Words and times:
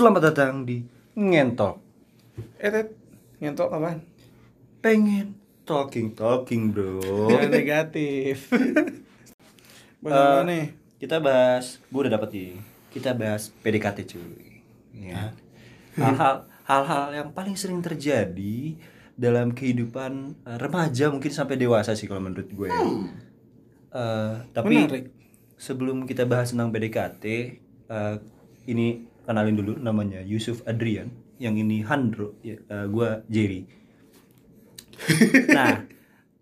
Selamat 0.00 0.32
datang 0.32 0.64
di 0.64 0.80
Ngentok. 1.12 1.76
Eh, 2.56 2.72
Ted, 2.72 2.88
ngentok 3.36 3.68
apaan? 3.68 4.00
Pengen 4.80 5.36
talking 5.68 6.16
talking, 6.16 6.72
Bro. 6.72 7.28
Negatif. 7.28 8.48
Bahas 10.00 10.40
apa 10.40 10.48
nih? 10.48 10.72
Kita 10.96 11.20
bahas, 11.20 11.84
gue 11.92 12.00
udah 12.00 12.16
dapet 12.16 12.32
nih. 12.32 12.52
Kita 12.96 13.12
bahas 13.12 13.52
PDKT 13.60 14.08
cuy. 14.08 14.64
Ya. 15.04 15.36
Hal-hal 16.00 16.48
hal-hal 16.64 17.04
yang 17.12 17.28
paling 17.36 17.60
sering 17.60 17.84
terjadi 17.84 18.80
dalam 19.20 19.52
kehidupan 19.52 20.32
eh, 20.48 20.56
remaja 20.56 21.12
mungkin 21.12 21.28
sampai 21.28 21.60
dewasa 21.60 21.92
sih 21.92 22.08
kalau 22.08 22.24
menurut 22.24 22.48
gue. 22.48 22.72
Eh, 23.92 24.34
tapi 24.56 24.80
Menarik. 24.80 25.12
sebelum 25.60 26.08
kita 26.08 26.24
bahas 26.24 26.56
tentang 26.56 26.72
PDKT, 26.72 27.24
eh, 27.92 28.16
ini 28.64 29.09
kenalin 29.30 29.54
dulu 29.54 29.78
namanya 29.78 30.18
Yusuf 30.26 30.66
Adrian, 30.66 31.06
yang 31.38 31.54
ini 31.54 31.86
Handro, 31.86 32.34
ya, 32.42 32.58
eh, 32.58 32.86
gua 32.90 33.22
Jerry. 33.30 33.62
nah, 35.48 35.86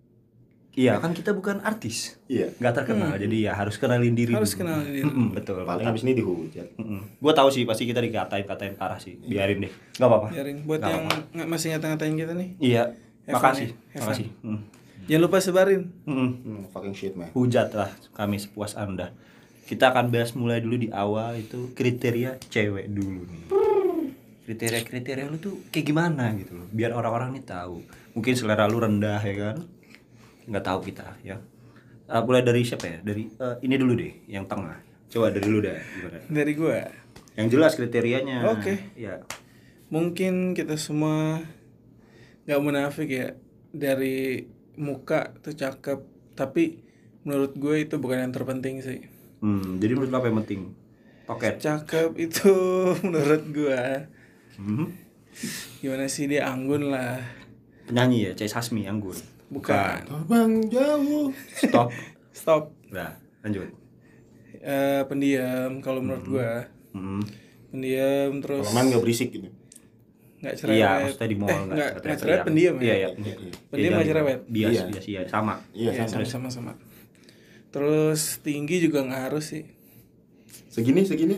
iya 0.79 0.97
kan 0.97 1.13
kita 1.13 1.31
bukan 1.31 1.61
artis, 1.61 2.17
Iya. 2.27 2.55
nggak 2.57 2.75
terkenal, 2.75 3.13
jadi 3.15 3.51
ya 3.51 3.53
harus 3.53 3.77
kenalin 3.77 4.17
diri. 4.17 4.33
Hmm. 4.33 4.41
Harus 4.41 4.57
dulu. 4.57 4.61
kenalin 4.65 4.89
diri. 4.89 5.05
Mm-mm, 5.05 5.29
betul. 5.37 5.63
Paling 5.63 5.85
habis 5.85 6.03
ini 6.03 6.17
dihujat. 6.17 6.69
Gue 7.21 7.33
tahu 7.35 7.49
sih 7.53 7.69
pasti 7.69 7.85
kita 7.85 8.01
dikatain-katain 8.01 8.75
parah 8.75 8.97
sih, 8.97 9.21
biarin 9.21 9.69
deh, 9.69 9.73
nggak 10.01 10.09
apa-apa. 10.09 10.29
Biarin 10.33 10.65
buat 10.65 10.81
Nggak 10.81 10.91
yang 10.91 11.05
nggak 11.37 11.49
masih 11.51 11.67
ngata-ngatain 11.75 12.15
kita 12.17 12.33
nih. 12.33 12.49
Iya, 12.57 12.83
Evan 13.27 13.37
makasih, 13.37 13.69
ya, 13.93 13.99
makasih. 14.01 14.27
Mm. 14.41 14.61
Jangan 15.09 15.23
lupa 15.25 15.37
sebarin. 15.41 15.83
Mm-mm. 16.05 16.31
Hmm, 16.41 16.63
fucking 16.73 16.95
shit, 16.95 17.13
man. 17.13 17.29
hujat 17.33 17.69
lah 17.73 17.89
kami 18.13 18.37
sepuas 18.39 18.73
anda 18.75 19.13
kita 19.69 19.93
akan 19.93 20.09
bahas 20.09 20.33
mulai 20.33 20.65
dulu 20.65 20.81
di 20.81 20.89
awal 20.89 21.37
itu 21.37 21.77
kriteria 21.77 22.41
cewek 22.49 22.89
dulu 22.89 23.29
nih. 23.29 23.45
Kriteria 24.49 24.81
kriteria 24.81 25.29
lu 25.29 25.37
tuh 25.37 25.61
kayak 25.69 25.93
gimana 25.93 26.33
gitu 26.41 26.57
loh 26.57 26.65
biar 26.73 26.97
orang-orang 26.97 27.37
nih 27.37 27.45
tahu. 27.45 27.85
Mungkin 28.17 28.33
selera 28.33 28.65
lu 28.65 28.81
rendah 28.81 29.21
ya 29.21 29.35
kan? 29.37 29.57
Nggak 30.49 30.65
tahu 30.65 30.81
kita 30.89 31.21
ya. 31.21 31.37
Ah, 32.09 32.25
mulai 32.25 32.41
dari 32.41 32.65
siapa 32.65 32.89
ya? 32.89 32.99
Dari 33.05 33.29
eh, 33.29 33.57
ini 33.61 33.77
dulu 33.77 33.93
deh 33.93 34.25
yang 34.25 34.49
tengah. 34.49 34.81
Coba 35.13 35.29
dari 35.29 35.49
lu 35.53 35.61
deh 35.61 35.77
gimana? 35.77 36.19
Dari 36.33 36.53
gua. 36.57 36.81
yang 37.39 37.47
jelas 37.53 37.77
kriterianya. 37.77 38.49
Oke. 38.51 38.97
ya. 38.97 39.21
Mungkin 39.93 40.57
kita 40.57 40.81
semua 40.81 41.45
nggak 42.49 42.61
munafik 42.65 43.09
ya 43.13 43.37
dari 43.69 44.49
muka 44.81 45.37
tuh 45.45 45.53
cakep, 45.53 46.01
tapi 46.33 46.81
menurut 47.29 47.53
gue 47.55 47.85
itu 47.85 48.01
bukan 48.01 48.25
yang 48.25 48.33
terpenting 48.33 48.81
sih. 48.81 49.18
Hmm, 49.41 49.79
jadi 49.79 49.93
menurut 49.93 50.09
lu 50.09 50.17
apa 50.17 50.27
yang 50.27 50.39
penting 50.43 50.61
toket 51.25 51.55
Cakep 51.59 52.11
itu 52.17 52.53
menurut 53.05 53.43
gua 53.49 54.07
Hmm. 54.55 54.91
gimana 55.79 56.05
sih 56.05 56.27
dia 56.27 56.43
anggun 56.45 56.91
lah. 56.91 57.23
penyanyi 57.85 58.27
ya 58.27 58.33
Cai 58.35 58.47
Sasmi 58.47 58.85
Anggun 58.85 59.15
Bukan. 59.49 60.03
Terbang 60.03 60.67
jauh. 60.67 61.31
stop 61.55 61.95
Stop. 62.35 62.75
nah 62.89 63.15
lanjut 63.41 63.71
Eh 64.59 65.03
pendiam 65.07 65.79
kalau 65.79 66.03
menurut 66.03 66.27
gua. 66.27 66.67
Hmm. 66.91 67.23
Pendiam 67.71 68.43
terus 68.43 68.61
Kalau 68.61 68.75
main 68.75 68.87
nggak 68.89 69.01
berisik 69.01 69.31
gitu. 69.31 69.47
nggak 70.39 70.55
cerewet. 70.55 70.77
Iya, 70.77 70.91
maksudnya 71.01 71.29
di 71.29 71.37
mall 71.37 71.47
eh, 71.47 71.55
nggak 71.55 71.67
nggak 71.69 71.79
nggak 71.79 72.03
nggak 72.03 72.19
cerewet 72.19 72.41
pendiam 72.43 72.75
ya. 72.75 72.83
Iya, 72.83 72.95
iya. 72.97 73.09
Pendiam 73.69 73.91
nggak 73.93 74.09
cerewet. 74.09 74.39
Bias, 74.45 74.71
Iya. 74.71 74.83
bias, 74.89 75.07
iya, 75.07 75.21
sama. 75.25 75.55
Iya, 75.71 75.91
Iya, 75.93 76.03
sama. 76.05 76.27
sama 76.27 76.49
sama. 76.49 76.73
Terus 77.69 78.41
tinggi 78.41 78.81
juga 78.81 79.03
nggak 79.03 79.23
harus 79.29 79.45
sih. 79.51 79.65
Segini, 80.69 81.05
segini. 81.05 81.37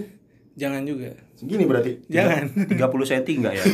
Jangan 0.55 0.83
juga. 0.85 1.17
Segini 1.35 1.65
berarti. 1.65 2.05
Jangan. 2.07 2.69
30 2.69 2.77
cm 2.77 3.23
enggak 3.41 3.55
ya? 3.57 3.65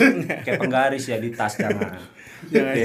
Kayak 0.45 0.59
penggaris 0.61 1.05
ya 1.05 1.17
di 1.19 1.31
tas 1.33 1.55
jangan. 1.55 1.99
Jangan. 2.47 2.75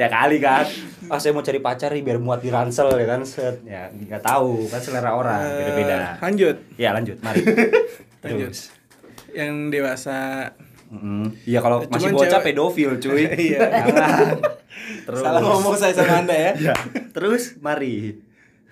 ya 0.00 0.06
kali 0.06 0.36
kan. 0.36 0.66
Ah, 1.08 1.16
saya 1.16 1.32
mau 1.32 1.40
cari 1.40 1.58
pacar 1.58 1.90
nih 1.90 2.02
biar 2.02 2.18
muat 2.18 2.42
di 2.42 2.50
ransel 2.50 2.90
ya 2.92 3.06
kan. 3.08 3.20
Set. 3.24 3.62
Ya, 3.64 3.88
nggak 3.88 4.20
tahu 4.20 4.68
kan 4.68 4.80
selera 4.82 5.14
orang 5.14 5.40
Eh, 5.40 5.54
beda-beda. 5.64 5.96
lanjut. 6.20 6.56
Ya, 6.76 6.90
lanjut. 6.92 7.16
Mari. 7.22 7.40
Lanjut. 8.26 8.50
Terus. 8.50 8.74
Yang 9.30 9.54
dewasa. 9.70 10.18
Iya 11.42 11.58
kalau 11.58 11.78
Cuman 11.80 11.92
masih 11.92 12.10
bocah 12.10 12.28
cewek- 12.34 12.46
pedofil 12.46 12.90
cuy. 12.98 13.22
Iya. 13.48 13.60
Terus. 15.06 15.20
Salah 15.20 15.40
ngomong 15.40 15.74
saya 15.74 15.92
sama 15.92 16.20
anda 16.20 16.34
ya. 16.34 16.52
Ya. 16.62 16.74
Terus 17.14 17.56
mari. 17.58 18.20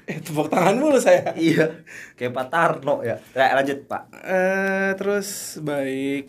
Eh, 0.04 0.18
tepuk 0.18 0.46
tangan 0.46 0.76
mulu 0.76 0.98
saya. 0.98 1.32
Iya. 1.32 1.80
Kayak 2.14 2.32
Pak 2.34 2.46
Tarno 2.48 3.00
ya. 3.00 3.16
Ya, 3.30 3.54
lanjut, 3.54 3.84
Pak. 3.84 4.12
Eh, 4.20 4.90
terus 4.94 5.56
baik. 5.58 6.28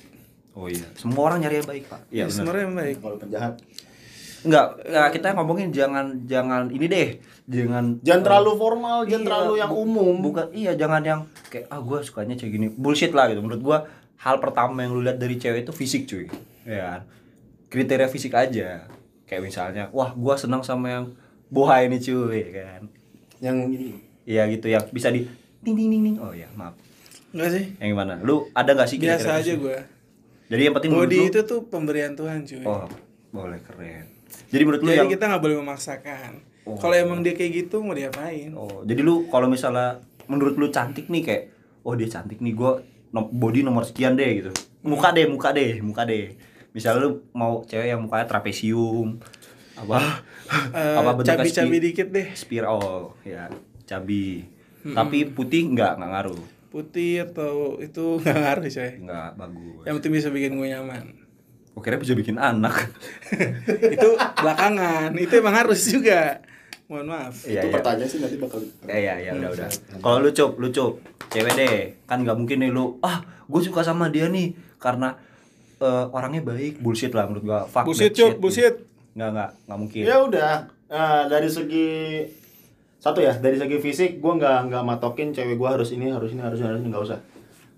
Oh 0.54 0.66
iya. 0.66 0.88
Semua 0.94 1.28
orang 1.28 1.44
nyari 1.44 1.60
yang 1.60 1.68
baik, 1.68 1.84
Pak. 1.86 2.08
Iya, 2.08 2.16
Ya, 2.18 2.24
benar. 2.24 2.32
sebenarnya 2.34 2.64
yang 2.64 2.76
baik. 2.78 2.98
Kalau 2.98 3.18
penjahat. 3.18 3.54
Enggak, 4.42 4.66
enggak, 4.80 5.08
kita 5.12 5.28
ngomongin 5.34 5.70
jangan 5.70 6.06
jangan 6.24 6.70
ini 6.70 6.86
deh. 6.86 7.10
Jangan 7.46 8.00
Jangan 8.00 8.22
terlalu 8.24 8.52
formal, 8.56 8.98
jangan 9.04 9.20
Iya, 9.20 9.28
terlalu 9.28 9.54
yang 9.58 9.70
bu- 9.70 9.82
umum. 9.82 10.16
Bukan 10.24 10.46
iya, 10.54 10.72
jangan 10.74 11.02
yang 11.02 11.20
kayak 11.46 11.68
ah 11.68 11.78
gua 11.78 12.00
sukanya 12.00 12.34
kayak 12.34 12.52
gini. 12.54 12.68
Bullshit 12.72 13.12
lah 13.12 13.28
gitu. 13.28 13.42
Menurut 13.42 13.60
gua 13.60 13.78
hal 14.22 14.40
pertama 14.40 14.84
yang 14.84 14.96
lu 14.96 15.02
lihat 15.04 15.20
dari 15.20 15.36
cewek 15.36 15.68
itu 15.68 15.74
fisik, 15.76 16.08
cuy. 16.08 16.26
Ya 16.66 16.78
kan? 16.82 17.02
Kriteria 17.70 18.08
fisik 18.08 18.34
aja. 18.34 18.88
Kayak 19.26 19.42
misalnya, 19.42 19.84
wah 19.90 20.14
gua 20.14 20.38
senang 20.38 20.62
sama 20.62 20.88
yang 20.92 21.06
bohai 21.50 21.90
ini 21.90 21.98
cuy, 22.00 22.42
kan. 22.54 22.88
Yang 23.42 23.58
ini. 23.74 23.90
Iya 24.26 24.50
gitu 24.50 24.68
yang 24.74 24.82
bisa 24.90 25.14
di 25.14 25.30
ding 25.62 25.76
ding 25.78 25.90
ding 25.94 26.02
ding. 26.02 26.16
Oh 26.18 26.34
iya, 26.34 26.50
maaf. 26.58 26.74
Enggak 27.36 27.50
sih. 27.54 27.66
Yang 27.78 27.90
gimana? 27.94 28.14
Lu 28.22 28.50
ada 28.58 28.72
nggak 28.74 28.90
sih 28.90 28.98
Biasa 28.98 29.42
aja 29.42 29.54
gua. 29.58 29.78
Jadi 30.46 30.62
yang 30.62 30.76
penting 30.78 30.94
Body 30.94 31.18
lu- 31.18 31.30
itu 31.30 31.40
tuh 31.46 31.66
pemberian 31.70 32.14
Tuhan, 32.14 32.46
cuy. 32.46 32.66
Oh, 32.66 32.86
boleh 33.34 33.60
keren. 33.66 34.06
Jadi 34.50 34.62
menurut 34.66 34.82
lu 34.82 34.90
Jadi 34.94 35.00
yang 35.02 35.12
kita 35.12 35.26
nggak 35.30 35.42
boleh 35.42 35.58
memaksakan. 35.62 36.32
Oh. 36.66 36.78
Kalau 36.82 36.98
emang 36.98 37.22
dia 37.22 37.38
kayak 37.38 37.66
gitu 37.66 37.86
mau 37.86 37.94
diapain? 37.94 38.50
Oh, 38.58 38.82
jadi 38.82 39.06
lu 39.06 39.30
kalau 39.30 39.46
misalnya 39.46 40.02
menurut 40.26 40.58
lu 40.58 40.74
cantik 40.74 41.14
nih 41.14 41.22
kayak 41.22 41.44
oh 41.86 41.94
dia 41.94 42.10
cantik 42.10 42.42
nih 42.42 42.58
gua 42.58 42.82
body 43.22 43.62
nomor 43.62 43.84
sekian 43.84 44.14
deh 44.14 44.28
gitu. 44.38 44.52
Muka 44.82 45.10
deh, 45.10 45.26
muka 45.26 45.50
deh, 45.50 45.80
muka 45.80 46.04
deh. 46.04 46.36
Misalnya 46.72 47.00
lu 47.02 47.24
mau 47.32 47.64
cewek 47.64 47.88
yang 47.88 48.02
mukanya 48.02 48.26
trapesium 48.26 49.24
apa 49.74 50.24
Eh, 50.72 50.96
apa 50.96 51.12
bentuknya 51.14 51.42
cabi-cabi 51.42 51.52
spi- 51.74 51.84
dikit 51.86 52.08
deh. 52.10 52.28
spiral 52.32 52.80
ya 53.22 53.52
cabi 53.84 54.48
tapi 54.86 55.26
putih 55.26 55.68
enggak 55.68 55.96
enggak 55.96 56.12
ngaruh 56.12 56.42
Putih 56.70 57.24
atau 57.24 57.80
itu 57.80 58.16
nggak 58.22 58.38
ngaruh 58.38 58.64
coy. 58.66 58.92
enggak 58.98 59.30
bagus 59.34 59.84
Yang 59.84 59.96
penting 59.98 60.14
bisa 60.14 60.30
bikin 60.30 60.52
gue 60.54 60.68
nyaman. 60.70 61.06
kira 61.78 61.96
bisa 61.96 62.14
bikin 62.14 62.36
anak 62.36 62.88
itu 63.96 64.10
belakangan. 64.38 65.12
Itu 65.14 65.34
emang 65.36 65.56
harus 65.58 65.80
juga. 65.82 66.40
Mohon 66.86 67.08
maaf. 67.18 67.36
Iya, 67.50 67.66
itu 67.66 67.68
iya. 67.70 67.74
pertanyaan 67.74 68.10
sih 68.10 68.20
nanti 68.22 68.38
bakal. 68.38 68.62
Ya 68.86 68.98
ya 69.02 69.14
ya 69.18 69.32
udah 69.34 69.50
udah. 69.58 69.70
Kalau 70.06 70.18
lu 70.22 70.30
cup, 70.30 70.52
lu 70.62 70.70
cup, 70.70 71.02
cewek 71.34 71.54
deh. 71.58 71.78
Kan 72.06 72.22
nggak 72.22 72.38
mungkin 72.38 72.62
nih 72.62 72.70
lu, 72.70 73.02
ah, 73.02 73.26
gue 73.50 73.62
suka 73.66 73.82
sama 73.82 74.14
dia 74.14 74.30
nih 74.30 74.54
karena 74.78 75.18
eh, 75.82 76.06
orangnya 76.14 76.46
baik. 76.46 76.86
Bullshit 76.86 77.10
lah 77.10 77.26
menurut 77.26 77.44
gua. 77.44 77.60
Fuck 77.66 77.90
Bullshit, 77.90 78.14
shit. 78.14 78.38
bullshit. 78.38 78.86
Nggak 79.18 79.30
nggak 79.34 79.50
nggak 79.66 79.80
mungkin. 79.82 80.04
Ya 80.06 80.18
udah. 80.22 80.54
Nah, 80.86 81.26
dari 81.26 81.50
segi 81.50 81.90
satu 83.02 83.22
ya, 83.22 83.34
dari 83.38 83.58
segi 83.58 83.78
fisik 83.82 84.22
gue 84.22 84.34
nggak 84.38 84.70
nggak 84.70 84.84
matokin 84.86 85.34
cewek 85.34 85.58
gue 85.58 85.70
harus 85.70 85.90
ini, 85.94 86.14
harus 86.14 86.34
ini, 86.34 86.42
harus 86.42 86.62
ini, 86.62 86.68
harus 86.70 86.82
ini 86.86 86.90
nggak 86.94 87.06
usah. 87.06 87.20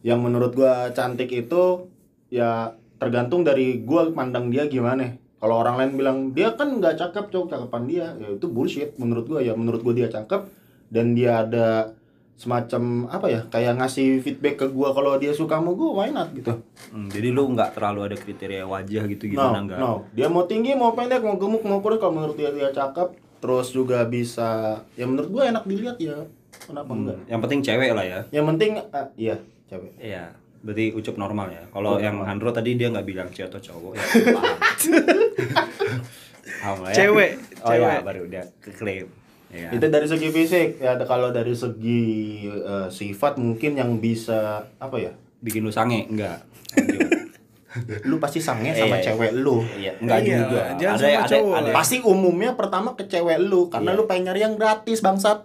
Yang 0.03 0.19
menurut 0.19 0.51
gue 0.51 0.74
cantik 0.91 1.31
itu 1.31 1.88
ya 2.28 2.75
tergantung 3.00 3.47
dari 3.47 3.84
gue 3.88 4.01
pandang 4.12 4.51
dia 4.51 4.68
gimana. 4.68 5.16
Kalau 5.38 5.56
orang 5.56 5.75
lain 5.78 5.92
bilang 5.96 6.18
dia 6.31 6.50
kan 6.52 6.74
nggak 6.74 6.98
cakep, 6.98 7.30
cowok 7.30 7.48
cakepan 7.48 7.84
dia, 7.86 8.06
ya 8.16 8.28
itu 8.34 8.46
bullshit 8.46 8.98
menurut 8.98 9.25
gue 9.25 9.42
ya. 9.42 9.53
Menurut 9.53 9.81
gue 9.81 9.94
dia 9.96 10.08
cakep 10.08 10.50
dan 10.88 11.14
dia 11.14 11.42
ada 11.42 11.94
semacam 12.34 13.09
apa 13.09 13.28
ya 13.28 13.42
kayak 13.44 13.74
ngasih 13.75 14.22
feedback 14.22 14.56
ke 14.56 14.70
gue 14.70 14.90
kalau 14.94 15.18
dia 15.18 15.34
suka 15.34 15.58
sama 15.58 15.74
gue 15.74 15.90
why 15.90 16.10
not 16.10 16.30
gitu 16.31 16.54
Hmm, 16.88 17.10
jadi 17.10 17.34
lu 17.34 17.50
nggak 17.50 17.74
terlalu 17.74 18.00
ada 18.06 18.16
kriteria 18.16 18.62
wajah 18.63 19.04
gitu 19.06 19.25
no, 19.25 19.31
gimana 19.34 19.57
enggak? 19.60 19.80
no. 19.81 20.06
Dia 20.13 20.30
mau 20.30 20.45
tinggi, 20.45 20.72
mau 20.72 20.94
pendek, 20.94 21.19
mau 21.19 21.36
gemuk, 21.36 21.66
mau 21.66 21.81
kurus 21.81 21.98
kalau 21.98 22.13
menurut 22.13 22.38
dia 22.38 22.48
dia 22.50 22.69
cakep, 22.69 23.12
terus 23.38 23.74
juga 23.74 24.06
bisa 24.06 24.80
ya 24.94 25.04
menurut 25.04 25.28
gua 25.28 25.50
enak 25.50 25.66
dilihat 25.66 25.98
ya. 25.98 26.16
Kenapa 26.63 26.88
Hmm, 26.88 27.10
enggak? 27.10 27.18
Yang 27.28 27.42
penting 27.44 27.60
cewek 27.62 27.90
lah 27.92 28.06
ya. 28.06 28.19
Yang 28.31 28.45
penting 28.48 28.72
ah, 28.88 29.06
iya, 29.18 29.36
cewek. 29.68 29.92
Iya. 29.98 30.24
Berarti 30.57 30.86
ucup 30.92 31.16
normal 31.18 31.48
ya. 31.50 31.63
Kalau 31.68 31.98
yang. 31.98 32.22
Handro 32.22 32.50
tadi 32.50 32.78
dia 32.78 32.88
nggak 32.88 33.04
bilang 33.04 33.28
cewek 33.30 33.50
atau 33.50 33.60
cowok 33.60 33.92
ya. 33.94 34.06
paham. 34.38 34.56
Ya. 36.48 36.95
Cewek, 36.95 37.31
Oh 37.62 37.69
ya, 37.69 37.78
cewek. 37.78 38.00
baru 38.01 38.19
udah 38.24 38.44
keklaim. 38.60 39.07
Ya. 39.48 39.68
Itu 39.69 39.86
dari 39.86 40.04
segi 40.04 40.28
fisik 40.28 40.69
ya 40.78 40.95
ada- 40.95 41.04
kalau 41.04 41.30
dari 41.30 41.51
segi 41.51 42.04
eh, 42.48 42.88
sifat 42.89 43.36
mungkin 43.38 43.75
yang 43.75 43.98
bisa 43.98 44.39
apa 44.75 44.98
ya? 44.98 45.12
bikin 45.38 45.62
lu 45.62 45.69
sange 45.69 46.07
enggak? 46.07 46.42
Lu 48.04 48.18
pasti 48.18 48.39
sange 48.39 48.74
Iya, 48.74 48.80
sama 48.81 48.98
iya. 48.98 49.04
cewek 49.06 49.31
lu. 49.38 49.62
Iya, 49.69 49.92
enggak 50.00 50.19
Iya, 50.19 50.38
juga. 50.42 50.62
ada 50.66 50.88
sama 50.98 51.19
ada 51.19 51.30
cowok. 51.30 51.54
ada 51.54 51.69
Pasti 51.72 51.98
umumnya 52.01 52.51
pertama 52.54 52.90
ke 52.92 53.04
cewek 53.06 53.38
lu 53.40 53.68
karena 53.68 53.92
Iya. 53.92 53.98
lu 53.98 54.04
pengen 54.04 54.24
nyari 54.25 54.42
yang 54.42 54.56
gratis 54.56 55.00
bangsat. 55.00 55.40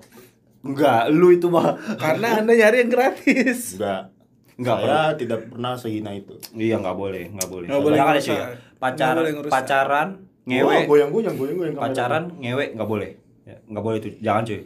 enggak, 0.62 1.11
lu 1.11 1.29
itu 1.29 1.47
mah 1.47 1.75
Karena 1.99 2.38
Anda 2.38 2.55
nyari 2.55 2.77
yang 2.81 2.91
gratis. 2.91 3.75
Enggak. 3.77 4.15
Nggak 4.60 4.76
saya 4.84 5.00
tidak 5.16 5.40
pernah 5.49 5.72
sehina 5.78 6.10
itu. 6.12 6.37
Iya 6.52 6.76
nggak 6.81 6.96
boleh, 6.96 7.25
nggak 7.32 7.49
boleh. 7.49 7.66
Nggak 7.72 7.82
boleh 7.82 7.99
ngerusak. 7.99 8.26
cuy, 8.26 8.37
ya. 8.37 8.46
Pacaran, 8.76 9.22
ngerusak. 9.25 9.52
pacaran, 9.52 10.08
ngewe, 10.44 10.69
Wah, 10.69 10.82
goyang-goyang, 10.84 11.34
goyang-goyang. 11.40 11.75
kamera. 11.78 11.88
pacaran, 11.88 12.25
ngewe 12.37 12.64
nggak 12.76 12.88
boleh. 12.88 13.10
Ya, 13.43 13.56
nggak 13.66 13.84
boleh 13.84 13.96
itu, 13.99 14.08
jangan 14.20 14.43
cuy. 14.44 14.60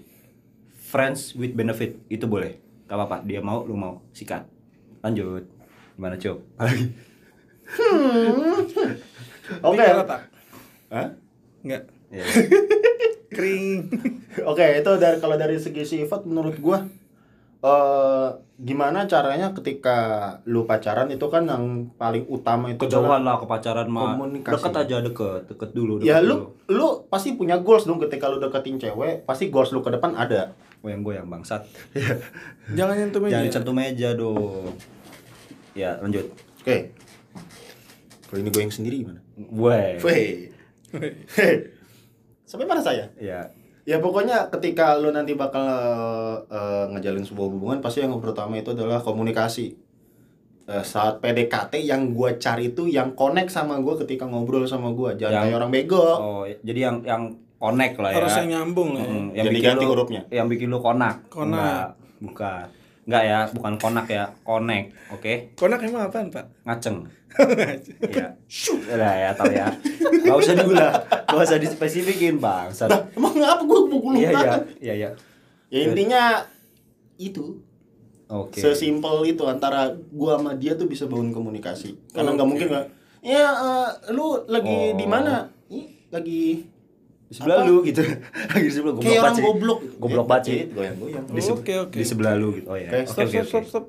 Friends 0.86 1.34
with 1.34 1.54
benefit 1.54 1.98
itu 2.10 2.26
boleh. 2.26 2.58
Gak 2.86 2.94
apa-apa, 2.94 3.26
dia 3.26 3.42
mau, 3.42 3.66
lu 3.66 3.74
mau, 3.74 3.98
sikat. 4.14 4.46
Lanjut. 5.02 5.42
Gimana 5.98 6.14
cok? 6.14 6.38
Lagi. 6.54 6.86
Oke. 9.66 9.82
Hah? 10.86 11.08
Enggak. 11.66 11.82
Ya. 12.14 12.22
Kering. 13.34 13.90
Oke, 14.46 14.66
itu 14.78 14.90
dari 15.02 15.18
kalau 15.18 15.34
dari 15.34 15.58
segi 15.58 15.82
sifat 15.82 16.22
menurut 16.30 16.54
gua 16.62 16.86
eh 17.56 18.28
gimana 18.56 19.04
caranya 19.04 19.52
ketika 19.52 19.96
lu 20.44 20.64
pacaran 20.64 21.08
itu 21.08 21.28
kan 21.28 21.44
yang 21.44 21.92
paling 21.94 22.24
utama 22.26 22.72
itu 22.72 22.80
Kejauhan 22.80 23.20
lah 23.20 23.36
ke 23.36 23.44
pacaran 23.44 23.88
mah. 23.88 24.16
Komunikasi. 24.16 24.54
Deket 24.56 24.74
aja 24.76 24.96
deket, 25.00 25.40
deket 25.48 25.70
dulu. 25.72 26.00
Deket 26.00 26.08
Ya 26.08 26.20
dulu. 26.20 26.56
lu 26.68 26.76
lu 26.76 26.86
pasti 27.08 27.36
punya 27.36 27.60
goals 27.60 27.84
dong 27.84 28.00
ketika 28.00 28.28
lu 28.28 28.40
deketin 28.40 28.80
cewek, 28.80 29.24
pasti 29.24 29.48
goals 29.48 29.72
lu 29.72 29.80
ke 29.80 29.92
depan 29.92 30.16
ada. 30.16 30.56
Goyang-goyang 30.80 31.26
bangsat. 31.26 31.64
Jangan 32.78 32.94
nyentuh 32.96 33.20
meja. 33.20 33.40
Jangan 33.40 33.52
sentuh 33.52 33.74
meja 33.74 34.08
dong. 34.14 34.72
Ya, 35.76 36.00
lanjut. 36.00 36.24
Oke. 36.64 36.96
Kalau 38.26 38.38
ini 38.40 38.48
goyang 38.48 38.72
sendiri 38.72 39.04
gimana? 39.04 39.20
Weh. 39.36 40.00
Weh. 40.00 40.48
Hei. 41.36 41.52
Sampai 42.42 42.64
mana 42.64 42.80
saya? 42.80 43.10
Ya, 43.18 43.50
Ya 43.86 44.02
pokoknya 44.02 44.50
ketika 44.50 44.98
lu 44.98 45.14
nanti 45.14 45.38
bakal 45.38 45.62
eh, 46.50 46.84
ngejalin 46.90 47.22
sebuah 47.22 47.48
hubungan 47.48 47.78
pasti 47.78 48.02
yang 48.02 48.18
pertama 48.18 48.58
itu 48.58 48.74
adalah 48.74 48.98
komunikasi. 48.98 49.78
Eh, 50.66 50.82
saat 50.82 51.22
PDKT 51.22 51.86
yang 51.86 52.10
gua 52.10 52.34
cari 52.34 52.74
itu 52.74 52.90
yang 52.90 53.14
connect 53.14 53.54
sama 53.54 53.78
gua 53.78 53.94
ketika 53.94 54.26
ngobrol 54.26 54.66
sama 54.66 54.90
gua, 54.90 55.14
jangan 55.14 55.30
Yang- 55.32 55.44
kayak 55.46 55.58
orang 55.62 55.70
bego. 55.70 56.02
Oh, 56.18 56.42
jadi 56.42 56.80
yang 56.90 56.96
yang 57.06 57.22
connect 57.62 57.94
lah 58.02 58.10
ya. 58.10 58.16
Harus 58.18 58.34
yang 58.36 58.48
nyambung 58.50 58.98
lah. 58.98 59.06
ya. 59.06 59.14
Mm, 59.14 59.26
Jadi 59.32 59.58
ganti 59.62 59.84
lu, 59.86 59.90
hurufnya. 59.94 60.22
Yang 60.28 60.46
bikin 60.50 60.66
lu 60.68 60.78
konak. 60.82 61.16
Konak. 61.30 61.94
Bukan. 62.18 62.66
Enggak 63.06 63.22
ya, 63.22 63.38
bukan 63.54 63.74
konak 63.78 64.06
ya, 64.10 64.24
connect. 64.42 64.90
Oke? 65.14 65.54
Konak 65.54 65.78
emang 65.86 66.10
apaan, 66.10 66.26
Pak? 66.28 66.44
Ngaceng. 66.66 67.06
Iya. 67.36 68.32
Udah 68.96 69.12
ya, 69.14 69.30
tahu 69.36 69.52
ya. 69.52 69.68
Enggak 70.24 70.36
usah 70.40 70.54
diulah. 70.56 70.92
Enggak 71.28 71.46
usah 71.46 71.60
dispesifikin, 71.60 72.40
Bang. 72.40 72.72
Nah, 72.72 73.00
emang 73.12 73.34
apa 73.38 73.62
gua 73.62 73.80
mau 73.86 74.10
Iya, 74.10 74.30
iya. 74.32 74.52
Iya, 74.80 74.94
iya. 74.96 75.10
Ya 75.68 75.78
intinya 75.84 76.22
itu 77.14 77.60
Oke. 78.26 78.58
sesimpel 78.58 79.22
itu 79.28 79.44
antara 79.46 79.86
gua 80.10 80.40
sama 80.40 80.56
dia 80.56 80.74
tuh 80.74 80.88
bisa 80.88 81.04
bangun 81.06 81.30
komunikasi. 81.30 81.94
Karena 82.10 82.34
nggak 82.34 82.42
Oke. 82.42 82.52
mungkin 82.56 82.66
nggak. 82.72 82.86
Ya 83.22 83.46
eh, 83.52 83.88
lu 84.14 84.42
lagi 84.48 84.94
Oh. 84.94 84.96
di 84.96 85.06
mana? 85.06 85.46
Ih, 85.68 86.08
lagi 86.08 86.64
Di 87.26 87.34
sebelah 87.34 87.56
Apa? 87.58 87.66
lu 87.66 87.76
gitu. 87.82 88.02
Lagi 88.46 88.66
di 88.68 88.72
sebelah 88.72 88.92
kayak 88.96 89.18
orang 89.20 89.36
goblok. 89.40 89.78
Goblok 89.98 90.26
banget 90.26 90.42
sih. 90.44 90.56
eh, 90.56 90.64
Goyang-goyang. 90.68 91.24
Di, 91.26 91.40
se- 91.40 91.52
Oke, 91.52 91.74
oke. 91.80 91.96
di 91.96 92.04
sebelah 92.04 92.34
lu 92.34 92.48
gitu. 92.54 92.66
Oh 92.66 92.76
iya. 92.76 92.88
Oke, 92.88 92.98
Oke, 92.98 93.06
Stop, 93.06 93.24
oke, 93.24 93.38
stop, 93.42 93.62
oke. 93.62 93.68
stop, 93.68 93.84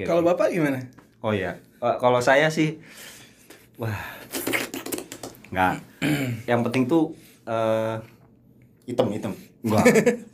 Kalau. 0.00 0.22
Bapak 0.22 0.46
gimana? 0.48 0.78
Oh 1.18 1.30
iya. 1.30 1.58
Eh, 1.76 1.96
kalau 1.96 2.18
saya 2.18 2.46
sih 2.48 2.78
wah. 3.74 3.90
Enggak. 5.48 5.74
Yang 6.50 6.60
penting 6.62 6.84
tuh 6.86 7.04
eh 7.44 7.96
Hitam, 8.84 9.10
hitam. 9.10 9.32
enggak. 9.60 9.84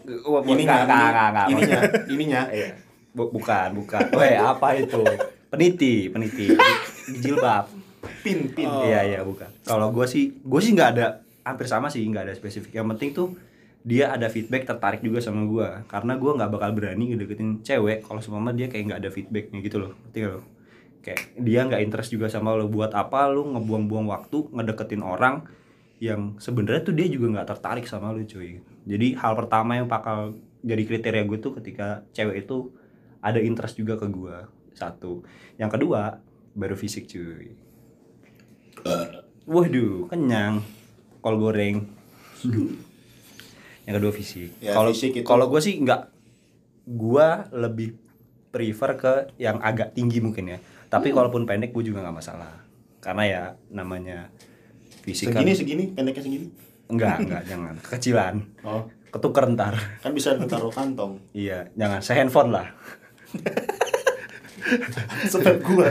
Ininya, 0.46 0.84
enggak, 0.84 1.00
enggak, 1.02 1.26
enggak, 1.26 1.46
ininya, 1.48 1.80
ininya. 2.06 2.42
Iya. 2.54 2.68
Bu- 3.10 3.30
bukan, 3.30 3.68
bukan. 3.74 4.00
Weh, 4.12 4.34
apa 4.34 4.74
itu? 4.76 5.02
Peniti, 5.48 6.06
peniti. 6.06 6.52
Jilbab. 7.16 7.66
Pin, 8.20 8.46
pin. 8.48 8.66
Oh. 8.66 8.84
Iya, 8.84 9.00
iya, 9.04 9.20
bukan. 9.22 9.48
Kalau 9.62 9.88
gua 9.88 10.04
sih, 10.04 10.36
gua 10.40 10.58
sih 10.58 10.70
nggak 10.70 10.90
ada 10.92 11.23
hampir 11.44 11.68
sama 11.68 11.92
sih, 11.92 12.02
nggak 12.08 12.24
ada 12.26 12.34
spesifik. 12.34 12.80
Yang 12.80 12.86
penting 12.96 13.10
tuh 13.12 13.28
dia 13.84 14.08
ada 14.16 14.32
feedback 14.32 14.64
tertarik 14.64 15.04
juga 15.04 15.20
sama 15.20 15.44
gua. 15.44 15.84
Karena 15.86 16.16
gua 16.16 16.32
nggak 16.40 16.50
bakal 16.50 16.70
berani 16.72 17.12
ngedeketin 17.12 17.60
cewek 17.60 18.02
kalau 18.02 18.18
seumpama 18.24 18.56
dia 18.56 18.66
kayak 18.72 18.90
nggak 18.90 19.00
ada 19.04 19.10
feedbacknya 19.12 19.60
gitu 19.60 19.76
loh. 19.76 19.92
Ngerti 20.08 20.18
nggak 20.24 20.32
lo? 20.32 20.42
Kayak 21.04 21.20
dia 21.36 21.60
nggak 21.68 21.82
interest 21.84 22.10
juga 22.16 22.26
sama 22.32 22.56
lo. 22.56 22.66
Buat 22.66 22.96
apa 22.96 23.28
lo 23.28 23.44
ngebuang-buang 23.44 24.08
waktu 24.08 24.48
ngedeketin 24.56 25.04
orang 25.04 25.44
yang 26.00 26.34
sebenarnya 26.40 26.82
tuh 26.82 26.96
dia 26.96 27.06
juga 27.06 27.38
nggak 27.38 27.48
tertarik 27.54 27.84
sama 27.84 28.10
lo 28.10 28.24
cuy. 28.24 28.64
Jadi 28.88 29.08
hal 29.20 29.32
pertama 29.36 29.76
yang 29.76 29.86
bakal 29.86 30.34
jadi 30.64 30.80
kriteria 30.88 31.28
gue 31.28 31.38
tuh 31.44 31.52
ketika 31.60 32.08
cewek 32.16 32.48
itu 32.48 32.72
ada 33.20 33.36
interest 33.36 33.76
juga 33.76 34.00
ke 34.00 34.08
gua. 34.08 34.48
Satu. 34.72 35.20
Yang 35.60 35.76
kedua 35.76 36.24
baru 36.56 36.72
fisik 36.72 37.04
cuy. 37.04 37.52
Waduh 39.44 40.08
kenyang 40.08 40.64
kol 41.24 41.40
goreng. 41.40 41.88
Yang 43.84 43.94
kedua 43.96 44.12
fisik. 44.12 44.50
Ya, 44.60 44.72
kalau 44.72 44.92
fisik 44.92 45.12
itu- 45.14 45.24
kalau 45.24 45.48
gue 45.48 45.56
sih 45.58 45.76
nggak 45.78 46.02
gue 46.86 47.28
lebih 47.54 47.96
prefer 48.50 48.90
ke 48.94 49.12
yang 49.36 49.56
agak 49.58 49.92
tinggi 49.92 50.20
mungkin 50.20 50.44
ya. 50.46 50.58
Tapi 50.86 51.08
Hmm. 51.08 51.16
kalaupun 51.18 51.42
pendek 51.42 51.72
gue 51.72 51.80
juga 51.82 52.00
nggak 52.00 52.14
masalah. 52.14 52.60
Karena 53.00 53.24
ya 53.24 53.42
namanya 53.68 54.28
fisik 55.00 55.28
Segini, 55.28 55.36
kan 55.46 55.56
segini, 55.58 55.84
pendeknya 55.90 56.22
segini. 56.22 56.46
enggak 56.86 57.16
enggak 57.18 57.42
jangan. 57.50 57.74
Kecilan 57.82 58.34
Oh, 58.62 58.84
ketuker 59.10 59.44
ntar. 59.50 59.74
Kan 59.98 60.12
bisa 60.12 60.32
ditaruh 60.34 60.68
kantong. 60.68 61.16
iya 61.34 61.72
jangan. 61.74 62.00
Saya 62.00 62.20
handphone 62.20 62.52
lah. 62.52 62.68
Sebab 65.26 65.60
gua. 65.62 65.88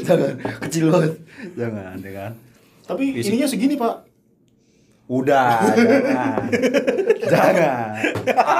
jangan. 0.00 0.32
Kecil 0.62 0.88
banget. 0.88 1.12
Jangan 1.54 1.96
jangan 1.98 2.32
Tapi 2.84 3.04
Fisik. 3.12 3.32
ininya 3.32 3.48
segini, 3.48 3.74
Pak. 3.74 3.94
Udah 5.06 5.60
jangan 5.68 6.40
jangan 7.22 7.88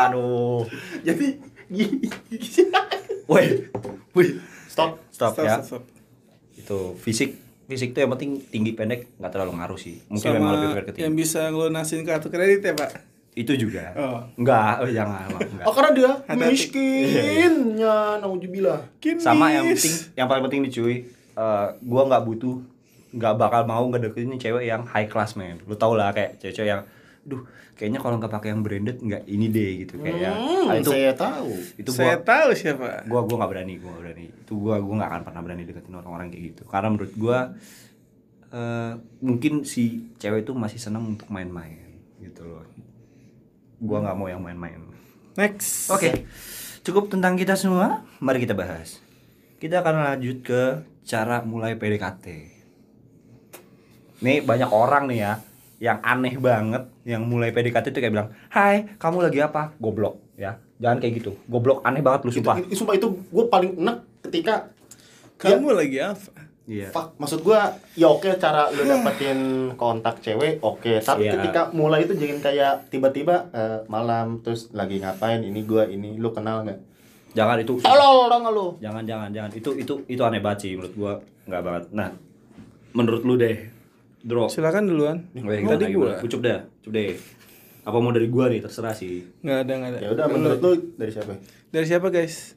aduh 0.06 0.68
Jadi 1.00 1.40
gini. 1.66 2.08
woi 3.24 3.64
woi 4.12 4.28
Stop. 4.68 4.98
stop, 5.08 5.32
Stop, 5.32 5.42
ya 5.42 5.56
stop, 5.58 5.80
stop. 5.80 5.82
itu 6.54 6.78
fisik 6.98 7.30
fisik 7.64 7.90
tuh 7.90 8.02
yang 8.02 8.12
penting 8.12 8.42
tinggi 8.44 8.72
pendek 8.72 9.16
nggak 9.16 9.30
terlalu 9.30 9.52
ngaruh 9.54 9.78
sih 9.78 10.02
mungkin 10.06 10.26
Sama 10.26 10.36
memang 10.36 10.52
lebih 10.52 10.68
prefer 10.74 10.84
ke 10.86 11.00
yang 11.00 11.14
bisa 11.14 11.40
ngelunasin 11.46 12.02
kartu 12.02 12.28
kredit 12.28 12.60
ya, 12.60 12.74
Pak? 12.74 12.90
itu 13.34 13.50
juga 13.56 13.90
Oh. 13.94 14.20
enggak 14.36 14.72
oh, 14.78 14.88
jangan 14.88 15.26
enggak 15.26 15.64
Oh, 15.64 15.72
karena 15.72 15.90
dia 15.90 16.10
Hati-hati. 16.22 16.50
miskinnya, 16.52 17.96
naujubillah. 18.18 18.78
Kinis. 18.96 19.22
sama 19.22 19.50
yang 19.50 19.66
penting 19.66 19.94
yang 20.14 20.26
paling 20.28 20.42
penting 20.44 20.60
nih 20.62 20.72
cuy 20.72 20.96
eh, 21.34 21.66
gua 21.80 22.02
nggak 22.04 22.22
butuh 22.24 22.56
nggak 23.14 23.34
bakal 23.36 23.62
mau 23.62 23.86
ngedeketin 23.86 24.34
cewek 24.36 24.64
yang 24.64 24.82
high 24.84 25.06
class 25.06 25.34
man 25.34 25.62
lu 25.62 25.74
tau 25.74 25.94
lah 25.94 26.10
kayak 26.10 26.36
cewek-cewek 26.36 26.68
yang 26.68 26.82
duh 27.22 27.40
kayaknya 27.74 27.98
kalau 27.98 28.18
nggak 28.18 28.28
pakai 28.28 28.50
yang 28.50 28.60
branded 28.60 28.98
nggak 28.98 29.22
ini 29.24 29.46
deh 29.48 29.70
gitu 29.80 29.94
kayak 29.98 30.34
Hmm, 30.34 30.66
ah, 30.66 30.74
itu 30.76 30.90
saya 30.90 31.12
tahu. 31.12 31.50
itu 31.74 31.90
Saya 31.90 32.14
gua 32.14 32.22
tahu 32.22 32.48
siapa. 32.52 32.86
gua 33.04 33.20
gua 33.22 33.36
nggak 33.40 33.50
berani 33.50 33.74
gua 33.76 33.90
nggak 33.90 34.02
berani 34.02 34.24
itu 34.30 34.52
gua 34.54 34.76
gua 34.78 34.94
nggak 34.96 35.10
akan 35.10 35.22
pernah 35.22 35.40
berani 35.42 35.62
deketin 35.64 35.94
orang-orang 35.94 36.26
kayak 36.28 36.42
gitu 36.50 36.62
karena 36.64 36.88
menurut 36.88 37.12
gua 37.14 37.38
eh, 38.50 38.92
mungkin 39.20 39.52
si 39.64 39.82
cewek 40.16 40.44
itu 40.44 40.52
masih 40.52 40.78
senang 40.78 41.02
untuk 41.08 41.26
main-main 41.28 41.80
gitu 42.18 42.44
loh 42.44 42.62
gua 43.78 43.98
nggak 44.00 44.16
mau 44.16 44.26
yang 44.26 44.40
main-main 44.40 44.80
Next. 45.34 45.90
Oke, 45.90 46.30
cukup 46.80 47.10
tentang 47.10 47.34
kita 47.34 47.58
semua. 47.58 48.06
Mari 48.22 48.38
kita 48.38 48.54
bahas. 48.54 49.02
Kita 49.58 49.82
akan 49.82 50.06
lanjut 50.06 50.46
ke 50.46 50.62
cara 51.02 51.42
mulai 51.42 51.74
PDKT. 51.74 52.53
Nih 54.24 54.40
banyak 54.40 54.70
orang 54.72 55.04
nih 55.06 55.18
ya 55.20 55.32
yang 55.82 55.98
aneh 56.00 56.40
banget 56.40 56.88
yang 57.04 57.28
mulai 57.28 57.52
PDKT 57.52 57.92
itu 57.92 57.98
kayak 58.00 58.14
bilang, 58.14 58.28
"Hai, 58.48 58.96
kamu 58.96 59.28
lagi 59.28 59.44
apa?" 59.44 59.76
Goblok 59.76 60.16
ya. 60.40 60.56
Jangan 60.80 60.98
kayak 60.98 61.20
gitu. 61.20 61.36
Goblok 61.44 61.84
aneh 61.84 62.00
banget 62.00 62.24
lu 62.24 62.32
sumpah. 62.32 62.56
itu, 62.56 62.72
sumpah 62.72 62.96
itu 62.96 63.06
gue 63.12 63.44
paling 63.52 63.76
enak 63.76 63.96
ketika 64.24 64.72
Kamu 65.34 65.76
lagi 65.76 65.98
apa? 66.00 66.30
Iya. 66.64 66.88
Fuck, 66.88 67.20
maksud 67.20 67.44
gua 67.44 67.76
ya 67.92 68.08
oke 68.08 68.40
cara 68.40 68.72
lu 68.72 68.88
dapetin 68.88 69.68
kontak 69.76 70.24
cewek 70.24 70.64
oke 70.64 70.96
tapi 71.04 71.28
Iya. 71.28 71.36
ketika 71.36 71.68
mulai 71.76 72.08
itu 72.08 72.16
jangan 72.16 72.40
kayak 72.40 72.88
tiba-tiba 72.88 73.52
eh, 73.52 73.84
malam 73.92 74.40
terus 74.40 74.72
lagi 74.72 74.96
ngapain 74.96 75.44
ini 75.44 75.60
gua 75.68 75.84
ini 75.84 76.16
lu 76.16 76.32
kenal 76.32 76.64
nggak 76.64 76.80
Jangan 77.34 77.60
itu. 77.60 77.82
tolol 77.82 78.30
dong 78.30 78.46
lu 78.48 78.66
Jangan 78.80 79.04
jangan 79.04 79.28
jangan. 79.34 79.50
Itu 79.52 79.76
itu 79.76 80.06
itu 80.08 80.22
aneh 80.24 80.40
banget 80.40 80.58
sih 80.64 80.72
menurut 80.78 80.94
gua. 80.96 81.12
Enggak 81.44 81.62
banget. 81.66 81.84
Nah, 81.92 82.08
menurut 82.96 83.22
lu 83.26 83.34
deh. 83.36 83.73
Draw. 84.24 84.48
Silakan 84.48 84.88
duluan. 84.88 85.28
Weh, 85.32 85.60
Tadi 85.60 85.84
gimana, 85.84 86.16
gua. 86.16 86.24
Ucup 86.24 86.40
dah, 86.40 86.64
ucup 86.80 86.90
deh. 86.90 87.12
Apa 87.84 87.96
mau 88.00 88.08
dari 88.08 88.26
gua 88.26 88.48
nih, 88.48 88.58
terserah 88.58 88.92
sih. 88.92 89.20
Nggak 89.38 89.58
ada, 89.60 89.72
nggak 89.76 89.90
ada. 89.90 89.98
ya 90.00 90.08
udah 90.10 90.26
menurut 90.26 90.58
lu 90.58 90.70
dari 90.96 91.12
siapa 91.12 91.32
Dari 91.68 91.84
siapa, 91.84 92.08
guys? 92.08 92.56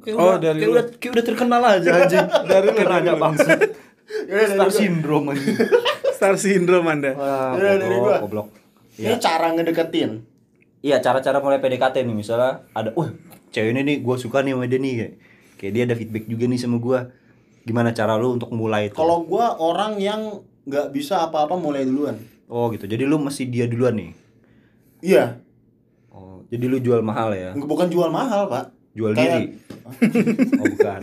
Kayak 0.00 0.14
Oh, 0.14 0.30
udah, 0.30 0.38
dari 0.40 0.56
kayak 0.56 0.64
lu. 0.64 0.72
udah, 0.72 0.84
kayak 0.96 1.12
udah 1.12 1.24
terkenal 1.26 1.62
aja 1.62 1.90
anjing. 1.92 2.26
Dari 2.50 2.66
lu, 2.66 2.80
lu. 2.80 3.14
bangsa. 3.18 3.50
ya 4.30 4.36
Star 4.48 4.70
syndrome 4.70 5.26
anjing. 5.28 5.56
Star 6.16 6.34
syndrome 6.36 6.86
Anda. 6.86 7.10
Wah, 7.12 7.52
Ya, 7.56 7.74
dari 7.76 7.96
gua. 7.96 8.16
goblok. 8.20 8.48
ini 8.92 9.16
cara 9.16 9.50
ngedeketin 9.50 10.22
Iya, 10.80 11.00
cara-cara 11.00 11.40
mulai 11.40 11.58
PDKT 11.58 12.04
nih 12.04 12.14
misalnya 12.14 12.64
ada, 12.70 12.92
wah, 12.94 13.12
cewek 13.50 13.68
ini 13.70 13.80
nih 13.82 13.96
gua 14.00 14.16
suka 14.16 14.40
nih 14.40 14.52
sama 14.52 14.64
dia 14.64 14.78
nih 14.78 14.92
kayak. 14.94 15.12
kayak 15.56 15.72
dia 15.72 15.82
ada 15.84 15.94
feedback 15.94 16.24
juga 16.24 16.44
nih 16.46 16.56
sama 16.56 16.76
gua 16.76 17.12
gimana 17.62 17.92
cara 17.92 18.16
lu 18.16 18.32
untuk 18.32 18.48
mulai 18.50 18.88
itu 18.88 18.94
Kalau 18.94 19.20
gua 19.22 19.56
orang 19.56 19.96
yang 19.96 20.40
nggak 20.70 20.86
bisa 20.90 21.20
apa-apa 21.20 21.54
mulai 21.56 21.82
duluan. 21.82 22.14
oh 22.46 22.70
gitu 22.70 22.84
jadi 22.84 23.02
lu 23.04 23.18
mesti 23.18 23.44
dia 23.44 23.66
duluan 23.66 23.94
nih 23.94 24.12
Iya, 25.00 25.40
oh 26.08 26.44
jadi 26.46 26.64
lu 26.66 26.78
jual 26.78 27.00
mahal 27.00 27.32
ya 27.32 27.50
bukan 27.54 27.88
jual 27.88 28.08
mahal, 28.08 28.46
Pak. 28.46 28.70
jual 28.90 29.10
Kayak- 29.12 29.50
diri 29.50 29.58
oh 30.60 30.66
bukan 30.68 31.00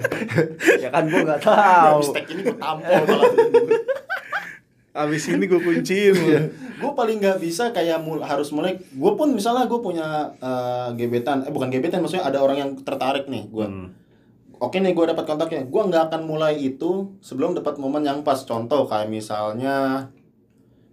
ya 0.82 0.88
kan 0.90 1.02
gua 1.04 1.20
nggak 1.22 1.40
tahu 1.40 1.98
tag 2.10 2.26
ini 2.28 2.40
gua 2.42 2.56
tampol 2.58 3.02
malah. 3.02 3.30
Abis 4.94 5.26
ini 5.26 5.44
gue 5.44 5.58
kunciin 5.58 6.14
lu. 6.14 6.38
gue 6.74 6.90
paling 6.92 7.18
nggak 7.18 7.38
bisa 7.38 7.70
kayak 7.70 7.98
mul 7.98 8.22
harus 8.22 8.50
mulai 8.50 8.78
gue 8.78 9.12
pun 9.12 9.26
misalnya 9.28 9.66
gue 9.66 9.80
punya 9.80 10.06
eh, 10.38 10.88
gebetan 10.94 11.42
eh 11.42 11.50
bukan 11.50 11.66
gebetan 11.66 11.98
maksudnya 11.98 12.22
ada 12.22 12.38
orang 12.38 12.56
yang 12.56 12.70
tertarik 12.78 13.26
nih 13.26 13.42
gue 13.44 13.66
Hmm. 13.66 13.90
Oke 14.56 14.76
nih 14.76 14.92
gue 14.92 15.04
dapat 15.06 15.24
kontaknya. 15.24 15.62
Gue 15.64 15.82
nggak 15.82 16.08
akan 16.08 16.22
mulai 16.24 16.54
itu 16.56 17.14
sebelum 17.18 17.52
dapat 17.52 17.76
momen 17.76 18.02
yang 18.02 18.20
pas. 18.20 18.42
Contoh 18.42 18.84
kayak 18.84 19.06
misalnya 19.06 20.08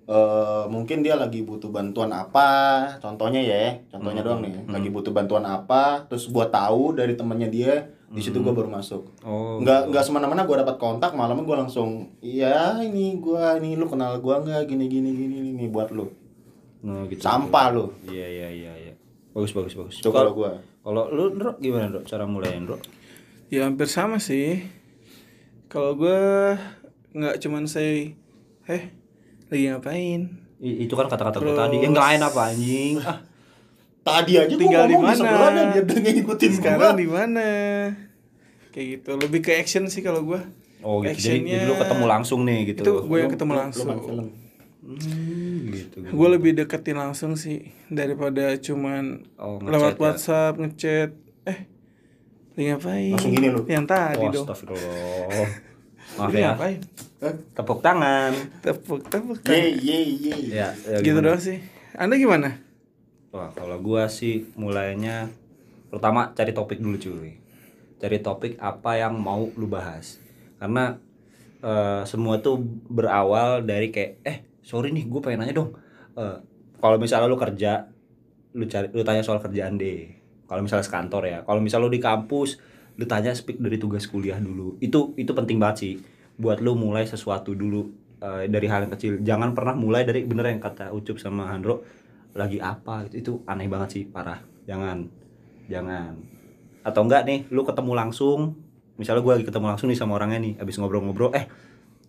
eh 0.06 0.66
mungkin 0.68 1.02
dia 1.02 1.16
lagi 1.16 1.42
butuh 1.42 1.70
bantuan 1.70 2.12
apa. 2.12 2.50
Contohnya 2.98 3.40
ya 3.40 3.80
contohnya 3.88 4.22
Hmm. 4.22 4.28
doang 4.28 4.42
nih. 4.42 4.54
lagi 4.68 4.90
butuh 4.90 5.12
bantuan 5.12 5.44
apa 5.44 6.04
terus 6.06 6.28
gue 6.28 6.46
tahu 6.48 6.94
dari 6.94 7.14
temannya 7.14 7.48
dia 7.48 7.74
di 8.12 8.20
situ 8.20 8.44
gue 8.44 8.52
baru 8.52 8.68
masuk. 8.68 9.08
Oh. 9.24 9.62
Nggak 9.64 9.88
nggak 9.88 10.04
semena-mena 10.04 10.44
gue 10.44 10.58
dapat 10.58 10.76
kontak 10.76 11.16
malam 11.16 11.42
gue 11.42 11.56
langsung 11.56 12.12
iya 12.20 12.82
ini 12.82 13.16
gue 13.18 13.40
ini 13.62 13.80
lu 13.80 13.88
kenal 13.88 14.20
gue 14.20 14.36
nggak? 14.36 14.68
Gini 14.68 14.86
gini 14.86 15.10
gini 15.12 15.36
ini 15.54 15.66
buat 15.68 15.96
lu. 15.96 16.12
No, 16.82 17.06
gitu 17.08 17.22
sampah 17.22 17.72
lu. 17.72 17.94
Iya 18.04 18.28
iya 18.28 18.48
iya 18.52 18.72
iya. 18.76 18.94
Bagus 19.32 19.56
bagus 19.56 19.80
bagus. 19.80 19.96
Kalau 20.02 20.34
gue 20.34 20.52
kalau 20.82 21.08
lu 21.08 21.38
Ndro, 21.38 21.62
gimana 21.62 21.88
Ndro, 21.88 22.02
cara 22.04 22.26
mulai 22.26 22.58
Ndro? 22.58 22.82
Ya 23.52 23.68
hampir 23.68 23.86
sama 23.86 24.18
sih. 24.18 24.64
Kalau 25.68 25.94
gue 25.94 26.20
nggak 27.12 27.36
cuman 27.38 27.68
say, 27.68 28.16
eh 28.66 28.84
lagi 29.48 29.68
ngapain? 29.68 30.22
I- 30.58 30.86
itu 30.86 30.94
kan 30.94 31.06
kata-kata 31.06 31.38
gue 31.38 31.52
tadi 31.52 31.76
ya 31.78 31.88
nggak 31.90 32.10
enak 32.16 32.32
apa 32.32 32.42
anjing 32.48 33.02
ah 33.02 33.18
tadi 34.02 34.38
aja 34.38 34.54
Tinggal 34.54 34.86
di 34.86 34.96
mana? 34.96 35.74
dia 35.74 35.82
udah 35.82 35.98
ngikutin 35.98 36.52
Sekarang 36.54 36.94
di 36.96 37.08
mana? 37.08 37.48
Kayak 38.70 38.88
gitu. 38.96 39.10
Lebih 39.18 39.40
ke 39.42 39.52
action 39.54 39.86
sih 39.86 40.00
kalau 40.00 40.24
gue. 40.24 40.40
oh 40.80 41.02
gitu 41.02 41.12
jadi, 41.12 41.18
Actionnya- 41.38 41.54
jadi 41.58 41.66
lu 41.68 41.76
ketemu 41.76 42.06
langsung 42.08 42.40
nih 42.42 42.60
gitu 42.68 42.82
Itu 42.82 42.94
gue 43.04 43.18
yang 43.18 43.28
Lu- 43.28 43.34
ketemu 43.34 43.52
lu- 43.52 43.58
lu 43.58 43.62
langsung. 43.62 43.88
film. 44.00 44.28
Hmm, 44.82 45.58
gitu 45.70 45.96
Gue 46.08 46.28
lebih 46.32 46.52
deketin 46.56 46.98
langsung 46.98 47.32
sih 47.36 47.60
daripada 47.88 48.56
cuman 48.56 49.26
Oh, 49.36 49.58
lewat 49.60 49.94
ya. 49.94 50.00
WhatsApp 50.00 50.54
ngechat. 50.56 51.10
Eh, 51.44 51.60
lagi 52.62 52.70
ngapain? 52.72 53.12
Langsung 53.18 53.34
gini 53.34 53.48
lu. 53.50 53.62
Yang 53.66 53.86
tadi 53.90 54.22
oh, 54.22 54.30
dong. 54.30 54.46
astagfirullah 54.46 55.50
maaf 56.22 56.32
ya 56.32 56.54
ngapain? 56.54 56.80
Tepuk 57.54 57.80
tangan 57.82 58.32
Tepuk, 58.62 59.00
tepuk. 59.10 59.38
Ye 59.50 59.74
ye 59.78 59.98
ye. 60.22 60.34
ya, 60.54 60.70
ya 60.86 60.98
Gitu 61.02 61.18
gimana? 61.18 61.34
doang 61.34 61.42
sih. 61.42 61.58
Anda 61.94 62.16
gimana? 62.16 62.50
Wah, 63.32 63.50
kalau 63.54 63.78
gua 63.80 64.06
sih 64.06 64.46
mulainya 64.54 65.30
pertama 65.90 66.34
cari 66.34 66.52
topik 66.52 66.78
dulu 66.78 66.98
cuy. 66.98 67.38
Cari 67.98 68.18
topik 68.20 68.58
apa 68.58 68.98
yang 68.98 69.18
mau 69.18 69.50
lu 69.54 69.66
bahas. 69.66 70.18
Karena 70.58 70.98
eh, 71.62 72.02
semua 72.06 72.42
tuh 72.42 72.62
berawal 72.88 73.62
dari 73.62 73.90
kayak 73.90 74.12
eh 74.22 74.38
sorry 74.62 74.90
nih 74.90 75.06
gue 75.06 75.22
pengen 75.22 75.46
nanya 75.46 75.58
dong. 75.58 75.74
Eh, 76.18 76.38
kalau 76.78 76.98
misalnya 76.98 77.30
lu 77.30 77.38
kerja, 77.38 77.86
lu 78.54 78.66
cari 78.66 78.90
lu 78.90 79.06
tanya 79.06 79.22
soal 79.22 79.38
kerjaan 79.38 79.78
deh. 79.78 80.21
Kalau 80.52 80.68
misalnya 80.68 80.84
sekantor 80.84 81.24
ya. 81.24 81.40
Kalau 81.48 81.64
misalnya 81.64 81.88
lu 81.88 81.96
di 81.96 82.04
kampus, 82.04 82.60
lu 83.00 83.08
tanya 83.08 83.32
speak 83.32 83.56
dari 83.56 83.80
tugas 83.80 84.04
kuliah 84.04 84.36
dulu. 84.36 84.76
Itu 84.84 85.16
itu 85.16 85.32
penting 85.32 85.56
banget 85.64 85.78
sih. 85.80 85.94
Buat 86.36 86.60
lu 86.60 86.76
mulai 86.76 87.08
sesuatu 87.08 87.56
dulu 87.56 87.88
eh, 88.20 88.52
dari 88.52 88.68
hal 88.68 88.84
yang 88.84 88.92
kecil. 88.92 89.24
Jangan 89.24 89.56
pernah 89.56 89.80
mulai 89.80 90.04
dari 90.04 90.28
bener 90.28 90.52
yang 90.52 90.60
kata 90.60 90.92
Ucup 90.92 91.16
sama 91.24 91.48
Handro 91.48 91.88
lagi 92.36 92.60
apa? 92.60 93.08
Gitu 93.08 93.16
itu 93.24 93.32
aneh 93.48 93.72
banget 93.72 93.90
sih 93.96 94.04
parah. 94.04 94.44
Jangan 94.68 95.08
jangan. 95.72 96.20
Atau 96.84 97.08
enggak 97.08 97.24
nih 97.24 97.48
lu 97.48 97.64
ketemu 97.64 97.96
langsung. 97.96 98.60
Misalnya 99.00 99.24
gue 99.24 99.34
lagi 99.40 99.48
ketemu 99.48 99.66
langsung 99.72 99.88
nih 99.88 99.96
sama 99.96 100.20
orangnya 100.20 100.44
nih 100.44 100.54
abis 100.60 100.76
ngobrol-ngobrol 100.84 101.32
eh 101.32 101.48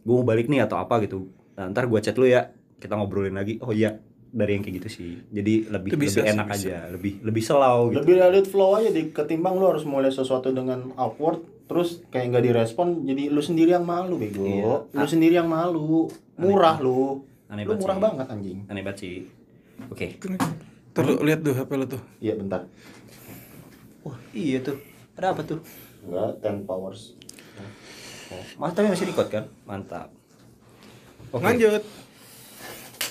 gue 0.02 0.14
mau 0.18 0.26
balik 0.26 0.50
nih 0.50 0.66
atau 0.66 0.82
apa 0.82 0.98
gitu. 1.06 1.30
Nah, 1.54 1.70
ntar 1.70 1.86
gue 1.86 1.98
chat 2.02 2.18
lu 2.18 2.26
ya. 2.26 2.50
Kita 2.82 2.98
ngobrolin 2.98 3.38
lagi. 3.38 3.62
Oh 3.62 3.70
iya 3.70 4.02
dari 4.32 4.56
yang 4.56 4.64
kayak 4.64 4.76
gitu 4.80 4.88
sih 4.88 5.10
jadi 5.28 5.68
lebih 5.68 5.90
lebih 5.92 6.08
sih, 6.08 6.24
enak 6.24 6.48
bisa. 6.48 6.56
aja 6.56 6.76
lebih 6.88 7.20
lebih 7.20 7.42
selau 7.44 7.92
gitu 7.92 8.00
Lebih 8.00 8.14
let 8.16 8.48
flow 8.48 8.80
aja 8.80 8.88
di 8.88 9.12
ketimbang 9.12 9.60
lu 9.60 9.68
harus 9.68 9.84
mulai 9.84 10.08
sesuatu 10.08 10.48
dengan 10.50 10.88
awkward 10.96 11.44
terus 11.68 12.00
kayak 12.08 12.32
nggak 12.32 12.44
direspon 12.48 13.04
jadi 13.04 13.28
lu 13.32 13.40
sendiri 13.40 13.72
yang 13.72 13.84
malu 13.84 14.16
bego. 14.20 14.44
Iya. 14.44 14.74
Lu 14.92 15.06
sendiri 15.08 15.40
yang 15.40 15.48
malu. 15.48 16.08
Murah 16.36 16.76
lu. 16.80 17.24
Aneh 17.48 17.64
lu 17.64 17.76
murah 17.76 17.96
sih. 17.96 18.02
banget 18.02 18.26
anjing. 18.28 18.58
aneh 18.68 18.80
banget 18.80 18.98
sih 19.04 19.14
oke 19.88 20.06
Terus 20.92 21.16
lihat 21.24 21.40
tuh 21.40 21.52
HP 21.56 21.70
lu 21.76 21.86
tuh. 21.88 22.02
Iya 22.20 22.36
bentar. 22.36 22.64
wah 24.02 24.16
iya 24.32 24.64
tuh 24.64 24.80
ada 25.14 25.36
apa 25.36 25.44
tuh 25.44 25.60
Enggak 26.02 26.40
10 26.42 26.66
powers. 26.66 27.14
oh, 28.32 28.44
mas 28.58 28.72
tapi 28.72 28.88
masih 28.88 29.06
record 29.12 29.28
kan 29.28 29.44
mantap 29.68 30.08
oke 31.30 31.44
Lanjut. 31.44 31.84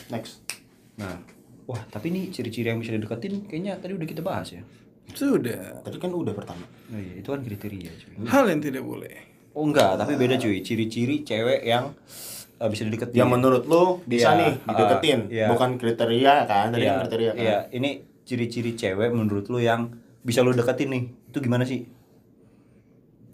Next. 0.10 0.51
Nah 1.00 1.16
wah 1.70 1.82
tapi 1.88 2.12
nih 2.12 2.34
ciri-ciri 2.34 2.74
yang 2.74 2.80
bisa 2.82 2.92
dideketin 2.96 3.48
kayaknya 3.48 3.80
tadi 3.80 3.96
udah 3.96 4.08
kita 4.08 4.24
bahas 4.26 4.52
ya 4.52 4.64
Sudah. 5.12 5.84
Tadi 5.84 5.98
kan 6.00 6.12
udah 6.12 6.32
pertama. 6.32 6.64
Oh 6.92 7.00
iya, 7.00 7.20
itu 7.20 7.28
kan 7.28 7.44
kriteria 7.44 7.92
cuy. 8.00 8.14
Hal 8.32 8.48
yang 8.48 8.62
tidak 8.64 8.84
boleh. 8.84 9.16
Oh 9.52 9.68
enggak, 9.68 10.00
tapi 10.00 10.16
beda 10.16 10.40
cuy. 10.40 10.64
Ciri-ciri 10.64 11.28
cewek 11.28 11.68
yang 11.68 11.92
eh, 12.62 12.70
bisa 12.72 12.88
dideketin. 12.88 13.18
Yang 13.20 13.30
menurut 13.30 13.64
lu 13.68 14.00
bisa 14.08 14.32
Iya, 14.32 14.40
nih 14.40 14.54
dideketin, 14.64 15.20
uh, 15.28 15.34
iya. 15.34 15.48
bukan 15.52 15.70
kriteria 15.76 16.34
kan? 16.48 16.72
Tadi 16.72 16.84
Iya, 16.84 16.92
kan 16.96 17.00
kriteria 17.04 17.32
kan. 17.36 17.44
Iya, 17.44 17.58
ini 17.76 17.90
ciri-ciri 18.24 18.72
cewek 18.78 19.12
menurut 19.12 19.52
lu 19.52 19.60
yang 19.60 19.92
bisa 20.24 20.40
lu 20.46 20.56
deketin 20.56 20.90
nih. 20.96 21.04
Itu 21.28 21.44
gimana 21.44 21.68
sih? 21.68 21.84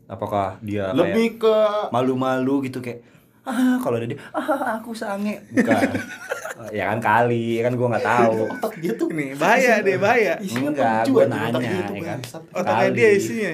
Apakah 0.08 0.58
dia 0.64 0.90
kayak 0.90 0.98
Lebih 0.98 1.28
ke 1.44 1.58
malu-malu 1.92 2.64
gitu 2.66 2.80
kayak 2.80 3.04
ah 3.48 3.80
kalau 3.80 3.96
ada 3.96 4.08
dia 4.12 4.20
ah 4.36 4.78
aku 4.78 4.92
sange. 4.92 5.40
Bukan. 5.56 5.88
Ya 6.74 6.90
kan 6.90 6.98
kali 6.98 7.62
ya 7.62 7.70
kan 7.70 7.74
gua 7.78 7.88
nggak 7.94 8.06
tahu. 8.06 8.38
Otak 8.58 8.74
dia 8.82 8.92
tuh 8.98 9.08
Nih, 9.14 9.38
bahaya 9.38 9.78
deh, 9.86 9.98
bahaya. 10.02 10.42
Isinya 10.42 10.74
enggak 10.74 11.06
gua 11.14 11.24
aja 11.30 11.38
otak 11.54 11.62
nanya 11.62 11.62
dia 11.62 11.86
ya 11.94 12.02
kan. 12.02 12.20
Otaknya 12.50 12.90
dia 12.98 13.10
isinya. 13.14 13.52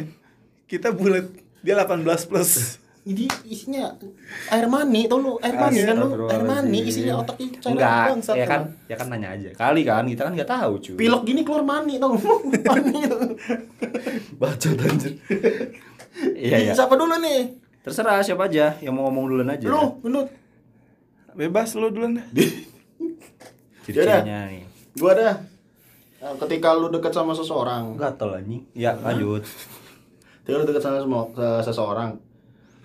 Kita 0.65 0.87
bulat. 0.95 1.27
Dia 1.59 1.79
18 1.83 1.99
plus. 2.31 2.51
Ini 3.11 3.27
isinya 3.43 3.91
air 4.47 4.63
mani 4.71 5.11
tau 5.11 5.19
lu 5.19 5.35
air 5.43 5.59
mani 5.59 5.83
kan 5.83 5.95
lu? 5.99 6.23
Air 6.23 6.47
mani 6.47 6.79
isinya 6.87 7.19
otak 7.19 7.35
itu 7.35 7.59
cewek 7.59 7.75
enggak 7.75 8.03
bangsat 8.15 8.35
ya 8.39 8.45
kan 8.47 8.61
emang. 8.63 8.87
ya 8.87 8.95
kan 8.95 9.07
nanya 9.11 9.29
aja. 9.35 9.49
Kali 9.51 9.81
kan 9.83 10.07
kita 10.07 10.21
kan 10.23 10.31
nggak 10.39 10.47
tahu 10.55 10.73
cuy. 10.79 10.95
Pilok 10.95 11.21
gini 11.27 11.43
keluar 11.43 11.67
mani 11.67 11.99
tau 11.99 12.15
mani. 12.15 13.03
Bacot 14.39 14.79
anjir. 14.79 15.19
Iya 16.31 16.57
iya. 16.63 16.71
Siapa 16.71 16.95
dulu 16.95 17.19
nih 17.19 17.62
terserah 17.83 18.23
siapa 18.23 18.47
aja 18.47 18.79
yang 18.79 18.95
mau 18.95 19.11
ngomong 19.11 19.25
duluan 19.29 19.51
aja. 19.51 19.67
Lu 19.67 19.99
lu 20.01 20.23
Bebas 21.33 21.73
lu 21.73 21.89
duluan. 21.89 22.17
Dah. 22.23 22.23
ciri-cirinya 23.83 24.47
nih. 24.47 24.63
Gua 24.95 25.11
dah. 25.11 25.35
Nah, 26.23 26.39
ketika 26.39 26.71
lu 26.71 26.87
deket 26.87 27.11
sama 27.11 27.35
seseorang. 27.35 27.99
Gatel 27.99 28.39
anjing. 28.39 28.63
Ya 28.71 28.95
lanjut. 28.95 29.43
Ketika 30.41 30.55
lu 30.55 30.63
deket 30.63 30.79
sama 30.81 31.03
semua 31.03 31.27
se- 31.35 31.63
seseorang 31.67 32.15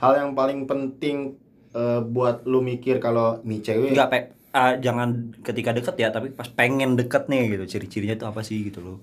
hal 0.02 0.12
yang 0.14 0.30
paling 0.34 0.66
penting 0.66 1.38
eh, 1.70 2.00
buat 2.02 2.42
lu 2.46 2.58
mikir 2.58 2.98
kalau 2.98 3.38
nih 3.42 3.62
cewek 3.62 3.94
enggak 3.94 4.10
pe 4.10 4.18
ah, 4.50 4.74
jangan 4.74 5.34
ketika 5.42 5.70
deket 5.70 5.94
ya 5.94 6.08
tapi 6.10 6.30
pas 6.30 6.46
pengen 6.48 6.94
deket 6.94 7.26
nih 7.26 7.54
gitu 7.54 7.78
ciri-cirinya 7.78 8.18
tuh 8.18 8.28
apa 8.30 8.42
sih 8.42 8.66
gitu 8.66 8.82
loh. 8.82 8.98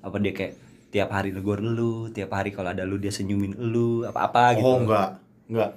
Apa 0.00 0.16
dia 0.16 0.32
kayak 0.32 0.56
tiap 0.92 1.08
hari 1.08 1.32
negor 1.32 1.58
lu 1.58 2.06
tiap 2.08 2.30
hari 2.30 2.52
kalau 2.52 2.68
ada 2.68 2.84
lu 2.84 2.96
dia 2.96 3.08
senyumin 3.08 3.56
lu 3.56 4.04
apa-apa 4.04 4.54
gitu 4.54 4.62
Oh 4.62 4.76
enggak, 4.78 5.16
enggak. 5.48 5.70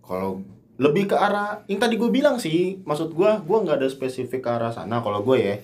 Kalau 0.00 0.40
lebih 0.74 1.04
ke 1.06 1.14
arah 1.14 1.60
yang 1.68 1.76
tadi 1.76 1.94
gue 1.94 2.08
bilang 2.08 2.40
sih, 2.40 2.80
maksud 2.82 3.12
gue, 3.12 3.30
gue 3.38 3.58
nggak 3.60 3.76
ada 3.76 3.86
spesifik 3.86 4.40
ke 4.40 4.50
arah 4.50 4.72
sana. 4.72 4.98
Kalau 4.98 5.20
gue 5.20 5.36
ya, 5.36 5.54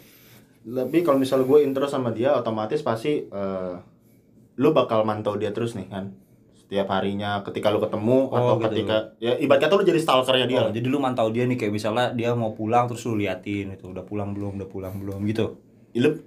lebih 0.63 1.03
kalau 1.03 1.17
misalnya 1.17 1.49
gue 1.49 1.59
intro 1.65 1.89
sama 1.89 2.13
dia, 2.13 2.37
otomatis 2.37 2.85
pasti 2.85 3.25
eh, 3.25 3.75
lu 4.55 4.71
bakal 4.71 5.03
mantau 5.03 5.35
dia 5.35 5.51
terus 5.51 5.73
nih 5.73 5.89
kan. 5.89 6.13
Setiap 6.55 6.93
harinya, 6.93 7.41
ketika 7.41 7.73
lu 7.73 7.81
ketemu 7.81 8.29
Oh, 8.29 8.37
atau 8.37 8.55
gitu. 8.61 8.65
ketika 8.69 8.97
ya 9.17 9.33
ibarat 9.35 9.65
kata 9.65 9.75
lu 9.75 9.89
jadi 9.89 9.99
stalkernya 9.99 10.47
dia. 10.47 10.61
Oh, 10.61 10.71
jadi 10.71 10.85
lu 10.85 11.01
mantau 11.01 11.33
dia 11.33 11.49
nih 11.49 11.57
kayak 11.57 11.73
misalnya 11.73 12.13
dia 12.13 12.37
mau 12.37 12.53
pulang 12.53 12.85
terus 12.85 13.03
lu 13.09 13.17
liatin 13.17 13.73
itu 13.73 13.89
udah 13.89 14.05
pulang 14.05 14.37
belum 14.37 14.61
udah 14.61 14.69
pulang 14.69 15.01
belum 15.01 15.25
gitu 15.25 15.57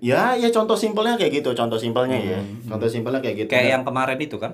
Ya, 0.02 0.34
ya 0.34 0.50
contoh 0.50 0.74
simpelnya 0.74 1.16
kayak 1.16 1.40
gitu, 1.40 1.54
contoh 1.54 1.78
simpelnya 1.78 2.18
ya. 2.18 2.40
Contoh 2.66 2.88
simpelnya 2.88 3.22
kayak 3.22 3.36
gitu. 3.38 3.48
Hmm, 3.48 3.56
kayak 3.56 3.70
yang 3.72 3.84
kemarin 3.84 4.18
itu 4.18 4.36
kan 4.36 4.52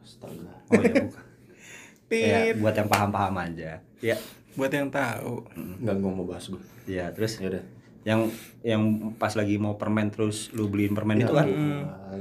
Astaga. 0.00 0.52
oh 0.68 0.82
ya 0.82 0.94
bukan 1.00 1.24
ya, 2.12 2.38
buat 2.54 2.74
yang 2.74 2.88
paham-paham 2.88 3.34
aja 3.40 3.80
ya 3.98 4.16
Buat 4.54 4.70
yang 4.70 4.86
tahu. 4.86 5.42
Enggak 5.56 5.96
gue 5.96 6.10
mau 6.12 6.22
bahas 6.24 6.46
gue. 6.46 6.60
ya 6.84 7.10
terus 7.10 7.38
Ya 7.38 7.48
udah. 7.48 7.64
yang 8.04 8.20
yang 8.60 8.82
pas 9.16 9.32
lagi 9.32 9.56
mau 9.56 9.74
permen 9.74 10.08
terus 10.08 10.52
lu 10.52 10.68
beliin 10.68 10.92
permen 10.92 11.18
itu 11.18 11.32
kan 11.32 11.48
Tuhan. 11.48 12.20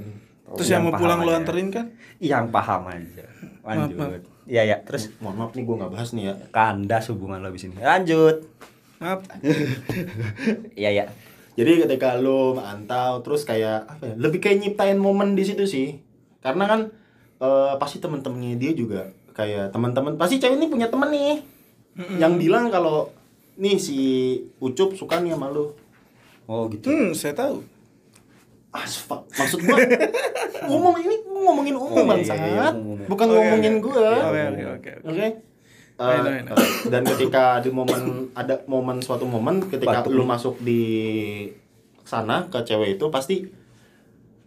Terus 0.53 0.69
yang, 0.69 0.81
mau 0.81 0.91
paham 0.91 1.01
pulang 1.01 1.19
aja. 1.23 1.33
anterin 1.35 1.67
kan? 1.69 1.85
Yang 2.17 2.45
paham 2.49 2.81
aja. 2.87 3.25
Lanjut. 3.63 3.97
Maaf, 3.97 4.09
maaf. 4.15 4.31
Iya 4.43 4.61
ya, 4.65 4.77
terus 4.81 5.11
Mohon 5.17 5.35
maaf 5.35 5.51
nih 5.53 5.63
gue 5.63 5.75
nggak 5.77 5.91
bahas 5.91 6.09
nih 6.11 6.23
ya. 6.23 6.33
kandas 6.49 7.05
hubungan 7.09 7.37
lo 7.37 7.47
abis 7.47 7.63
ini. 7.65 7.75
Lanjut. 7.75 8.37
Maaf. 8.97 9.19
Iya 10.73 10.89
ya. 10.99 11.05
Jadi 11.53 11.85
ketika 11.85 12.17
lu 12.17 12.53
mantau 12.53 13.21
terus 13.21 13.43
kayak 13.43 13.85
apa 13.85 14.03
ya? 14.09 14.15
Lebih 14.17 14.39
kayak 14.39 14.57
nyiptain 14.59 14.97
momen 14.97 15.33
di 15.33 15.43
situ 15.43 15.63
sih. 15.63 16.01
Karena 16.39 16.65
kan 16.65 16.79
eh, 17.37 17.73
pasti 17.77 17.97
temen-temennya 17.97 18.57
dia 18.57 18.71
juga 18.73 19.01
kayak 19.33 19.73
teman-teman 19.73 20.13
pasti 20.13 20.37
cewek 20.37 20.55
ini 20.55 20.69
punya 20.69 20.93
temen 20.93 21.09
nih 21.09 21.41
yang 22.21 22.37
bilang 22.37 22.69
kalau 22.69 23.09
nih 23.53 23.77
si 23.77 23.97
Ucup 24.57 24.93
suka 24.93 25.21
nih 25.21 25.33
sama 25.33 25.49
lu. 25.49 25.73
Oh 26.45 26.65
gitu. 26.67 26.89
Hmm, 26.89 27.13
saya 27.13 27.33
tahu. 27.33 27.61
Asfak. 28.73 29.29
Maksud 29.37 29.61
gua 29.61 29.77
ngomong 30.69 30.97
ini 30.97 31.15
ngomongin 31.29 31.75
umum 31.77 31.93
Oh, 31.93 32.01
iya, 32.01 32.09
bangsat. 32.09 32.35
iya, 32.35 32.47
iya, 32.49 32.67
umum. 32.73 32.97
Bukan 33.05 33.25
Oke, 33.29 33.35
ngomongin 33.37 33.73
oke. 33.77 33.83
gua. 33.85 34.09
Oke, 34.25 34.41
oke, 34.73 34.91
oke. 35.05 35.27
I 35.93 36.01
Eh, 36.03 36.17
know, 36.17 36.31
I 36.31 36.41
know. 36.41 36.57
dan 36.89 37.01
ketika 37.05 37.43
di 37.59 37.69
momen 37.69 38.01
ada 38.33 38.65
momen 38.65 38.97
suatu 38.99 39.23
momen 39.23 39.61
ketika 39.63 40.01
Batuk 40.01 40.11
lu 40.11 40.25
masuk 40.25 40.57
di 40.59 40.81
sana 42.03 42.47
ke 42.47 42.59
cewek 42.59 42.97
itu 42.97 43.05
pasti 43.07 43.45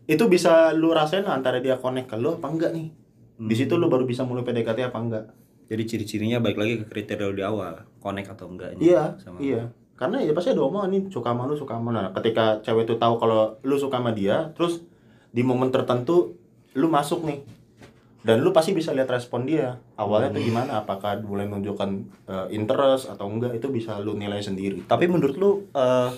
itu 0.05 0.25
bisa 0.27 0.71
lu 0.73 0.91
rasain 0.91 1.23
antara 1.25 1.59
dia 1.59 1.77
connect 1.77 2.07
ke 2.07 2.17
lu 2.17 2.35
apa 2.35 2.47
enggak 2.47 2.71
nih. 2.71 2.91
Di 3.37 3.55
situ 3.55 3.75
lu 3.75 3.87
baru 3.87 4.03
bisa 4.03 4.23
mulai 4.23 4.43
PDKT 4.43 4.87
apa 4.87 4.99
enggak. 4.99 5.25
Jadi 5.67 5.83
ciri-cirinya 5.83 6.39
baik 6.39 6.57
lagi 6.57 6.75
ke 6.79 6.87
kriteria 6.87 7.31
di 7.33 7.43
awal, 7.43 7.75
connect 7.99 8.31
atau 8.31 8.47
enggaknya 8.47 8.79
Iya, 8.79 9.03
sama 9.19 9.37
iya. 9.39 9.63
Karena 9.95 10.23
ya 10.23 10.31
pasti 10.31 10.55
ada 10.55 10.63
omongan 10.63 10.89
nih 10.89 11.03
suka 11.09 11.33
sama 11.33 11.43
lu, 11.45 11.55
suka 11.55 11.75
sama. 11.75 11.91
Nah, 11.91 12.07
ketika 12.13 12.63
cewek 12.63 12.87
itu 12.87 12.95
tahu 12.95 13.19
kalau 13.19 13.59
lu 13.61 13.75
suka 13.75 13.99
sama 13.99 14.15
dia, 14.15 14.55
terus 14.55 14.87
di 15.31 15.43
momen 15.43 15.71
tertentu 15.71 16.39
lu 16.73 16.87
masuk 16.87 17.27
nih. 17.27 17.43
Dan 18.27 18.43
lu 18.43 18.51
pasti 18.51 18.75
bisa 18.75 18.91
lihat 18.91 19.07
respon 19.09 19.47
dia. 19.47 19.79
Awalnya 19.95 20.35
tuh 20.35 20.43
gimana? 20.43 20.83
Apakah 20.83 21.23
mulai 21.23 21.47
menunjukkan 21.47 21.91
eh, 22.27 22.47
interest 22.51 23.07
atau 23.07 23.25
enggak? 23.25 23.55
Itu 23.55 23.71
bisa 23.71 23.97
lu 23.97 24.15
nilai 24.15 24.41
sendiri. 24.41 24.83
Tapi 24.83 25.07
menurut 25.07 25.37
lu 25.37 25.51
eh, 25.71 26.11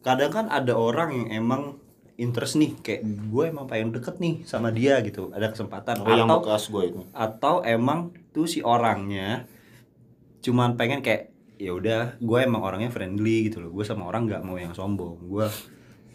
kadang 0.00 0.30
kan 0.32 0.46
ada 0.48 0.74
orang 0.74 1.14
yang 1.14 1.28
emang 1.38 1.62
interest 2.16 2.58
nih 2.58 2.74
kayak 2.76 3.00
gue 3.04 3.44
emang 3.46 3.64
pengen 3.64 3.94
deket 3.94 4.18
nih 4.18 4.42
sama 4.42 4.68
dia 4.68 4.98
gitu 5.00 5.30
ada 5.30 5.46
kesempatan 5.48 6.02
Oh, 6.02 6.10
yang 6.10 6.26
atau 6.26 6.42
bekas 6.42 6.66
gue 6.66 6.82
itu. 6.84 7.00
atau 7.14 7.62
emang 7.62 8.10
tuh 8.28 8.42
si 8.42 8.58
orangnya 8.58 9.46
cuman 10.40 10.74
pengen 10.74 10.98
kayak 10.98 11.30
ya 11.54 11.70
udah 11.70 12.18
gue 12.18 12.38
emang 12.40 12.58
orangnya 12.58 12.90
friendly 12.90 13.46
gitu 13.46 13.58
loh 13.58 13.70
gue 13.70 13.82
sama 13.82 14.06
orang 14.06 14.26
nggak 14.26 14.42
mau 14.42 14.54
yang 14.54 14.70
sombong 14.72 15.14
gue 15.20 15.46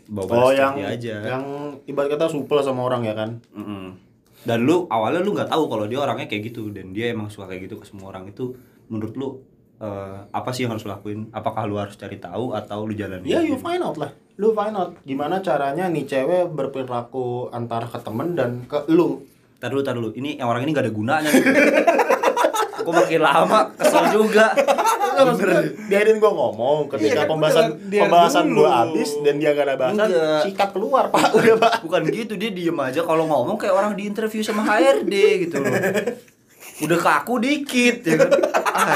bawa 0.05 0.31
Oh, 0.31 0.51
yang 0.51 0.75
aja 0.75 1.15
yang 1.23 1.43
ibarat 1.85 2.11
kata 2.11 2.27
supel 2.27 2.59
sama 2.59 2.83
orang 2.83 3.07
ya 3.07 3.15
kan? 3.15 3.39
Mm-mm. 3.51 3.95
Dan 4.43 4.67
lu 4.67 4.87
awalnya 4.91 5.23
lu 5.23 5.31
nggak 5.31 5.49
tahu 5.51 5.71
kalau 5.71 5.85
dia 5.87 5.99
orangnya 6.03 6.27
kayak 6.27 6.51
gitu 6.51 6.69
dan 6.71 6.91
dia 6.91 7.11
emang 7.15 7.31
suka 7.31 7.47
kayak 7.47 7.71
gitu 7.71 7.79
ke 7.79 7.85
semua 7.87 8.11
orang 8.11 8.27
itu 8.27 8.55
menurut 8.91 9.13
lu 9.15 9.27
eh, 9.79 10.19
apa 10.29 10.49
sih 10.51 10.67
yang 10.67 10.75
harus 10.75 10.83
lu 10.83 10.91
lakuin 10.91 11.31
apakah 11.31 11.63
lu 11.63 11.79
harus 11.79 11.95
cari 11.95 12.19
tahu 12.19 12.51
atau 12.51 12.83
lu 12.83 12.93
jalan 12.93 13.23
Ya, 13.23 13.39
you 13.39 13.55
find 13.55 13.79
out 13.79 13.95
lah. 13.95 14.11
Lu 14.35 14.51
find 14.51 14.75
out 14.75 14.99
gimana 15.07 15.39
caranya 15.39 15.87
nih 15.87 16.03
cewek 16.03 16.51
berperilaku 16.51 17.53
antara 17.55 17.87
ke 17.87 17.99
temen 18.03 18.35
dan 18.35 18.67
ke 18.67 18.83
lu. 18.91 19.23
Tar 19.63 19.71
dulu, 19.71 19.79
tar 19.79 19.95
dulu. 19.95 20.09
Ini 20.11 20.43
yang 20.43 20.51
orang 20.51 20.67
ini 20.67 20.75
gak 20.75 20.91
ada 20.91 20.91
gunanya. 20.91 21.31
Aku 22.83 22.91
makin 22.91 23.19
lama 23.19 23.71
kesel 23.73 24.05
juga. 24.11 24.51
Biarin 25.87 26.17
gua 26.17 26.31
ngomong 26.31 26.89
ketika 26.89 27.05
Iya, 27.05 27.19
kan 27.23 27.27
pembahasan 27.31 27.65
dia 27.85 28.01
pembahasan 28.03 28.45
gua 28.51 28.69
habis 28.83 29.09
dan 29.21 29.37
dia 29.37 29.53
gak 29.53 29.65
ada 29.65 29.75
bahasan 29.77 29.97
Enggak. 30.03 30.41
sikat 30.43 30.69
keluar 30.71 31.03
pak 31.07 31.31
udah 31.37 31.55
pak 31.55 31.73
Bukan 31.81 32.01
gitu, 32.09 32.33
dia 32.33 32.49
diem 32.49 32.75
aja 32.75 33.01
kalau 33.01 33.23
ngomong 33.23 33.55
kayak 33.55 33.71
orang 33.71 33.93
di 33.93 34.03
interview 34.03 34.41
sama 34.41 34.65
HRD 34.65 35.13
gitu 35.43 35.57
loh. 35.57 35.69
Udah 36.81 36.99
kaku 36.99 37.37
dikit 37.37 38.01
ya 38.01 38.15
kan. 38.17 38.29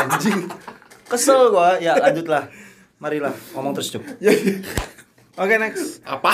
Anjing. 0.10 0.50
Kesel 1.06 1.48
gua. 1.48 1.78
Ya 1.78 1.96
lanjutlah. 1.96 2.50
Marilah 2.98 3.32
ngomong 3.54 3.72
terus 3.72 3.94
cup. 3.94 4.02
Oke, 5.38 5.54
next. 5.56 6.02
apa 6.02 6.34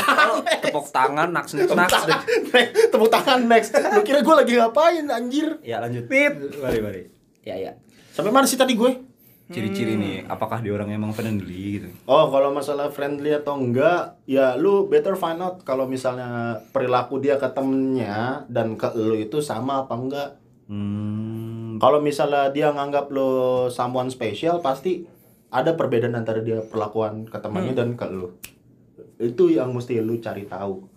Tepuk 0.64 0.88
tangan, 0.88 1.28
naks 1.28 1.52
tepuk 1.52 1.76
naks 1.76 1.92
deh. 2.08 2.16
tangan 2.16 2.24
next 2.50 2.88
tepuk 2.88 3.10
tangan 3.12 3.40
next 3.44 3.72
lu 3.76 4.00
kira 4.00 4.24
gua 4.24 4.40
lagi 4.40 4.56
ngapain 4.56 5.04
anjir 5.06 5.60
Ya 5.60 5.84
lanjut. 5.84 6.08
Tit. 6.08 6.32
Mari, 6.56 6.80
mari. 6.80 7.02
Ya, 7.44 7.60
ya. 7.60 7.72
sampai 8.16 8.32
mana 8.32 8.48
sih 8.48 8.56
tadi 8.56 8.80
gue 8.80 9.14
Ciri-ciri 9.52 10.00
nih, 10.00 10.24
apakah 10.32 10.64
dia 10.64 10.72
orang 10.72 10.88
emang 10.96 11.12
friendly 11.12 11.78
gitu? 11.78 11.92
Oh, 12.08 12.32
kalau 12.32 12.56
masalah 12.56 12.88
friendly 12.88 13.36
atau 13.36 13.60
enggak, 13.60 14.16
ya 14.24 14.56
lu 14.56 14.88
better 14.88 15.20
find 15.20 15.44
out 15.44 15.60
kalau 15.68 15.84
misalnya 15.84 16.64
perilaku 16.72 17.20
dia 17.20 17.36
ke 17.36 17.52
temennya 17.52 18.48
dan 18.48 18.80
ke 18.80 18.88
lu 18.96 19.20
itu 19.20 19.44
sama 19.44 19.84
apa 19.84 19.94
enggak. 20.00 20.30
Hmm. 20.72 21.76
Kalau 21.76 22.00
misalnya 22.00 22.56
dia 22.56 22.72
nganggap 22.72 23.12
lu 23.12 23.68
someone 23.68 24.08
special, 24.08 24.64
pasti 24.64 25.04
ada 25.52 25.76
perbedaan 25.76 26.16
antara 26.16 26.40
dia 26.40 26.64
perlakuan 26.64 27.28
ke 27.28 27.36
temannya 27.36 27.76
dan 27.76 28.00
ke 28.00 28.08
lu. 28.08 28.32
Itu 29.20 29.52
yang 29.52 29.76
mesti 29.76 30.00
lu 30.00 30.24
cari 30.24 30.48
tahu. 30.48 30.88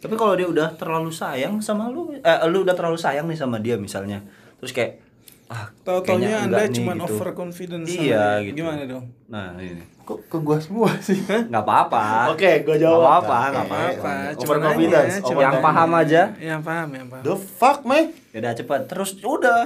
Tapi 0.00 0.14
kalau 0.16 0.32
dia 0.32 0.48
udah 0.48 0.72
terlalu 0.80 1.12
sayang 1.12 1.60
sama 1.60 1.92
lu, 1.92 2.16
eh 2.16 2.38
lu 2.48 2.64
udah 2.64 2.72
terlalu 2.72 2.96
sayang 2.96 3.28
nih 3.28 3.36
sama 3.36 3.60
dia 3.60 3.76
misalnya. 3.76 4.24
Terus 4.56 4.72
kayak 4.72 5.03
ah 5.46 5.68
kayaknya 6.00 6.40
Anda 6.42 6.64
cuma 6.68 6.92
gitu. 6.94 7.04
overconfident 7.06 7.84
sama 7.84 8.00
Iya, 8.00 8.24
dia. 8.34 8.44
gitu. 8.44 8.56
Gimana 8.58 8.82
dong? 8.84 9.04
Nah, 9.26 9.54
ini. 9.56 9.84
Kok 10.00 10.18
ke 10.26 10.36
gua 10.38 10.58
semua 10.58 10.90
sih? 11.00 11.16
Nggak 11.20 11.62
apa-apa. 11.62 12.32
Oke, 12.32 12.60
gua 12.60 12.70
Nggak 12.70 12.80
jawab. 12.80 13.00
apa-apa, 13.02 13.36
Oke. 13.36 13.50
nggak 13.50 13.64
apa-apa. 13.66 14.12
Over 14.14 14.36
Cuma 14.36 14.54
confidence. 14.62 15.14
nanya, 15.14 15.26
over 15.26 15.40
Yang 15.40 15.54
paham 15.60 15.90
aja. 15.94 16.22
Yang 16.38 16.62
paham, 16.62 16.88
yang 16.90 17.06
paham. 17.08 17.22
The 17.22 17.34
fuck, 17.36 17.78
meh? 17.82 18.04
Ya 18.30 18.38
udah 18.40 18.52
cepet. 18.54 18.80
Terus 18.86 19.10
udah. 19.18 19.64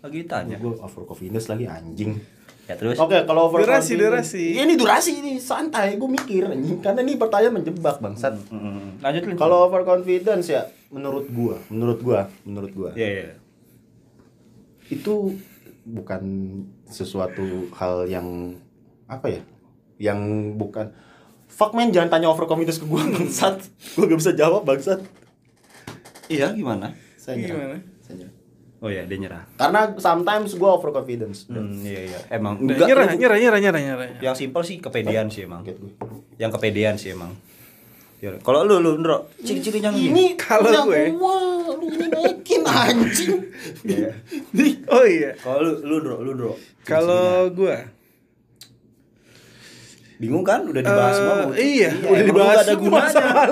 Lagi 0.00 0.20
tanya. 0.24 0.56
Gue 0.56 0.74
over 0.76 1.02
confidence 1.04 1.46
lagi 1.46 1.64
anjing. 1.64 2.12
Ya 2.64 2.74
terus. 2.74 2.96
Oke, 2.96 3.18
kalau 3.22 3.46
over 3.46 3.60
Durasi, 3.60 3.92
confidence- 3.92 4.32
durasi. 4.32 4.44
Iya, 4.52 4.62
ini 4.62 4.74
durasi 4.74 5.10
ini 5.14 5.32
santai, 5.36 5.94
gue 5.94 6.08
mikir 6.10 6.46
anjing 6.46 6.80
karena 6.80 7.00
ini 7.00 7.14
pertanyaan 7.14 7.54
menjebak 7.54 7.98
bangsat. 7.98 8.40
Mm, 8.48 9.00
Lanjut 9.00 9.22
Lin. 9.22 9.36
Kalau 9.36 9.64
over 9.64 9.82
confidence 9.82 10.48
ya 10.48 10.64
menurut 10.88 11.28
gua, 11.28 11.60
menurut 11.68 11.98
gua, 12.00 12.20
menurut 12.42 12.72
gua. 12.72 12.90
Iya, 12.94 13.08
iya. 13.10 13.34
Itu 14.86 15.36
bukan 15.84 16.22
sesuatu 16.84 17.42
hal 17.72 18.04
yang 18.04 18.56
apa 19.04 19.28
ya? 19.28 19.42
Yang 20.02 20.20
bukan 20.54 20.86
Fuck 21.46 21.70
man, 21.70 21.88
jangan 21.88 22.10
tanya 22.10 22.26
over 22.26 22.44
confidence 22.44 22.76
ke 22.76 22.84
gua 22.84 23.06
bangsat. 23.14 23.62
gua 23.94 24.04
gak 24.04 24.18
bisa 24.18 24.32
jawab 24.32 24.64
bangsat. 24.64 24.98
Iya, 26.26 26.50
gimana? 26.50 26.90
Saya 27.14 27.38
nyerah. 27.38 27.54
Gimana? 27.54 27.76
Saya 28.00 28.14
nyerah. 28.18 28.34
Oh 28.80 28.90
ya, 28.90 29.06
dia 29.06 29.16
nyerah. 29.16 29.46
Karena 29.54 29.80
sometimes 29.94 30.50
gua 30.54 30.74
over 30.74 30.90
confidence. 30.90 31.46
Hmm, 31.46 31.78
iya 31.78 32.00
iya. 32.06 32.18
Emang 32.28 32.58
enggak 32.58 32.84
nyerah, 32.84 33.06
nyerah, 33.14 33.38
nyerah, 33.38 33.60
nyerah, 33.60 33.80
nyerah. 33.80 34.06
Yang 34.18 34.34
simpel 34.36 34.60
sih 34.60 34.76
kepedean 34.76 35.30
sih 35.30 35.46
emang. 35.46 35.62
Gue. 35.62 35.78
Yang 36.36 36.50
kepedean 36.52 36.96
sih 36.96 37.14
emang. 37.14 37.32
Ya, 38.18 38.34
Kalau 38.40 38.64
lu 38.64 38.80
lu 38.80 38.98
Ndro, 38.98 39.30
ciri-cirinya. 39.38 39.88
Ini 39.88 40.34
Kalau 40.34 40.68
gue- 40.88 41.12
gua, 41.12 41.38
lu 41.70 41.86
ini 41.86 42.43
anjing. 42.66 43.38
Iya. 43.82 44.10
Nih, 44.52 44.72
Oh 44.94 45.04
iya. 45.04 45.32
Kalau 45.36 45.60
lu 45.60 45.72
lu 45.80 45.96
Ndro, 45.98 46.16
lu 46.20 46.32
Ndro. 46.32 46.52
Kalau 46.82 47.48
gua 47.50 47.80
Bingung 50.14 50.42
kan? 50.42 50.62
Udah 50.62 50.78
dibahas 50.78 51.10
Eh, 51.10 51.18
semua 51.18 51.34
mau. 51.36 51.50
iya, 51.52 51.90
udah 51.90 52.06
emang 52.06 52.14
lu 52.14 52.28
dibahas 52.30 52.58
ada 52.60 52.74
gunanya. 52.74 53.10
sama 53.10 53.42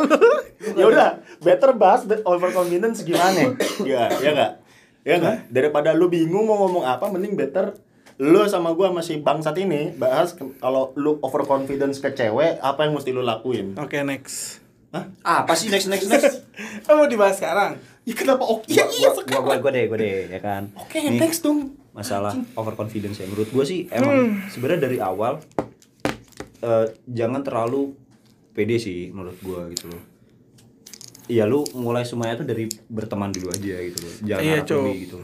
ya 0.62 0.85
udah 0.87 1.09
better 1.40 1.70
bahas 1.75 2.01
overconfidence 2.22 3.03
gimana 3.03 3.51
ya 3.83 4.07
ya 4.14 4.31
nggak 4.31 4.53
ya 5.03 5.14
nggak 5.18 5.37
daripada 5.51 5.90
lu 5.90 6.07
bingung 6.07 6.46
mau 6.46 6.62
ngomong 6.62 6.87
apa 6.87 7.11
mending 7.11 7.35
better 7.35 7.75
lu 8.14 8.46
sama 8.46 8.70
gua 8.70 8.94
masih 8.94 9.18
bangsat 9.18 9.59
ini 9.59 9.90
bahas 9.92 10.33
kalau 10.38 10.94
lu 10.94 11.18
overconfidence 11.18 11.98
ke 11.98 12.14
cewek 12.14 12.62
apa 12.62 12.87
yang 12.87 12.94
mesti 12.94 13.11
lu 13.11 13.20
lakuin 13.20 13.75
Oke, 13.75 13.98
next. 14.01 14.62
Hah? 14.92 15.11
Apa 15.42 15.57
sih 15.57 15.66
next 15.66 15.90
next 15.90 16.07
next? 16.07 16.46
Oh, 16.87 16.94
mau 16.94 17.11
dibahas 17.11 17.42
sekarang? 17.42 17.83
Ya 18.03 18.15
kenapa 18.15 18.43
oke 18.43 18.67
iya 18.67 18.83
iya 18.88 19.09
gua, 19.09 19.15
gua, 19.15 19.23
sekarang 19.23 19.45
gua, 19.45 19.57
gua 19.59 19.71
deh, 19.71 19.85
gua 19.87 19.97
deh, 19.97 20.12
ya 20.29 20.41
kan. 20.41 20.62
oke 20.75 20.97
Nih, 20.97 21.19
next 21.19 21.41
dong 21.41 21.59
masalah 21.93 22.35
overconfidence 22.53 23.17
ya. 23.17 23.27
Menurut 23.27 23.49
gua 23.49 23.62
sih 23.62 23.87
emang 23.88 24.11
Hmm. 24.12 24.31
sebenarnya 24.49 24.81
dari 24.83 24.99
awal 24.99 25.38
eh, 26.61 26.87
jangan 27.05 27.41
terlalu 27.41 27.95
pede 28.51 28.77
sih 28.77 29.11
menurut 29.11 29.38
gua 29.41 29.67
gitu 29.69 29.87
loh. 29.88 30.03
Iya 31.25 31.45
lu 31.45 31.62
mulai 31.73 32.03
semuanya 32.03 32.35
tuh 32.37 32.45
dari 32.45 32.67
berteman 32.87 33.31
dulu 33.31 33.49
aja 33.49 33.77
gitu 33.79 33.99
loh. 33.99 34.15
Jangan 34.25 34.43
Iya, 34.43 34.57
lebih 34.62 34.97
gitu. 35.01 35.19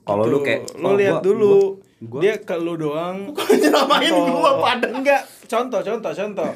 Kalau 0.00 0.24
lu 0.24 0.30
Tuh, 0.32 0.42
kayak 0.42 0.60
lo 0.76 0.86
oh, 0.86 0.94
lihat 0.94 1.14
gua- 1.14 1.24
dulu. 1.24 1.50
gua- 1.50 1.76
gua- 2.08 2.20
Dia 2.20 2.34
ke 2.40 2.54
lu 2.56 2.74
doang. 2.76 3.16
nyeramain 3.52 4.08
atau- 4.08 4.26
gua 4.32 4.50
pada 4.60 4.86
Enggak, 4.88 5.22
contoh, 5.44 5.80
contoh, 5.80 6.12
contoh. 6.12 6.50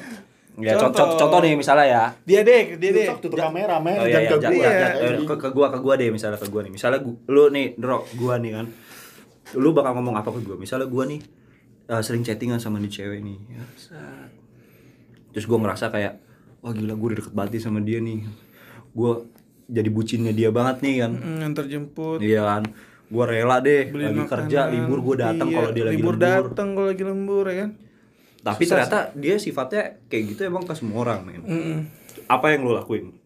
Ya, 0.54 0.78
contoh, 0.78 1.18
contoh 1.18 1.38
nih 1.42 1.58
misalnya 1.58 1.86
ya. 1.86 2.04
Dia 2.22 2.40
deh, 2.46 2.78
dia 2.78 2.90
deh. 2.94 3.06
tutup 3.18 3.34
kamera 3.34 3.82
men 3.82 3.98
Oh 3.98 4.06
iya, 4.06 4.22
iya, 4.22 4.38
jangan 4.38 4.38
ke 4.38 4.54
gua 4.54 4.70
iya. 4.70 4.88
ke, 5.18 5.34
ke 5.34 5.48
gua 5.50 5.66
ke 5.74 5.78
gua 5.82 5.94
deh 5.98 6.08
misalnya 6.14 6.38
ke 6.38 6.46
gua 6.46 6.62
nih. 6.62 6.72
Misalnya 6.72 6.98
gua, 7.02 7.14
lu 7.26 7.44
nih, 7.50 7.66
Dro, 7.74 8.06
gua 8.14 8.38
nih 8.38 8.50
kan. 8.54 8.66
Lu 9.58 9.74
bakal 9.74 9.98
ngomong 9.98 10.14
apa 10.14 10.30
ke 10.30 10.40
gua? 10.46 10.54
Misalnya 10.54 10.86
gua 10.86 11.10
nih 11.10 11.18
eh, 11.90 12.02
sering 12.06 12.22
chattingan 12.22 12.62
sama 12.62 12.78
nih 12.78 12.90
cewek 12.92 13.18
nih. 13.18 13.38
Ya. 13.50 13.64
Terus 15.34 15.44
gua 15.50 15.58
ngerasa 15.66 15.90
kayak 15.90 16.22
wah 16.62 16.70
gila 16.70 16.94
gua 16.94 17.06
udah 17.12 17.18
deket 17.18 17.34
banget 17.34 17.58
sama 17.58 17.82
dia 17.82 17.98
nih. 17.98 18.22
gua 18.94 19.26
jadi 19.66 19.88
bucinnya 19.90 20.30
dia 20.30 20.54
banget 20.54 20.84
nih 20.86 20.94
kan 21.02 21.12
Mm, 21.18 21.38
yang 21.40 21.52
terjemput 21.56 22.18
iya 22.22 22.46
kan 22.46 22.62
gua 23.10 23.24
rela 23.26 23.58
deh 23.58 23.90
beli 23.90 24.06
lagi 24.06 24.20
makanan. 24.22 24.30
kerja 24.46 24.60
libur 24.70 24.98
gua 25.02 25.16
datang 25.28 25.48
Iya, 25.50 25.56
kalau 25.58 25.70
dia 25.74 25.84
lagi 25.84 25.96
libur 25.98 26.14
lembur 26.14 26.24
datang 26.46 26.68
kalau 26.76 26.88
lagi 26.94 27.04
lembur 27.04 27.44
ya 27.50 27.56
kan 27.64 27.70
tapi 28.44 28.62
ternyata 28.62 29.10
dia 29.14 29.36
sifatnya 29.36 29.82
kayak 30.06 30.24
gitu 30.30 30.44
emang 30.44 30.62
ke 30.62 30.72
semua 30.72 31.00
orang 31.02 31.24
men. 31.24 31.40
Mm-mm. 31.40 31.78
apa 32.26 32.46
yang 32.48 32.62
lu 32.62 32.72
lakuin? 32.72 33.16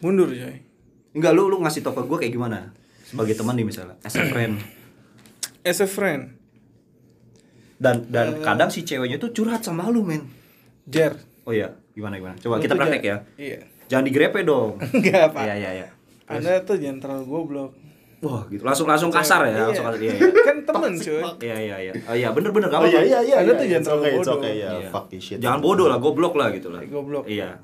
Mundur 0.00 0.28
coy. 0.28 0.64
Enggak 1.12 1.32
lu 1.32 1.46
lu 1.46 1.60
ngasih 1.60 1.80
tau 1.80 1.92
ke 1.92 2.02
gua 2.02 2.16
kayak 2.16 2.32
gimana? 2.32 2.72
Sebagai 3.04 3.32
teman 3.34 3.52
nih 3.52 3.64
misalnya 3.64 4.00
as 4.00 4.14
a 4.14 4.24
friend. 4.24 4.56
As 5.62 5.78
a 5.78 5.86
friend? 5.86 6.40
Dan 7.76 8.08
dan 8.08 8.26
Eh. 8.32 8.40
kadang 8.40 8.68
si 8.68 8.80
ceweknya 8.80 9.18
tuh 9.18 9.30
curhat 9.30 9.60
sama 9.60 9.86
lu 9.86 10.02
men. 10.02 10.24
Jer. 10.84 11.18
Oh 11.42 11.50
iya 11.50 11.74
gimana 11.92 12.16
gimana? 12.16 12.34
Coba 12.36 12.56
Lu 12.56 12.62
kita 12.62 12.72
praktek 12.72 13.02
ya. 13.02 13.16
iya. 13.36 13.60
Jangan 13.86 14.04
digrepe 14.06 14.40
dong. 14.40 14.80
Enggak 14.96 15.30
pak. 15.30 15.42
Iya 15.42 15.54
iya 15.58 15.70
iya. 15.76 15.88
Anda 16.24 16.62
tuh 16.62 16.78
jangan 16.78 16.98
terlalu 16.98 17.24
goblok 17.26 17.70
wah 18.22 18.46
gitu 18.46 18.62
langsung 18.62 18.86
langsung 18.86 19.10
kasar 19.10 19.42
ya 19.42 19.50
Iya. 19.52 19.62
langsung 19.66 19.84
kasar 19.84 19.98
iya 19.98 20.12
iya 20.12 20.30
kan 20.46 20.56
temen 20.62 20.92
cuy 20.94 21.22
iya 21.40 21.56
iya 21.58 21.76
iya 21.80 21.92
oh 22.00 22.14
iya 22.14 22.28
bener 22.30 22.50
bener 22.50 22.68
Oh 22.70 22.82
iya 22.84 23.02
iya 23.02 23.18
iya. 23.20 23.36
Iya, 23.40 23.52
tuh 23.52 23.60
iya. 23.60 23.70
jangan 23.72 23.84
terlalu 23.84 24.04
bodoh. 24.14 24.34
okay, 24.36 24.52
ya. 24.56 24.68
Iya. 24.72 24.88
Fuck 24.88 25.04
this 25.08 25.20
shit. 25.20 25.38
jangan 25.38 25.58
bodoh 25.58 25.86
lah 25.86 25.98
goblok 25.98 26.34
lah 26.34 26.48
gitu 26.50 26.68
lah 26.68 26.80
Goblok. 26.84 27.26
iya 27.26 27.58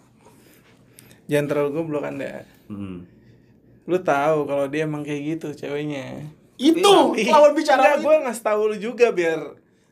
jangan 1.27 1.47
terlalu 1.47 1.71
goblok 1.73 2.05
anda 2.05 2.43
Hmm. 2.67 3.09
lu 3.85 3.97
tahu 3.99 4.45
kalau 4.45 4.67
dia 4.67 4.85
emang 4.85 5.01
kayak 5.01 5.23
gitu 5.33 5.57
ceweknya 5.57 6.21
Itu 6.55 6.85
lawan 7.33 7.55
bicara 7.55 7.97
gue 7.97 8.15
ngasih 8.21 8.45
tahu 8.45 8.61
lu 8.67 8.77
juga 8.77 9.09
biar 9.09 9.41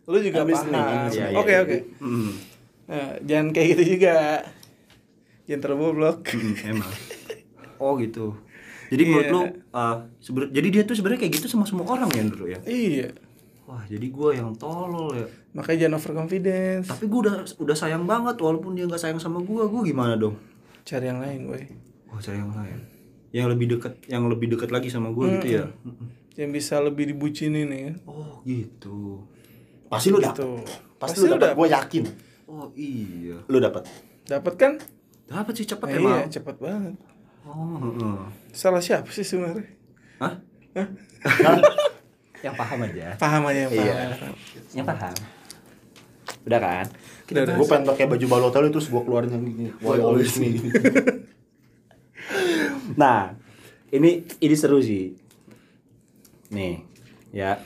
lu 0.05 0.19
juga 0.19 0.43
I'm 0.43 0.51
paham 0.51 1.09
oke 1.33 1.33
oke 1.33 1.47
Iya, 1.47 1.57
iya, 1.65 1.81
Hmm. 1.99 2.31
Nah, 2.87 3.19
jangan 3.21 3.49
kayak 3.51 3.69
gitu 3.73 3.97
juga 3.97 4.45
jangan 5.45 5.61
terlalu 5.63 5.81
goblok 5.81 6.19
Hmm, 6.29 6.53
emang 6.69 6.93
oh 7.83 7.93
gitu 7.97 8.37
jadi 8.89 9.03
menurut 9.05 9.25
Iya. 9.25 9.33
lu 9.33 9.43
uh, 9.73 9.97
seben- 10.19 10.51
jadi 10.51 10.69
dia 10.71 10.83
tuh 10.83 10.95
sebenarnya 10.95 11.21
kayak 11.21 11.35
gitu 11.35 11.47
sama 11.47 11.65
semua 11.65 11.87
orang 11.89 12.09
ya 12.09 12.23
dulu 12.23 12.47
ya 12.47 12.61
iya 12.63 13.09
wah 13.63 13.83
jadi 13.83 14.07
gua 14.09 14.31
yang 14.33 14.55
tolol 14.55 15.11
ya 15.13 15.27
makanya 15.53 15.79
jangan 15.83 15.95
overconfidence 15.97 16.87
tapi 16.87 17.05
gua 17.05 17.21
udah 17.23 17.35
udah 17.57 17.77
sayang 17.77 18.05
banget 18.05 18.37
walaupun 18.37 18.73
dia 18.73 18.85
nggak 18.85 18.99
sayang 18.99 19.19
sama 19.19 19.39
gua 19.39 19.65
gua 19.65 19.83
gimana 19.83 20.15
dong 20.15 20.39
cari 20.83 21.07
yang 21.07 21.19
lain 21.19 21.41
gue 21.45 21.61
oh 22.07 22.17
cari 22.17 22.37
yang 22.37 22.53
lain 22.53 22.79
yang 23.31 23.47
lebih 23.47 23.67
deket 23.73 23.99
yang 24.07 24.23
lebih 24.25 24.47
deket 24.49 24.71
lagi 24.71 24.87
sama 24.87 25.11
gua 25.11 25.27
gitu 25.33 25.49
ya 25.53 25.67
yang 26.37 26.51
bisa 26.51 26.79
lebih 26.79 27.09
dibucinin 27.09 27.67
ya 27.67 27.93
oh 28.05 28.41
gitu 28.43 29.27
Pasti 29.87 30.11
lu 30.11 30.19
dapet. 30.19 30.35
Gitu. 30.37 30.51
Pasti 30.97 31.15
Pasti 31.15 31.19
lu 31.23 31.31
dapet. 31.33 31.43
dapet. 31.47 31.57
Gue 31.57 31.69
yakin. 31.71 32.05
oh 32.47 32.67
iya 32.75 33.39
Lu 33.45 33.59
dapet. 33.59 33.87
dapat 34.25 34.55
kan 34.55 34.73
dapat 35.25 35.53
sih 35.55 35.63
cepet 35.65 35.87
Nah, 35.87 35.95
emang 35.97 36.19
iya 36.19 36.27
cepat 36.29 36.57
banget 36.57 36.95
oh 37.47 38.27
salah 38.51 38.83
siapa 38.83 39.09
sih 39.09 39.23
sebenarnya 39.23 39.65
Hah? 40.19 40.35
yang 42.45 42.55
paham 42.55 42.79
aja 42.85 43.15
paham 43.17 43.43
aja 43.49 43.61
yang 43.67 43.73
paham 43.73 43.87
Iya. 43.87 43.95
yang 44.77 44.87
paham 44.87 45.15
udah 46.47 46.61
kan 46.61 46.87
Udah, 47.27 47.43
udah. 47.43 47.55
Gue 47.59 47.67
pengen 47.67 47.87
pakai 47.91 48.07
baju 48.07 48.27
balotelli 48.31 48.71
terus 48.71 48.87
gue 48.87 49.03
keluarin 49.03 49.35
yang 49.35 49.43
gini. 49.43 49.67
Why 49.83 49.99
always 49.99 50.39
me? 50.39 50.63
Nah, 52.95 53.35
ini 53.91 54.23
ini 54.39 54.55
seru 54.55 54.79
sih. 54.79 55.11
Nih, 56.55 56.87
ya. 57.35 57.59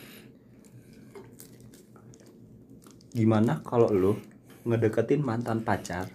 Gimana 3.12 3.60
kalau 3.60 3.92
lu 3.92 4.12
ngedeketin 4.64 5.20
mantan 5.20 5.60
pacar 5.60 6.08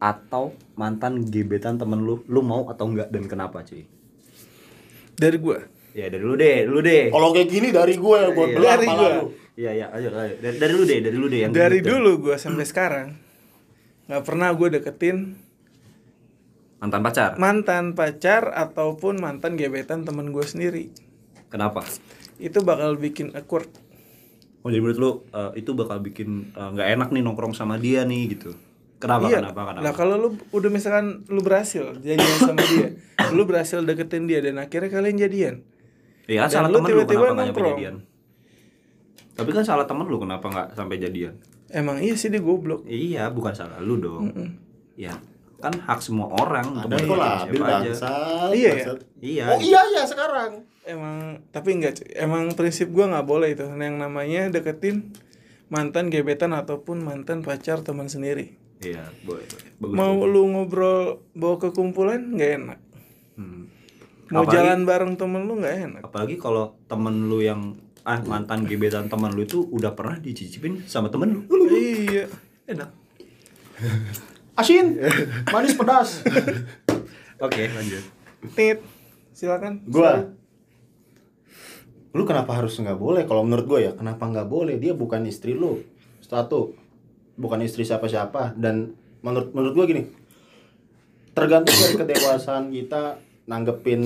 atau 0.00 0.56
mantan 0.74 1.28
gebetan 1.28 1.76
temen 1.76 2.00
lu, 2.00 2.24
lu 2.24 2.40
mau 2.40 2.66
atau 2.66 2.88
enggak 2.88 3.12
dan 3.12 3.28
kenapa 3.28 3.60
cuy? 3.62 3.84
dari 5.14 5.36
gue 5.36 5.58
Ya 5.90 6.06
dari 6.06 6.22
lu 6.22 6.38
deh, 6.38 6.64
lu 6.64 6.78
deh. 6.80 7.10
Kalau 7.10 7.34
kayak 7.34 7.50
gini 7.50 7.68
dari 7.68 7.98
gue 7.98 8.16
ya, 8.16 8.30
gue 8.30 8.46
Iya. 8.46 8.54
belah 8.54 8.74
Dari 8.78 8.86
lu. 8.88 9.10
Iya 9.58 9.70
iya, 9.74 9.86
ayo, 9.90 10.08
ayo. 10.14 10.34
Dari, 10.38 10.56
dari 10.56 10.72
lu 10.72 10.82
deh, 10.86 10.98
dari 11.02 11.16
lu 11.18 11.26
deh 11.26 11.40
yang 11.42 11.50
dari 11.50 11.78
gitu. 11.82 11.98
dulu 11.98 12.30
gue 12.30 12.36
sampai 12.38 12.62
sekarang 12.64 13.08
nggak 14.06 14.22
pernah 14.22 14.48
gue 14.50 14.68
deketin 14.72 15.34
mantan 16.78 17.02
pacar. 17.04 17.30
mantan 17.36 17.92
pacar 17.92 18.48
ataupun 18.50 19.18
mantan 19.18 19.54
gebetan 19.54 20.02
temen 20.02 20.30
gue 20.30 20.42
sendiri 20.42 20.88
Kenapa? 21.46 21.84
itu 22.38 22.58
bakal 22.60 22.96
bikin 22.96 23.34
awkward 23.34 23.68
Oh 24.60 24.68
jadi 24.68 24.80
menurut 24.80 24.98
lu 24.98 25.10
eh, 25.30 25.52
itu 25.58 25.72
bakal 25.72 26.00
bikin 26.00 26.50
eh, 26.50 26.68
nggak 26.70 26.88
enak 26.96 27.08
nih 27.10 27.22
nongkrong 27.22 27.52
sama 27.52 27.76
dia 27.76 28.04
nih 28.04 28.34
gitu. 28.34 28.52
Kenapa? 29.00 29.26
iya 29.26 29.40
Kenapa? 29.40 29.60
Kenapa? 29.66 29.80
lah 29.80 29.92
kalau 29.92 30.14
lu 30.14 30.28
udah 30.50 30.68
misalkan 30.68 31.24
lu 31.26 31.40
berhasil 31.40 31.96
janjian 31.98 32.20
sama 32.38 32.60
dia 32.62 32.92
lu 33.36 33.42
berhasil 33.42 33.80
deketin 33.80 34.24
dia 34.24 34.38
dan 34.38 34.56
akhirnya 34.56 34.88
kalian 34.88 35.16
jadian 35.18 35.54
Iya 36.24 36.44
kan 36.44 36.46
Dan 36.46 36.54
salah 36.54 36.68
lu 36.68 36.76
temen 36.76 36.84
lu 36.84 36.90
tiba-tiba 36.94 37.10
kenapa 37.18 37.32
nggak 37.32 37.46
nyampe 37.48 37.62
jadian? 37.66 37.94
Tapi 39.32 39.50
kan 39.50 39.64
salah 39.64 39.84
temen 39.84 40.04
lu 40.04 40.16
kenapa 40.16 40.46
nggak 40.46 40.68
sampai 40.74 40.96
jadian? 40.96 41.34
emang 41.70 41.96
iya 41.98 42.12
sih 42.12 42.28
dia 42.28 42.38
goblok 42.38 42.82
Iya, 42.84 43.30
bukan 43.30 43.50
salah 43.50 43.78
lu 43.78 43.96
dong. 43.96 44.26
Iya, 44.92 45.14
kan 45.56 45.70
hak 45.70 45.98
semua 45.98 46.26
orang 46.28 46.66
untuk 46.76 46.90
Ada 46.92 46.98
kok 47.00 47.14
labil 47.16 47.22
siapa 47.56 47.62
aja. 47.64 47.78
bangsat. 47.80 48.50
Iya, 48.50 48.70
ya? 48.70 48.84
Iya. 49.16 49.44
Oh 49.48 49.58
iya 49.58 49.80
iya 49.88 50.02
sekarang. 50.04 50.66
emang 50.82 51.16
tapi 51.48 51.70
enggak 51.72 51.94
emang 52.12 52.50
prinsip 52.52 52.90
gua 52.90 53.08
nggak 53.08 53.22
boleh 53.24 53.54
itu 53.54 53.62
yang 53.64 53.96
namanya 53.96 54.50
deketin 54.50 55.14
mantan 55.66 56.08
gebetan 56.08 56.50
ataupun 56.50 56.98
mantan 56.98 57.40
pacar 57.40 57.80
teman 57.80 58.06
sendiri 58.06 58.59
Iya, 58.80 59.04
boleh, 59.22 59.44
boleh. 59.44 59.68
Bagus. 59.78 59.94
mau 59.94 60.14
bagus. 60.16 60.30
lu 60.30 60.42
ngobrol 60.48 61.00
bawa 61.32 61.56
ke 61.56 61.68
kumpulan 61.70 62.20
nggak 62.30 62.52
enak 62.58 62.78
Hmm. 63.32 63.68
mau 64.28 64.42
Apalagi- 64.42 64.52
jalan 64.54 64.80
bareng 64.82 65.12
temen 65.14 65.42
lu 65.42 65.54
nggak 65.56 65.76
enak 65.82 66.02
Apalagi 66.02 66.36
kalau 66.36 66.76
temen 66.84 67.26
lu 67.26 67.40
yang 67.40 67.76
ah 68.00 68.16
mantan 68.22 68.64
gebetan 68.64 69.06
temen 69.06 69.30
lu 69.30 69.42
itu 69.42 69.60
udah 69.66 69.92
pernah 69.92 70.16
dicicipin 70.16 70.80
sama 70.82 71.08
temen 71.08 71.40
lu. 71.42 71.56
iya 71.70 72.24
Enak. 72.66 72.88
Asin, 74.54 75.00
manis 75.46 75.72
pedas. 75.74 76.20
Oke, 77.38 77.64
lanjut. 77.66 78.04
tit 78.52 78.80
silakan 79.30 79.80
Gua 79.84 80.24
lu 82.10 82.24
kenapa 82.24 82.56
harus 82.56 82.74
nggak 82.74 82.96
boleh 82.96 83.22
kalau 83.22 83.40
menurut 83.40 83.66
gue 83.66 83.80
ya 83.82 83.92
kenapa 83.92 84.26
nggak 84.26 84.44
boleh 84.46 84.76
dia 84.76 84.92
bukan 84.92 85.22
istri 85.24 85.52
lu 85.52 85.78
satu 86.20 86.74
bukan 87.40 87.64
istri 87.64 87.88
siapa-siapa. 87.88 88.52
Dan 88.60 88.92
menurut 89.24 89.56
menurut 89.56 89.72
gue 89.72 89.86
gini 89.88 90.02
tergantung 91.30 91.72
dari 91.72 91.94
kedewasaan 91.94 92.74
kita 92.74 93.22
nanggepin 93.46 94.02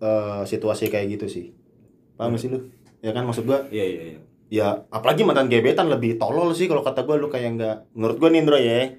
eh, 0.00 0.42
situasi 0.46 0.92
kayak 0.92 1.18
gitu 1.18 1.26
sih. 1.26 1.46
Paham 2.16 2.36
gak 2.36 2.40
sih 2.40 2.48
lu? 2.52 2.60
Ya 3.04 3.12
kan 3.12 3.28
maksud 3.28 3.44
gua? 3.44 3.68
Iya, 3.68 3.84
iya, 3.84 4.02
iya. 4.02 4.20
ya 4.46 4.68
apalagi 4.94 5.26
mantan 5.26 5.50
gebetan 5.50 5.90
lebih 5.90 6.22
tolol 6.22 6.54
sih 6.54 6.70
kalau 6.70 6.86
kata 6.86 7.02
gue 7.02 7.18
lu 7.18 7.26
kayak 7.26 7.58
nggak 7.58 7.76
menurut 7.98 8.16
gue 8.22 8.28
nih 8.30 8.40
Indro 8.40 8.58
ya. 8.60 8.94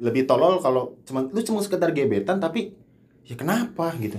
Lebih 0.00 0.24
tolol 0.24 0.62
kalau 0.64 0.96
cuma 1.04 1.26
lu 1.26 1.40
cuma 1.44 1.60
sekedar 1.60 1.92
gebetan 1.92 2.40
tapi 2.40 2.72
ya 3.26 3.34
kenapa 3.36 3.92
gitu? 4.00 4.16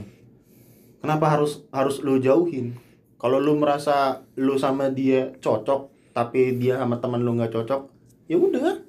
Kenapa 1.02 1.26
harus 1.34 1.66
harus 1.72 2.04
lu 2.04 2.20
jauhin? 2.22 2.78
Kalau 3.18 3.42
lu 3.42 3.58
merasa 3.58 4.22
lu 4.38 4.60
sama 4.62 4.94
dia 4.94 5.34
cocok 5.42 6.14
tapi 6.14 6.58
dia 6.58 6.78
sama 6.78 7.02
teman 7.02 7.26
lu 7.26 7.38
nggak 7.38 7.54
cocok 7.54 7.90
ya 8.28 8.38
udah 8.38 8.87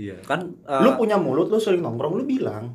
Iya, 0.00 0.16
kan 0.22 0.56
eh, 0.62 0.80
lu 0.80 0.96
punya 0.96 1.14
mulut 1.14 1.46
lu 1.46 1.58
sering 1.58 1.78
nongkrong 1.78 2.14
lu 2.14 2.24
bilang 2.24 2.72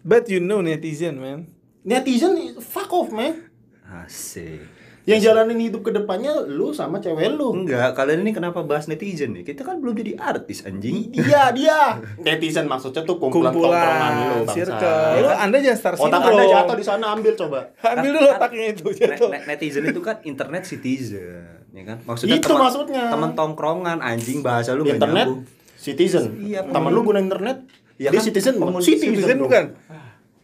but 0.00 0.24
you 0.26 0.40
know 0.40 0.58
netizen 0.58 1.14
man 1.14 1.44
netizen 1.82 2.32
fuck 2.58 2.88
off 2.90 3.10
man 3.10 3.44
asik. 3.84 4.64
yang 5.02 5.18
jalanin 5.18 5.58
hidup 5.60 5.82
ke 5.82 5.90
depannya 5.90 6.30
lu 6.46 6.70
sama 6.70 6.96
cewek 6.96 7.28
lu 7.28 7.50
Enggak, 7.52 7.92
kalian 7.92 8.22
ini 8.22 8.30
kenapa 8.30 8.62
bahas 8.62 8.86
netizen 8.86 9.34
nih? 9.34 9.42
Kita 9.42 9.62
kan 9.62 9.76
belum 9.76 9.92
jadi 9.92 10.14
artis 10.14 10.62
anjing. 10.62 11.10
dia 11.10 11.50
dia 11.50 11.98
netizen 12.16 12.64
maksudnya 12.64 13.02
tuh 13.02 13.18
kumpulan 13.18 13.50
tongkrongan 13.50 13.82
lu 13.82 14.22
kumpulan 14.22 14.46
bangsa. 14.46 14.54
circle 14.54 15.10
lu 15.18 15.28
anda 15.28 15.56
jangan 15.58 15.76
star 15.76 15.94
otak 15.98 16.20
anda 16.24 16.44
jatuh 16.46 16.76
di 16.78 16.84
sana 16.86 17.04
ambil 17.10 17.32
coba 17.34 17.60
ambil 17.84 18.10
dulu 18.14 18.28
otaknya 18.30 18.64
itu 18.70 18.84
jatuh 18.94 19.28
ne- 19.28 19.44
netizen 19.44 19.82
itu 19.84 20.00
kan 20.00 20.16
internet 20.22 20.62
citizen, 20.64 21.66
ya 21.68 21.82
kan? 21.84 21.98
Maksudnya 22.00 22.38
Itu 22.38 22.46
teman- 22.48 22.62
maksudnya. 22.64 23.04
Teman 23.08 23.30
tongkrongan 23.34 23.98
anjing 24.00 24.38
bahasa 24.40 24.72
lu 24.72 24.86
internet 24.86 25.26
nyambung. 25.26 25.42
Citizen. 25.82 26.38
Iya, 26.38 26.62
temen 26.64 26.88
lu 26.88 27.02
guna 27.02 27.18
internet 27.18 27.66
Iya 27.94 28.08
dia 28.08 28.18
kan? 28.18 28.24
citizen 28.24 28.54
bukan 28.56 28.78
citizen, 28.78 29.10
netizen 29.12 29.36
dong. 29.36 29.44
bukan? 29.44 29.64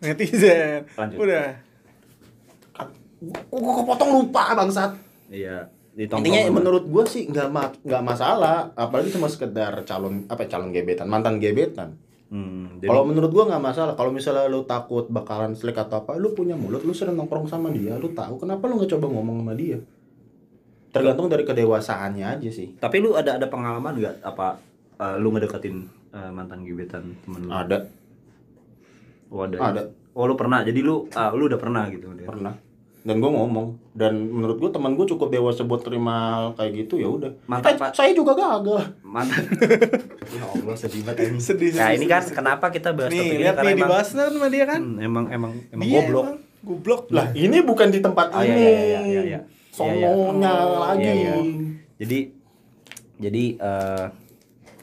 Netizen. 0.00 0.80
Lanjut. 0.92 1.18
udah. 1.20 1.46
Gua- 3.18 3.44
gua 3.52 3.74
kepotong 3.76 4.10
lupa 4.12 4.54
bangsat? 4.54 4.90
Iya, 5.28 5.66
di 5.92 6.06
intinya 6.06 6.40
menurut 6.52 6.86
gua 6.86 7.02
sih 7.04 7.26
nggak 7.26 7.48
ma 7.48 7.66
nggak 7.76 8.02
masalah 8.04 8.70
apalagi 8.74 9.10
cuma 9.10 9.26
sekedar 9.26 9.82
calon 9.82 10.22
apa 10.26 10.42
ya, 10.42 10.48
calon 10.48 10.70
gebetan 10.70 11.06
mantan 11.06 11.36
gebetan. 11.36 11.98
Hmm, 12.28 12.78
jadi- 12.78 12.86
kalau 12.86 13.02
menurut 13.02 13.28
gua 13.28 13.48
nggak 13.48 13.64
masalah 13.64 13.92
kalau 13.94 14.12
misalnya 14.12 14.46
lu 14.46 14.62
takut 14.62 15.08
bakalan 15.08 15.50
selek 15.52 15.80
atau 15.80 15.98
apa 15.98 16.14
lu 16.14 16.30
punya 16.30 16.54
mulut 16.54 16.80
lu 16.80 16.92
sering 16.92 17.14
nongkrong 17.14 17.46
sama 17.46 17.68
dia 17.68 17.96
lu 17.96 18.12
tahu 18.12 18.38
kenapa 18.38 18.68
lu 18.68 18.78
nggak 18.78 18.90
coba 18.92 19.06
ngomong 19.08 19.36
sama 19.42 19.54
dia? 19.54 19.78
Tergantung 20.88 21.26
dari 21.26 21.42
kedewasaannya 21.42 22.24
aja 22.38 22.48
sih. 22.48 22.72
Tapi 22.74 22.96
lu 22.98 23.12
ada 23.12 23.34
ada 23.34 23.46
pengalaman 23.46 23.92
nggak 23.92 24.22
apa 24.22 24.62
eh, 24.98 25.16
lu 25.16 25.28
ngedeketin 25.30 25.76
eh, 26.10 26.30
mantan 26.30 26.62
gebetan 26.62 27.14
temen 27.20 27.40
lu? 27.42 27.50
ada 27.50 27.78
Oh, 29.28 29.44
ada. 29.44 29.56
ada 29.58 29.82
Oh 30.10 30.24
lu 30.24 30.34
pernah, 30.34 30.60
jadi 30.60 30.80
lu 30.80 31.06
ah, 31.12 31.30
lu 31.30 31.46
udah 31.46 31.56
pernah 31.56 31.86
gitu 31.86 32.10
dia. 32.12 32.24
pernah 32.24 32.56
dan 32.98 33.14
gue 33.16 33.30
ngomong 33.30 33.66
dan 33.94 34.10
menurut 34.26 34.58
gue 34.58 34.68
teman 34.68 34.92
gue 34.92 35.06
cukup 35.06 35.30
dewasa 35.30 35.62
buat 35.62 35.80
terima 35.80 36.16
kayak 36.54 36.72
gitu 36.76 36.98
ya 36.98 37.08
udah 37.08 37.30
Mantan, 37.46 37.70
Eh, 37.70 37.76
Pak. 37.78 37.90
saya 37.92 38.10
juga 38.10 38.34
gagal 38.34 38.98
Mantan. 39.00 39.44
ya 40.34 40.44
Allah 40.44 40.74
sedih 40.74 41.02
banget 41.02 41.30
ini. 41.30 41.38
Sedih, 41.38 41.70
Nah, 41.72 41.88
ini 41.90 42.04
kan 42.04 42.20
sedih, 42.20 42.34
kenapa 42.34 42.68
kita 42.68 42.90
bahas 42.90 43.08
topik 43.08 43.16
nih 43.16 43.28
ini 43.30 43.38
lihat 43.38 43.54
karena 43.54 43.64
nih 43.64 43.74
emang, 43.74 43.86
dibahas 43.86 44.08
kan 44.10 44.28
sama 44.28 44.48
dia 44.48 44.64
kan 44.66 44.80
hmm, 44.82 44.98
emang 44.98 45.24
emang 45.30 45.52
emang 45.70 45.84
Dia 45.84 45.94
goblok. 45.94 46.24
emang 46.26 46.38
goblok 46.60 47.02
lah 47.10 47.26
ini 47.32 47.58
bukan 47.62 47.88
di 47.88 48.00
tempat 48.00 48.26
Oh, 48.28 48.40
iya, 48.40 48.50
ini 48.50 48.60
iya, 48.60 48.68
iya, 48.68 48.82
iya, 48.82 49.00
iya. 49.00 49.22
Iya, 49.22 49.30
iya. 49.30 49.40
sononya 49.70 50.52
lagi 50.82 51.00
Iya, 51.00 51.14
iya. 51.14 51.34
Jadi 51.96 52.18
jadi 53.16 53.44
eh 53.56 54.04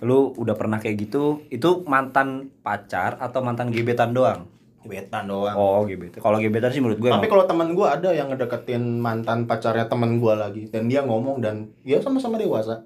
lu 0.01 0.36
udah 0.36 0.55
pernah 0.55 0.75
kayak 0.75 1.08
gitu, 1.08 1.45
itu 1.47 1.84
mantan 1.86 2.51
pacar 2.60 3.15
atau 3.17 3.39
mantan 3.39 3.71
gebetan 3.71 4.12
doang? 4.12 4.51
gebetan 4.86 5.25
doang 5.25 5.58
Oh, 5.58 5.81
gebetan. 5.81 6.21
Kalau 6.21 6.38
gebetan 6.38 6.69
sih 6.69 6.77
menurut 6.77 7.01
gue 7.01 7.10
tapi 7.10 7.25
kalau 7.25 7.49
teman 7.49 7.73
gue 7.73 7.88
ada 7.89 8.13
yang 8.13 8.29
ngedeketin 8.29 9.01
mantan 9.01 9.49
pacarnya 9.49 9.89
teman 9.89 10.21
gue 10.21 10.34
lagi 10.38 10.63
dan 10.69 10.86
dia 10.86 11.01
ngomong 11.01 11.41
dan 11.41 11.73
ya 11.81 11.97
sama-sama 11.97 12.38
dewasa 12.38 12.86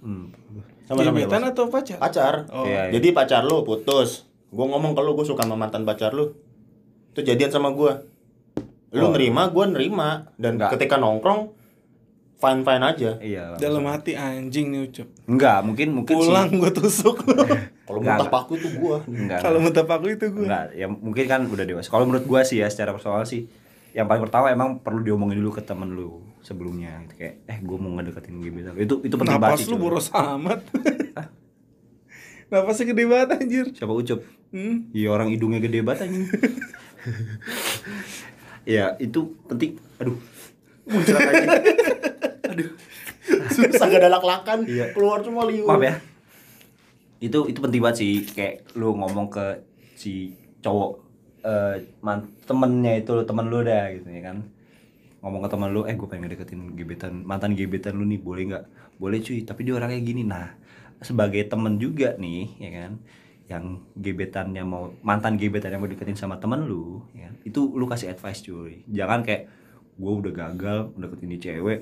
hmm. 0.00 0.24
sama-sama 0.88 1.12
gebetan 1.12 1.44
dewasa 1.44 1.52
atau 1.52 1.64
pacar 1.68 1.98
pacar 2.00 2.34
Oh. 2.48 2.64
Iya, 2.64 2.88
iya. 2.88 2.96
jadi 2.96 3.12
pacar 3.12 3.44
lu 3.44 3.60
putus 3.60 4.24
gue 4.48 4.64
ngomong 4.64 4.96
ke 4.96 5.04
lu 5.04 5.12
gue 5.12 5.28
suka 5.28 5.44
sama 5.44 5.60
mantan 5.60 5.84
pacar 5.84 6.16
lu 6.16 6.32
itu 7.12 7.20
jadian 7.20 7.52
sama 7.52 7.76
gue 7.76 7.92
Oh. 8.88 8.96
lu 8.96 9.12
nerima 9.12 9.52
gue 9.52 9.64
nerima 9.68 10.32
dan 10.40 10.56
Enggak. 10.56 10.80
ketika 10.80 10.96
nongkrong 10.96 11.52
fine 12.38 12.62
fine 12.62 12.82
aja 12.86 13.10
Iya. 13.18 13.58
dalam 13.58 13.82
hati 13.90 14.14
anjing 14.14 14.70
nih 14.70 14.80
ucup 14.86 15.08
Enggak, 15.26 15.58
mungkin 15.66 15.88
mungkin 15.90 16.14
pulang 16.14 16.48
sih. 16.48 16.58
gue 16.62 16.70
tusuk 16.70 17.16
kalau 17.86 17.98
muntah 17.98 18.30
paku 18.30 18.52
itu 18.54 18.68
gue 18.72 18.96
Enggak. 19.10 19.40
kalau 19.42 19.58
minta 19.58 19.82
paku 19.82 20.06
itu 20.14 20.26
gue 20.30 20.46
Enggak, 20.46 20.64
ya 20.72 20.86
mungkin 20.86 21.24
kan 21.26 21.40
udah 21.44 21.64
dewasa. 21.66 21.90
Kalau 21.90 22.06
menurut 22.06 22.24
gua 22.24 22.46
sih 22.46 22.62
ya 22.62 22.70
secara 22.70 22.94
personal 22.94 23.26
sih 23.26 23.50
yang 23.90 24.06
paling 24.06 24.22
pertama 24.22 24.52
emang 24.52 24.78
perlu 24.78 25.02
diomongin 25.02 25.40
dulu 25.40 25.58
ke 25.58 25.62
temen 25.64 25.90
lu 25.90 26.22
sebelumnya 26.38 27.02
gitu. 27.08 27.18
kayak 27.18 27.34
eh 27.48 27.58
gua 27.64 27.76
mau 27.82 27.90
ngedeketin 27.98 28.38
gebetan 28.38 28.72
lu. 28.76 28.86
itu 28.86 28.94
itu 29.02 29.14
penting 29.18 29.40
banget 29.40 29.58
napas 29.58 29.66
sih 29.66 29.72
lu 29.72 29.78
boros 29.80 30.06
amat 30.12 30.60
napasnya 32.52 32.84
gede 32.86 33.04
banget 33.04 33.28
anjir 33.34 33.66
siapa 33.74 33.90
ucup 33.90 34.20
hmm. 34.52 34.92
iya 34.94 35.08
orang 35.10 35.28
hidungnya 35.28 35.58
gede 35.58 35.80
banget 35.82 36.06
anjing 36.06 36.24
ya 38.78 38.94
itu 39.00 39.34
penting 39.48 39.80
aduh 39.98 40.16
muncrat 40.84 41.20
anjing. 41.24 41.56
Aduh. 42.58 42.70
Susah 43.54 43.86
gak 43.86 44.02
ada 44.02 44.10
lak-lakan 44.10 44.66
Iya. 44.66 44.90
keluar 44.90 45.22
semua 45.22 45.46
liur. 45.46 45.68
Maaf 45.70 45.78
ya. 45.80 45.94
Itu 47.18 47.46
itu 47.46 47.58
penting 47.58 47.78
banget 47.78 47.96
sih. 48.02 48.14
Kayak 48.26 48.66
lu 48.74 48.94
ngomong 48.94 49.30
ke 49.30 49.62
si 49.94 50.34
cowok 50.58 51.06
eh 51.38 51.86
man, 52.02 52.26
temennya 52.42 52.98
itu 52.98 53.14
temen 53.22 53.46
lu 53.46 53.62
dah 53.62 53.94
gitu 53.94 54.10
ya 54.10 54.22
kan. 54.26 54.42
Ngomong 55.18 55.46
ke 55.46 55.50
temen 55.50 55.70
lu 55.70 55.82
eh 55.86 55.94
gue 55.94 56.08
pengen 56.08 56.30
deketin 56.30 56.74
gebetan 56.74 57.22
mantan 57.22 57.54
gebetan 57.54 57.94
lu 57.94 58.02
nih 58.02 58.18
boleh 58.18 58.42
nggak? 58.50 58.64
Boleh 58.98 59.18
cuy 59.18 59.42
tapi 59.42 59.62
dia 59.62 59.74
orangnya 59.74 59.98
gini. 59.98 60.22
Nah 60.22 60.54
sebagai 60.98 61.46
temen 61.46 61.78
juga 61.78 62.18
nih 62.18 62.58
ya 62.58 62.70
kan 62.74 62.92
yang 63.48 63.64
gebetannya 63.96 64.60
mau 64.60 64.92
mantan 65.00 65.38
gebetan 65.38 65.72
yang 65.72 65.80
mau 65.80 65.88
deketin 65.88 66.18
sama 66.18 66.36
temen 66.36 66.66
lu 66.66 67.00
ya 67.14 67.30
itu 67.42 67.70
lu 67.74 67.86
kasih 67.86 68.10
advice 68.10 68.42
cuy. 68.42 68.82
Jangan 68.90 69.22
kayak 69.22 69.46
gue 69.98 70.12
udah 70.14 70.32
gagal 70.32 70.78
deketin 70.94 71.26
ini 71.26 71.38
cewek 71.38 71.80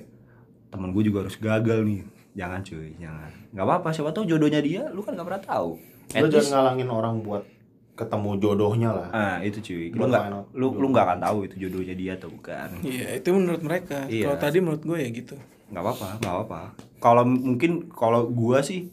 temen 0.69 0.91
gue 0.91 1.03
juga 1.03 1.27
harus 1.27 1.37
gagal 1.37 1.83
nih. 1.83 2.01
Jangan 2.37 2.61
cuy 2.61 2.93
jangan. 3.01 3.31
Nggak 3.51 3.65
apa-apa 3.65 3.89
siapa 3.91 4.11
tahu 4.13 4.25
jodohnya 4.27 4.61
dia 4.61 4.83
lu 4.93 5.01
kan 5.01 5.17
nggak 5.17 5.27
pernah 5.27 5.43
tahu. 5.43 5.71
Lu 6.13 6.27
least- 6.27 6.33
jangan 6.33 6.51
ngalangin 6.53 6.89
orang 6.89 7.15
buat 7.21 7.43
ketemu 7.97 8.31
jodohnya 8.37 8.91
lah. 8.93 9.09
Ah 9.09 9.37
itu 9.41 9.59
cuy. 9.59 9.89
Lu 9.91 10.05
nggak 10.05 10.25
lu 10.53 10.67
lu 10.77 10.87
nggak 10.93 11.05
akan 11.07 11.19
tahu 11.25 11.39
itu 11.49 11.55
jodohnya 11.65 11.95
dia 11.97 12.13
atau 12.15 12.29
bukan. 12.29 12.69
Iya 12.85 13.17
itu 13.17 13.29
menurut 13.33 13.63
mereka. 13.65 14.05
Iya. 14.05 14.29
kalau 14.29 14.39
tadi 14.39 14.59
menurut 14.61 14.83
gue 14.85 14.99
ya 15.01 15.09
gitu. 15.09 15.37
Nggak 15.73 15.83
apa-apa 15.83 16.09
nggak 16.21 16.35
apa-apa. 16.37 16.61
Kalau 16.97 17.25
mungkin 17.25 17.89
kalau 17.89 18.29
gua 18.29 18.61
sih 18.61 18.89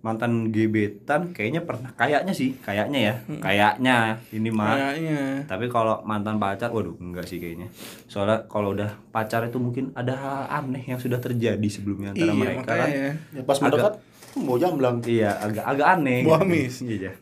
mantan 0.00 0.48
gebetan 0.48 1.36
kayaknya 1.36 1.60
pernah 1.68 1.92
kayaknya 1.92 2.32
sih 2.32 2.56
kayaknya 2.64 2.98
ya 3.12 3.14
kayaknya 3.36 4.16
ini 4.32 4.48
mah. 4.48 4.72
Kayaknya. 4.72 5.44
Tapi 5.44 5.68
kalau 5.68 6.00
mantan 6.08 6.40
pacar 6.40 6.72
waduh 6.72 6.96
enggak 6.96 7.28
sih 7.28 7.36
kayaknya. 7.36 7.68
Soalnya 8.08 8.48
kalau 8.48 8.72
udah 8.72 8.96
pacar 9.12 9.44
itu 9.44 9.60
mungkin 9.60 9.92
ada 9.92 10.16
hal 10.16 10.64
aneh 10.64 10.88
yang 10.88 10.96
sudah 10.96 11.20
terjadi 11.20 11.68
sebelumnya 11.68 12.16
antara 12.16 12.32
iya 12.32 12.40
mereka 12.40 12.64
kan. 12.64 12.88
makanya. 12.88 13.12
Ya, 13.36 13.42
pas 13.44 13.58
mendekat 13.60 13.94
mau 14.40 14.56
jamblang. 14.56 14.96
Iya 15.04 15.30
agak 15.36 15.64
agak 15.68 15.86
aneh. 16.00 16.20
Gitu. 16.24 16.32
amis. 16.32 16.74
iya 16.80 17.12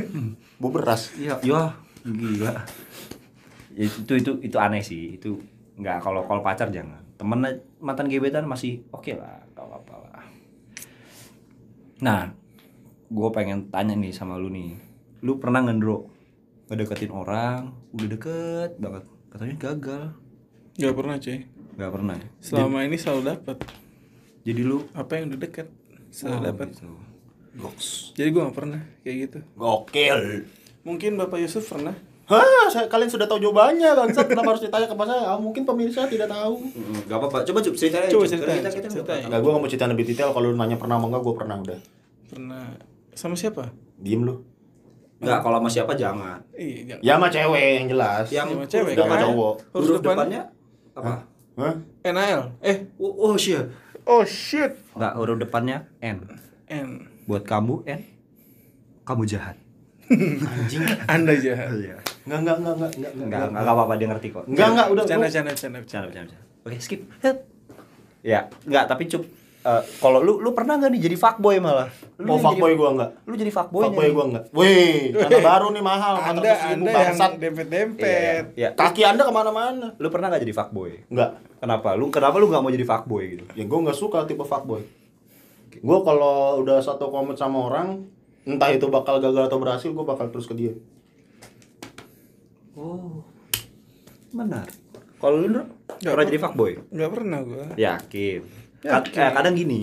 mau 0.60 0.70
beras. 0.72 1.12
Iya 1.20 1.36
ya 1.44 1.62
gila. 2.00 2.52
Ya, 3.76 3.84
itu 3.88 4.12
itu 4.16 4.30
itu 4.40 4.56
aneh 4.56 4.80
sih. 4.80 5.20
Itu 5.20 5.36
nggak 5.76 6.00
kalau 6.00 6.24
kalau 6.24 6.40
pacar 6.40 6.72
jangan. 6.72 7.04
Temen 7.20 7.44
mantan 7.76 8.08
gebetan 8.08 8.48
masih 8.48 8.80
oke 8.88 9.12
lah 9.14 9.36
gak 9.52 9.62
apa-apa 9.62 9.94
lah 9.94 10.12
nah 12.02 12.34
gue 13.06 13.28
pengen 13.30 13.70
tanya 13.70 13.94
nih 13.94 14.10
sama 14.10 14.34
lu 14.34 14.50
nih. 14.50 14.74
Lu 15.22 15.38
pernah 15.38 15.62
ngendro 15.62 16.10
ngedeketin 16.66 17.14
orang 17.14 17.70
udah 17.94 18.08
deket 18.10 18.70
banget. 18.82 19.04
Katanya 19.30 19.56
gagal. 19.60 20.04
Nggak 20.76 20.94
pernah 20.98 21.14
cuy. 21.22 21.38
Nggak 21.72 21.92
pernah 21.92 22.14
ya? 22.20 22.26
selama 22.42 22.78
ini 22.84 22.96
selalu 23.00 23.22
dapat 23.32 23.56
jadi 24.42 24.60
lu 24.60 24.84
apa 24.92 25.12
yang 25.16 25.32
udah 25.32 25.40
deket 25.40 25.68
selalu 26.12 26.36
oh, 26.36 26.42
dapat 26.52 26.68
gitu. 26.74 26.92
goks 27.56 28.12
jadi 28.12 28.28
gue 28.28 28.42
nggak 28.44 28.56
pernah 28.56 28.80
kayak 29.00 29.16
gitu. 29.28 29.38
Gokil. 29.56 30.18
Mungkin 30.82 31.14
bapak 31.16 31.38
Yusuf 31.40 31.64
pernah 31.64 31.94
Hah, 32.24 32.66
saya, 32.66 32.86
kalian 32.86 33.08
sudah 33.08 33.26
tahu 33.26 33.40
jawabannya, 33.40 33.92
bangsat. 33.92 34.26
Kenapa 34.26 34.52
harus 34.52 34.62
ditanya 34.62 34.86
ke 34.86 34.94
saya? 34.96 35.22
Ah, 35.26 35.36
mungkin 35.36 35.62
pemirsa 35.62 36.06
tidak 36.06 36.26
tahu. 36.26 36.62
Mm, 36.62 37.04
Gak 37.04 37.18
apa-apa, 37.18 37.42
coba 37.42 37.58
coba 37.60 37.74
ceritain 37.74 38.06
Coba 38.06 38.24
ceritain, 38.24 38.58
Kita- 38.58 38.72
kita- 38.72 38.90
ceritain. 38.90 39.22
Enggak, 39.24 39.40
gua 39.40 39.50
nggak 39.50 39.62
mau 39.62 39.68
cerita 39.68 39.86
lebih 39.86 40.04
detail. 40.04 40.30
Kalau 40.30 40.46
lu 40.46 40.56
nanya 40.56 40.76
pernah 40.76 40.96
apa 40.96 41.06
enggak, 41.06 41.22
gua 41.22 41.34
pernah 41.34 41.56
udah. 41.58 41.78
pernah 42.24 42.64
sama 43.12 43.34
siapa 43.34 43.68
Diem 43.96 44.22
lu. 44.22 44.40
Enggak, 45.18 45.38
kalau 45.40 45.58
sama 45.58 45.68
siapa 45.68 45.92
jangan 45.92 46.40
iya 46.52 46.80
jangan 46.88 47.02
Ya 47.02 47.12
sama 47.12 47.28
cewek 47.28 47.66
yang 47.76 47.86
jelas. 47.88 48.24
Yang 48.26 48.48
Sama 48.48 48.64
cewek, 48.66 48.92
Udah 48.92 49.04
sama 49.04 49.12
kan? 49.12 49.22
cowok. 49.22 49.54
huruf 49.68 49.82
huruf 49.84 50.00
depannya 50.00 50.40
depannya 50.40 50.42
apa? 50.94 51.14
Hah? 51.54 51.74
NAL 52.06 52.40
eh 52.60 52.76
Oh, 52.96 53.12
oh 53.22 53.34
shit. 53.36 53.66
oh 54.02 54.24
shit 54.24 54.72
Enggak, 54.92 55.12
huruf 55.14 55.36
depannya 55.36 55.84
N. 56.00 56.18
N 56.66 56.88
Buat 57.24 57.44
kamu 57.44 57.84
N. 57.84 58.00
Kamu 59.02 59.22
jahat. 59.24 59.60
Anjing. 60.08 60.82
anda 61.04 61.34
jahat 61.34 61.68
Iya. 61.74 61.96
Enggak, 62.22 62.38
enggak, 62.38 62.56
enggak, 62.58 62.74
enggak, 62.76 62.90
enggak. 62.94 63.12
Enggak, 63.18 63.48
enggak 63.50 63.74
apa-apa 63.74 63.94
dia 63.98 64.08
ngerti 64.10 64.28
kok. 64.30 64.44
Enggak, 64.46 64.68
enggak, 64.70 64.86
udah. 64.94 65.04
canda 65.04 65.28
canda 65.28 65.50
Bercanda, 65.52 65.78
bercanda, 65.82 66.06
bercanda. 66.06 66.36
Oke, 66.62 66.76
skip. 66.78 67.00
Ya, 68.22 68.46
enggak, 68.62 68.84
tapi 68.86 69.10
cup 69.10 69.22
eh, 69.62 69.82
kalau 70.02 70.18
lu 70.22 70.42
lu 70.42 70.50
pernah 70.54 70.74
nggak 70.78 70.90
nih 70.94 71.00
jadi 71.10 71.16
fuckboy 71.18 71.58
malah? 71.58 71.90
Lu 72.18 72.34
Mau 72.34 72.38
yang 72.38 72.46
fuckboy 72.46 72.70
jadi, 72.74 72.78
gua 72.78 72.88
enggak. 72.94 73.10
Lu 73.26 73.34
jadi 73.34 73.52
fuckboy. 73.54 73.82
Fuckboy 73.86 74.08
gua 74.14 74.24
enggak. 74.30 74.44
Wih, 74.54 75.14
tanah 75.14 75.40
baru 75.42 75.66
nih 75.74 75.82
mahal, 75.82 76.14
anda 76.18 76.50
400 76.50 76.70
ribu 76.70 76.74
anda 76.74 76.90
yang 76.90 76.98
bangsat. 76.98 77.30
dempet 77.38 77.66
Iya. 77.66 77.74
dempet 77.74 78.44
Ya. 78.58 78.68
Kaki 78.74 79.02
anda 79.06 79.22
ke 79.26 79.32
mana-mana. 79.34 79.86
Lu 79.98 80.08
pernah 80.10 80.26
nggak 80.30 80.42
jadi 80.46 80.54
fuckboy? 80.54 80.92
Enggak. 81.10 81.30
Kenapa? 81.62 81.88
Lu 81.94 82.10
kenapa 82.10 82.36
lu 82.38 82.46
nggak 82.50 82.62
mau 82.62 82.70
jadi 82.70 82.86
fuckboy 82.86 83.22
gitu? 83.38 83.44
Ya 83.54 83.64
gua 83.66 83.78
enggak 83.86 83.98
suka 83.98 84.18
tipe 84.26 84.42
fuckboy. 84.46 84.82
Gua 85.82 85.98
kalau 86.06 86.62
udah 86.62 86.78
satu 86.78 87.10
komit 87.10 87.38
sama 87.38 87.58
orang, 87.70 88.06
entah 88.46 88.70
itu 88.70 88.86
bakal 88.86 89.18
gagal 89.18 89.50
atau 89.50 89.58
berhasil, 89.62 89.90
gua 89.90 90.14
bakal 90.14 90.30
terus 90.30 90.46
ke 90.46 90.54
dia. 90.54 90.74
Oh. 92.74 93.20
Benar. 94.30 94.66
Kalau 95.16 95.36
lu 95.38 95.46
Ndro, 95.48 95.64
Nggak 95.98 96.12
pernah 96.12 96.26
jadi 96.26 96.40
fuckboy? 96.40 96.72
nggak 96.88 97.10
pernah 97.10 97.38
gue 97.40 97.64
Yakin. 97.76 98.40
Kad- 98.80 99.06
Yakin. 99.06 99.22
eh, 99.22 99.32
kadang 99.32 99.54
gini, 99.54 99.80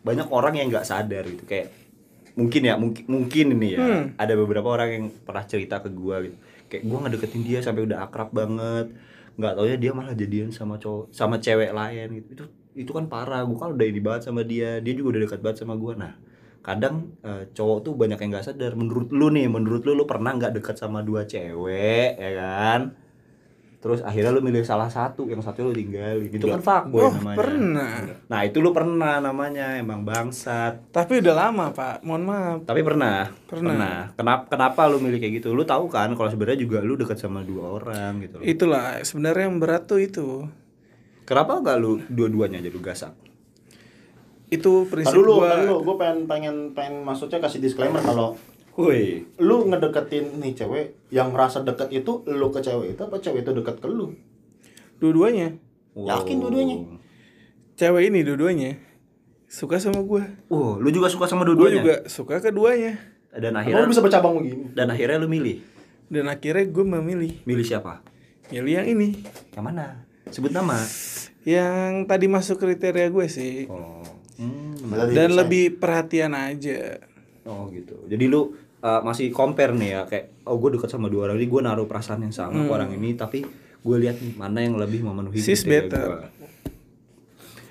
banyak 0.00 0.28
orang 0.28 0.54
yang 0.54 0.68
nggak 0.68 0.84
sadar 0.84 1.24
gitu 1.24 1.42
kayak 1.42 1.74
mungkin 2.32 2.62
ya 2.62 2.76
mungkin 2.76 3.04
mungkin 3.06 3.46
ini 3.50 3.68
ya 3.72 3.80
Hmm. 3.80 4.04
ada 4.14 4.36
beberapa 4.36 4.68
orang 4.68 4.88
yang 4.90 5.04
pernah 5.10 5.42
cerita 5.42 5.80
ke 5.80 5.88
gua 5.88 6.20
gitu 6.20 6.36
kayak 6.66 6.84
gua 6.84 6.98
ngedeketin 7.02 7.42
dia 7.42 7.58
sampai 7.58 7.82
udah 7.82 8.04
akrab 8.04 8.28
banget 8.28 8.92
nggak 9.34 9.52
taunya 9.52 9.76
dia 9.76 9.90
malah 9.90 10.12
jadian 10.12 10.52
sama 10.52 10.76
cowok 10.76 11.10
sama 11.10 11.40
cewek 11.40 11.72
lain 11.72 12.08
gitu 12.14 12.28
itu 12.30 12.44
itu 12.76 12.90
kan 12.92 13.08
parah 13.08 13.40
gua 13.42 13.56
kan 13.58 13.70
udah 13.72 13.86
ini 13.88 13.98
banget 13.98 14.22
sama 14.22 14.44
dia 14.44 14.78
dia 14.78 14.92
juga 14.92 15.16
udah 15.16 15.22
dekat 15.24 15.40
banget 15.40 15.58
sama 15.58 15.74
gua 15.74 15.96
nah 15.96 16.12
kadang 16.66 17.14
eh, 17.22 17.46
cowok 17.54 17.78
tuh 17.86 17.92
banyak 17.94 18.18
yang 18.18 18.30
nggak 18.34 18.46
sadar. 18.50 18.74
Menurut 18.74 19.14
lu 19.14 19.30
nih 19.30 19.46
menurut 19.46 19.86
lu 19.86 19.94
lu 19.94 20.02
pernah 20.02 20.34
nggak 20.34 20.58
dekat 20.58 20.74
sama 20.74 21.06
dua 21.06 21.22
cewek 21.22 22.18
ya 22.18 22.30
kan? 22.34 22.80
Terus 23.78 24.02
akhirnya 24.02 24.34
lu 24.34 24.42
milih 24.42 24.66
salah 24.66 24.90
satu 24.90 25.30
yang 25.30 25.38
satu 25.38 25.62
lu 25.62 25.70
tinggalin. 25.70 26.26
Itu 26.26 26.50
kan 26.50 26.58
fuckboy 26.58 27.06
oh 27.06 27.14
namanya. 27.14 27.38
pernah. 27.38 27.94
Nah 28.26 28.40
itu 28.42 28.58
lu 28.58 28.74
pernah 28.74 29.22
namanya 29.22 29.78
emang 29.78 30.02
bangsat. 30.02 30.90
Tapi 30.90 31.22
udah 31.22 31.34
lama 31.38 31.70
pak. 31.70 32.02
Mohon 32.02 32.22
maaf. 32.26 32.58
Tapi 32.66 32.82
pernah. 32.82 33.30
Pernah. 33.46 34.10
kenapa 34.18 34.50
kenapa 34.50 34.90
lu 34.90 34.98
milih 34.98 35.22
kayak 35.22 35.38
gitu? 35.38 35.54
Lu 35.54 35.62
tahu 35.62 35.86
kan 35.86 36.10
kalau 36.18 36.26
sebenarnya 36.26 36.58
juga 36.58 36.82
lu 36.82 36.98
dekat 36.98 37.22
sama 37.22 37.46
dua 37.46 37.78
orang 37.78 38.26
gitu 38.26 38.42
loh. 38.42 38.44
itulah 38.44 38.98
sebenarnya 39.06 39.46
yang 39.46 39.62
berat 39.62 39.86
tuh 39.86 40.02
itu. 40.02 40.50
Kenapa 41.22 41.62
nggak 41.62 41.76
lu 41.78 42.02
dua-duanya 42.10 42.58
jadi 42.58 42.74
gasak 42.82 43.25
itu 44.46 44.86
prinsip 44.86 45.14
dulu, 45.14 45.42
gua 45.42 45.48
tadi 45.50 45.66
dulu, 45.66 45.76
gue 45.82 45.96
pengen 45.98 46.18
pengen 46.24 46.56
pengen 46.70 46.94
maksudnya 47.02 47.38
kasih 47.38 47.58
disclaimer 47.58 47.98
kalau 48.00 48.38
Woi, 48.76 49.24
Lu 49.40 49.64
ngedeketin 49.64 50.36
nih 50.36 50.52
cewek 50.52 51.08
yang 51.08 51.32
merasa 51.32 51.64
deket 51.64 51.88
itu 51.90 52.20
lu 52.28 52.52
ke 52.52 52.60
cewek 52.60 52.92
itu 52.92 53.00
apa 53.00 53.16
cewek 53.16 53.40
itu 53.40 53.56
deket 53.56 53.80
ke 53.80 53.88
lu? 53.88 54.12
Dua-duanya. 55.00 55.56
Yakin 55.96 56.36
dua-duanya? 56.44 56.76
Cewek 57.72 58.12
ini 58.12 58.20
dua-duanya 58.20 58.76
suka 59.48 59.80
sama 59.80 60.04
gue. 60.04 60.22
Wow, 60.52 60.76
lu 60.76 60.92
juga 60.92 61.08
suka 61.08 61.24
sama 61.24 61.48
Gue 61.48 61.56
dua-duanya? 61.56 61.76
juga 61.80 61.94
suka 62.04 62.36
keduanya. 62.36 63.00
Dan 63.32 63.56
akhirnya 63.56 63.80
lu 63.80 63.88
bisa 63.88 64.04
bercabang 64.04 64.36
begini? 64.36 64.68
dan 64.76 64.92
akhirnya 64.92 65.24
lu 65.24 65.28
milih. 65.32 65.64
Dan 66.12 66.28
akhirnya 66.28 66.68
gue 66.68 66.84
memilih 66.84 67.32
Milih 67.48 67.64
siapa? 67.64 68.04
milih 68.46 68.76
yang 68.76 68.86
ini. 68.86 69.08
Yang 69.56 69.64
mana? 69.64 70.04
Sebut 70.28 70.52
nama. 70.52 70.76
Yang 71.48 72.06
tadi 72.06 72.26
masuk 72.28 72.60
kriteria 72.60 73.08
gue 73.08 73.26
sih. 73.26 73.66
Oh. 73.72 74.04
Hmm. 74.36 74.76
Dan 75.12 75.32
lebih 75.36 75.80
perhatian 75.80 76.36
aja. 76.36 77.00
Oh 77.48 77.68
gitu. 77.72 78.04
Jadi 78.10 78.24
lu 78.28 78.52
uh, 78.86 79.00
masih 79.02 79.32
compare 79.32 79.72
nih 79.72 79.90
ya 79.96 80.00
kayak 80.06 80.26
oh 80.46 80.56
gue 80.60 80.76
dekat 80.76 80.90
sama 80.92 81.08
dua 81.08 81.30
orang 81.30 81.40
ini 81.40 81.48
gue 81.48 81.60
naruh 81.62 81.86
perasaan 81.88 82.22
yang 82.26 82.34
sama 82.34 82.66
ke 82.66 82.72
orang 82.72 82.90
ini 82.94 83.16
tapi 83.16 83.46
gue 83.86 83.96
lihat 84.02 84.18
nih 84.18 84.34
mana 84.34 84.58
yang 84.62 84.74
lebih 84.76 85.06
memenuhi 85.06 85.38
Sis 85.38 85.62
better. 85.62 86.26
gua. 86.26 86.28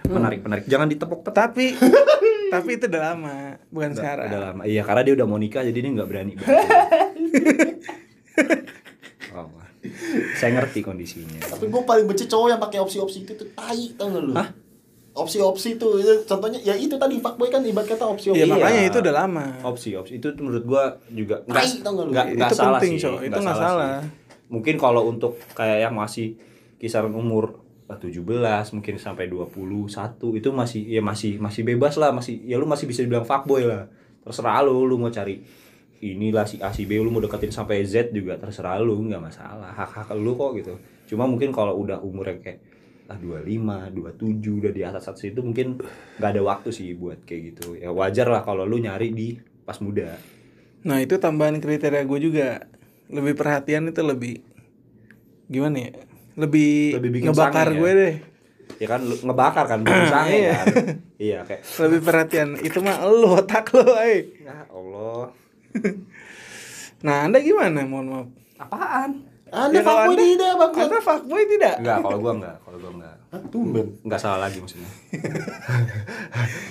Menarik 0.05 0.45
menarik. 0.45 0.65
Jangan 0.69 0.87
ditepok-tepok. 0.89 1.33
Tapi 1.33 1.65
tapi 2.53 2.69
itu 2.77 2.85
udah 2.85 3.01
lama, 3.01 3.57
bukan 3.73 3.91
sekarang. 3.97 4.29
Udah 4.29 4.41
lama. 4.51 4.61
Iya 4.69 4.81
karena 4.85 5.01
dia 5.01 5.13
udah 5.17 5.27
mau 5.27 5.39
nikah 5.41 5.65
jadi 5.65 5.77
dia 5.81 5.91
nggak 5.91 6.09
berani. 6.09 6.33
banget. 6.37 6.55
oh, 9.35 9.49
wah. 9.49 9.69
saya 10.37 10.51
ngerti 10.61 10.85
kondisinya. 10.85 11.41
Tapi 11.41 11.65
gue 11.67 11.81
paling 11.83 12.05
benci 12.05 12.29
cowok 12.29 12.47
yang 12.53 12.61
pakai 12.61 12.79
opsi-opsi 12.79 13.25
itu 13.25 13.33
tuh 13.33 13.49
tai 13.57 13.97
tau 13.97 14.13
gak 14.13 14.23
lu? 14.23 14.33
Hah? 14.37 14.64
Opsi-opsi 15.15 15.79
tuh, 15.79 15.95
itu 15.95 16.11
contohnya 16.27 16.59
ya 16.59 16.75
itu 16.75 16.99
tadi 16.99 17.23
fuckboy 17.23 17.47
kan 17.47 17.63
ibarat 17.63 17.87
kata 17.87 18.03
opsi-opsi. 18.03 18.35
Iya, 18.35 18.45
Iya. 18.45 18.55
makanya 18.59 18.81
itu 18.83 18.97
udah 18.99 19.13
lama. 19.15 19.45
Opsi 19.63 19.89
opsi 19.95 20.19
itu 20.19 20.27
menurut 20.35 20.63
gua 20.67 20.83
juga 21.07 21.39
nggak 21.47 21.63
tau 21.79 22.03
nggak 22.03 22.51
salah 22.51 22.79
penting, 22.83 22.99
sih. 22.99 23.07
Itu 23.23 23.39
nggak 23.39 23.55
sih. 23.55 23.63
salah. 23.63 24.03
Mungkin 24.51 24.75
kalau 24.75 25.07
untuk 25.07 25.39
kayak 25.55 25.87
yang 25.87 25.95
masih 25.95 26.35
kisaran 26.75 27.15
umur 27.15 27.63
eh, 27.87 27.95
17 27.95 28.75
mungkin 28.75 28.99
sampai 28.99 29.31
21 29.31 30.35
itu 30.35 30.49
masih 30.51 30.81
ya 30.83 30.99
masih 30.99 31.39
masih 31.39 31.63
bebas 31.63 31.95
lah 31.95 32.11
masih 32.11 32.43
ya 32.43 32.59
lu 32.59 32.67
masih 32.67 32.83
bisa 32.83 32.99
dibilang 32.99 33.23
fuckboy 33.23 33.63
lah 33.63 33.87
terserah 34.21 34.65
lu 34.65 34.83
lu 34.83 34.97
mau 34.97 35.07
cari 35.07 35.39
inilah 36.01 36.43
si 36.43 36.59
A 36.59 36.69
si 36.69 36.83
B 36.83 36.99
lu 36.99 37.07
mau 37.07 37.23
deketin 37.23 37.55
sampai 37.55 37.85
Z 37.87 38.11
juga 38.11 38.35
terserah 38.35 38.81
lu 38.81 38.99
nggak 38.99 39.21
masalah 39.21 39.71
hak 39.71 39.89
hak 39.95 40.17
lu 40.17 40.35
kok 40.35 40.51
gitu 40.59 40.73
cuma 41.07 41.23
mungkin 41.23 41.53
kalau 41.53 41.77
udah 41.77 42.01
umurnya 42.01 42.35
kayak 42.41 42.59
ah 43.05 43.15
25, 43.15 43.93
27 43.93 44.59
udah 44.59 44.71
di 44.71 44.81
atas 44.81 45.05
atas 45.05 45.21
itu 45.23 45.37
mungkin 45.39 45.77
nggak 46.15 46.29
ada 46.31 46.41
waktu 46.41 46.69
sih 46.69 46.93
buat 46.93 47.21
kayak 47.21 47.41
gitu 47.53 47.75
ya 47.75 47.89
wajar 47.89 48.25
lah 48.25 48.41
kalau 48.41 48.63
lu 48.63 48.77
nyari 48.77 49.09
di 49.09 49.37
pas 49.61 49.77
muda 49.77 50.17
Nah, 50.81 51.01
itu 51.01 51.17
tambahan 51.17 51.57
kriteria 51.57 52.01
gue 52.03 52.19
juga. 52.19 52.69
Lebih 53.07 53.33
perhatian 53.33 53.89
itu 53.89 54.01
lebih 54.01 54.45
gimana 55.45 55.81
ya? 55.81 55.91
Lebih, 56.35 57.01
Lebih 57.01 57.09
bikin 57.11 57.27
ngebakar 57.27 57.65
sange 57.65 57.73
ya? 57.73 57.79
gue 57.79 57.91
deh. 57.95 58.13
ya 58.75 58.87
kan 58.87 59.01
lu 59.01 59.15
ngebakar 59.19 59.65
kan 59.65 59.79
bikin 59.81 60.05
sange 60.13 60.35
Iya. 60.35 60.53
kan 60.53 60.67
iya 61.17 61.39
kayak 61.41 61.61
Lebih 61.81 61.99
perhatian. 62.01 62.49
Itu 62.59 62.81
mah 62.81 63.01
lu 63.01 63.33
otak 63.33 63.65
lu, 63.71 63.81
eh. 63.97 64.29
ya 64.41 64.65
Allah 64.67 65.33
Nah, 67.01 67.17
Anda 67.25 67.37
gimana? 67.39 67.81
Mohon 67.83 68.05
maaf. 68.07 68.27
apaan 68.61 69.11
Anda 69.55 69.79
Ya, 69.79 69.81
fuckboy 69.81 70.11
Anda- 70.11 70.25
tidak 70.27 70.51
bang? 70.53 70.71
Anda 70.75 70.97
fuckboy 70.99 71.43
tidak? 71.47 71.73
Enggak, 71.79 71.97
kalau 72.03 72.19
gua 72.19 72.33
enggak, 72.35 72.55
kalau 72.59 72.77
gua 72.77 72.91
enggak. 72.91 73.15
Hah, 73.25 73.41
tumben. 73.47 73.87
Enggak 74.03 74.19
salah 74.19 74.39
lagi 74.41 74.57
maksudnya. 74.59 74.89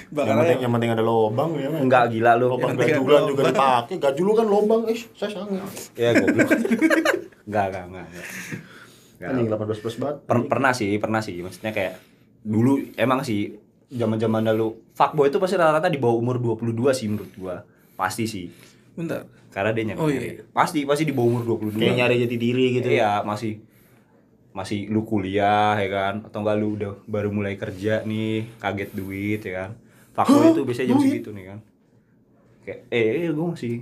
Yang 0.05 0.13
Bakal 0.15 0.35
penting, 0.39 0.59
yang 0.61 0.73
penting 0.73 0.91
ada 0.93 1.03
lobang 1.03 1.51
ya. 1.57 1.69
Enggak 1.73 2.05
gila 2.09 2.33
lu. 2.37 2.47
Lobang 2.47 2.71
Yang 2.73 2.81
gajulan 3.01 3.23
juga 3.27 3.43
dipakai. 3.49 3.95
Gaji 3.99 4.21
lu 4.21 4.33
kan 4.33 4.47
lobang, 4.47 4.81
eh 4.87 4.99
saya 5.13 5.31
sange. 5.33 5.59
Ya 5.95 6.11
goblok. 6.13 6.49
Enggak, 7.45 7.65
enggak, 7.67 7.85
enggak. 7.85 8.05
enggak. 8.07 8.27
Enggak. 9.15 9.29
Anjing 9.31 9.49
18 9.49 9.83
plus 9.83 9.97
banget. 9.99 10.17
Per- 10.25 10.47
pernah 10.47 10.73
sih, 10.73 10.91
pernah 10.97 11.21
sih. 11.21 11.37
Maksudnya 11.41 11.73
kayak 11.73 11.95
dulu 12.45 12.77
emang 12.95 13.25
sih 13.25 13.57
zaman-zaman 13.89 14.45
dulu 14.47 14.93
fuckboy 14.93 15.29
itu 15.29 15.39
pasti 15.39 15.57
rata-rata 15.57 15.89
di 15.89 15.97
bawah 15.97 16.17
umur 16.17 16.37
22 16.39 16.71
sih 16.93 17.07
menurut 17.09 17.33
gua. 17.35 17.57
Pasti 17.95 18.25
sih. 18.25 18.47
Bentar. 18.95 19.27
Karena 19.55 19.71
dia 19.71 19.85
nyari. 19.87 20.01
Oh, 20.03 20.11
iya. 20.11 20.43
Pasti 20.51 20.83
pasti 20.83 21.07
di 21.07 21.15
bawah 21.15 21.39
umur 21.39 21.63
22. 21.63 21.79
Kayak 21.79 21.95
nyari 22.03 22.15
jati 22.27 22.37
diri 22.43 22.67
gitu. 22.75 22.91
Iya, 22.91 23.23
masih 23.23 23.63
masih 24.51 24.91
lu 24.91 25.07
kuliah 25.07 25.79
ya 25.79 25.89
kan? 25.95 26.27
Atau 26.27 26.43
enggak 26.43 26.59
lu 26.59 26.75
udah 26.75 26.99
baru 27.07 27.31
mulai 27.31 27.55
kerja 27.55 28.03
nih 28.03 28.59
kaget 28.59 28.91
duit 28.99 29.41
ya 29.47 29.53
kan? 29.63 29.71
Fuckboy 30.11 30.51
itu 30.51 30.63
biasanya 30.67 30.89
jam 30.91 30.99
segitu 30.99 31.31
nih 31.31 31.45
kan? 31.55 31.59
Kayak 32.67 32.81
eh 32.91 33.31
gue 33.31 33.47
masih 33.47 33.75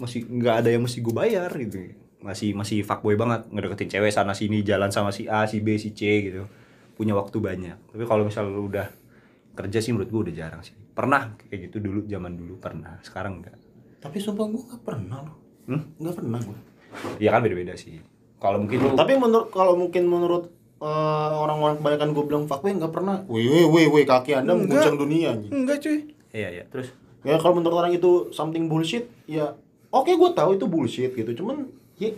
masih 0.00 0.20
nggak 0.24 0.54
ada 0.64 0.68
yang 0.72 0.82
mesti 0.88 0.98
gue 1.04 1.12
bayar 1.12 1.52
gitu. 1.52 1.76
Masih 2.24 2.56
masih 2.56 2.80
fuckboy 2.80 3.16
banget 3.20 3.44
ngedeketin 3.52 3.88
cewek 3.92 4.12
sana 4.16 4.32
sini 4.32 4.64
jalan 4.64 4.88
sama 4.88 5.12
si 5.12 5.28
A 5.28 5.44
si 5.44 5.60
B 5.60 5.76
si 5.76 5.92
C 5.92 6.32
gitu. 6.32 6.48
Punya 6.96 7.12
waktu 7.12 7.36
banyak. 7.36 7.92
Tapi 7.92 8.04
kalau 8.08 8.24
misal 8.24 8.48
lu 8.48 8.72
udah 8.72 8.88
kerja 9.52 9.84
sih 9.84 9.92
menurut 9.92 10.08
gue 10.08 10.20
udah 10.32 10.34
jarang 10.36 10.64
sih. 10.64 10.72
Pernah 10.96 11.36
kayak 11.36 11.68
gitu 11.68 11.84
dulu 11.84 12.08
zaman 12.08 12.40
dulu 12.40 12.56
pernah. 12.56 12.96
Sekarang 13.04 13.44
enggak 13.44 13.56
Tapi 14.00 14.16
sumpah 14.16 14.48
gua 14.48 14.62
gak 14.64 14.82
pernah 14.82 15.18
loh. 15.22 15.36
hmm? 15.68 15.82
Gak 16.00 16.14
pernah 16.16 16.40
gua. 16.40 16.58
ya 17.22 17.30
kan 17.30 17.46
beda-beda 17.46 17.78
sih 17.78 18.02
kalau 18.42 18.58
mungkin 18.58 18.82
lu 18.82 18.88
Tapi 18.98 19.14
menurut 19.14 19.46
kalau 19.54 19.78
mungkin 19.78 20.10
menurut 20.10 20.50
eh, 20.80 21.30
orang-orang 21.38 21.78
kebanyakan 21.78 22.08
gue 22.10 22.24
bilang 22.26 22.44
fuckboy 22.48 22.72
nggak 22.74 22.90
pernah. 22.90 23.22
Wih 23.30 23.46
wih 23.46 23.66
wih 23.68 23.86
wih 23.86 24.04
kaki 24.08 24.34
anda 24.34 24.56
mengguncang 24.56 24.96
dunia 24.98 25.36
anjing. 25.36 25.52
Enggak, 25.54 25.78
cuy. 25.84 25.98
iya 26.32 26.48
iya 26.50 26.64
terus 26.66 26.90
Ya 27.20 27.36
kalau 27.36 27.60
menurut 27.60 27.76
orang 27.76 27.92
itu 27.92 28.32
something 28.32 28.64
bullshit, 28.64 29.04
ya 29.28 29.52
oke 29.92 30.08
gue 30.08 30.30
tahu 30.32 30.56
itu 30.56 30.64
bullshit 30.64 31.12
gitu. 31.12 31.30
Cuman 31.36 31.68
ya 32.00 32.16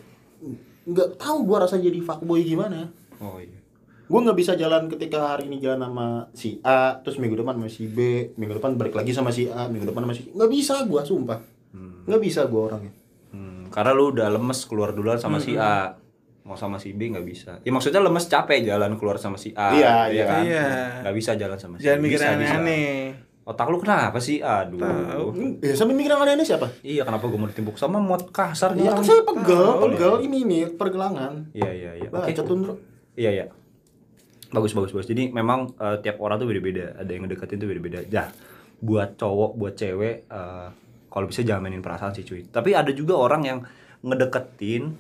nggak 0.87 1.19
tahu 1.19 1.43
gue 1.43 1.57
rasa 1.59 1.77
jadi 1.77 1.99
fuckboy 1.99 2.43
gimana. 2.47 2.91
oh 3.19 3.43
iya 3.43 3.59
Gue 4.07 4.21
nggak 4.23 4.39
bisa 4.39 4.53
jalan 4.55 4.87
ketika 4.87 5.35
hari 5.35 5.51
ini 5.51 5.57
jalan 5.59 5.83
sama 5.83 6.07
si 6.37 6.63
A, 6.63 7.01
terus 7.03 7.17
minggu 7.19 7.35
depan 7.35 7.59
sama 7.59 7.67
si 7.67 7.89
B, 7.91 8.31
minggu 8.37 8.61
depan 8.61 8.79
balik 8.79 8.95
lagi 8.95 9.11
sama 9.11 9.35
si 9.35 9.49
A, 9.49 9.67
minggu 9.67 9.89
depan 9.89 10.05
sama 10.07 10.15
si 10.15 10.29
nggak 10.31 10.51
bisa 10.53 10.75
gue 10.85 11.01
sumpah, 11.03 11.39
nggak 11.73 12.21
bisa 12.23 12.47
gue 12.47 12.61
orangnya. 12.61 12.93
Hmm, 13.33 13.69
karena 13.73 13.91
lu 13.97 14.13
udah 14.13 14.29
lemes 14.29 14.61
keluar 14.69 14.93
duluan 14.93 15.17
sama 15.17 15.41
si 15.41 15.57
A. 15.57 15.97
Mau 16.43 16.59
sama 16.59 16.77
si 16.83 16.91
B 16.93 17.09
nggak 17.15 17.27
bisa. 17.27 17.53
Ya 17.63 17.71
maksudnya 17.71 18.03
lemes 18.03 18.27
capek 18.27 18.67
jalan 18.67 18.99
keluar 18.99 19.17
sama 19.17 19.39
si 19.39 19.55
A. 19.57 19.73
Iya, 19.73 19.89
ya 19.89 20.11
iya. 20.11 20.25
kan? 20.27 20.43
Iya. 20.45 20.67
Nggak 21.07 21.15
bisa 21.17 21.31
jalan 21.39 21.59
sama 21.59 21.75
si 21.79 21.87
Jangan 21.87 21.99
B. 21.99 22.05
mikir 22.05 22.19
aneh-aneh. 22.21 22.95
Otak 23.43 23.67
lu 23.75 23.79
kenapa 23.83 24.23
sih? 24.23 24.39
Aduh. 24.39 24.79
Tahu. 24.79 25.27
Ya 25.63 25.75
sampai 25.75 25.99
mikir 25.99 26.15
yang 26.15 26.23
aneh 26.23 26.47
siapa? 26.47 26.71
Iya, 26.87 27.03
kenapa 27.03 27.27
gue 27.27 27.39
mau 27.39 27.51
ditimbuk 27.51 27.75
sama 27.75 27.99
mod 27.99 28.31
kasar 28.31 28.79
Ya 28.79 28.87
nih? 28.87 28.87
kan 28.95 29.03
saya 29.03 29.23
pegel, 29.27 29.67
pegel 29.83 30.15
ini 30.31 30.39
nih 30.47 30.65
pergelangan. 30.79 31.51
Iya, 31.51 31.71
iya, 31.75 31.91
iya. 31.99 32.09
Oke. 32.11 32.31
Baca 32.31 32.43
tunduk. 32.47 32.79
Iya, 33.19 33.31
iya. 33.35 33.47
Bagus, 34.55 34.77
bagus, 34.79 34.95
bagus. 34.95 35.09
Jadi 35.11 35.35
memang 35.35 35.75
eh, 35.75 35.97
tiap 36.07 36.23
orang 36.23 36.39
tuh 36.39 36.47
beda-beda. 36.47 36.95
Ada 37.03 37.11
yang 37.11 37.27
ngedeketin 37.27 37.59
tuh 37.59 37.67
beda-beda. 37.67 37.99
Dah, 38.07 38.29
buat 38.79 39.19
cowok, 39.19 39.59
buat 39.59 39.75
cewek, 39.75 40.31
eh, 40.31 40.69
kalau 41.13 41.29
bisa 41.29 41.45
jangan 41.45 41.69
mainin 41.69 41.85
perasaan 41.85 42.17
sih 42.17 42.25
cuy. 42.25 42.49
Tapi 42.49 42.73
ada 42.73 42.89
juga 42.91 43.21
orang 43.21 43.43
yang 43.45 43.59
ngedeketin, 44.01 44.97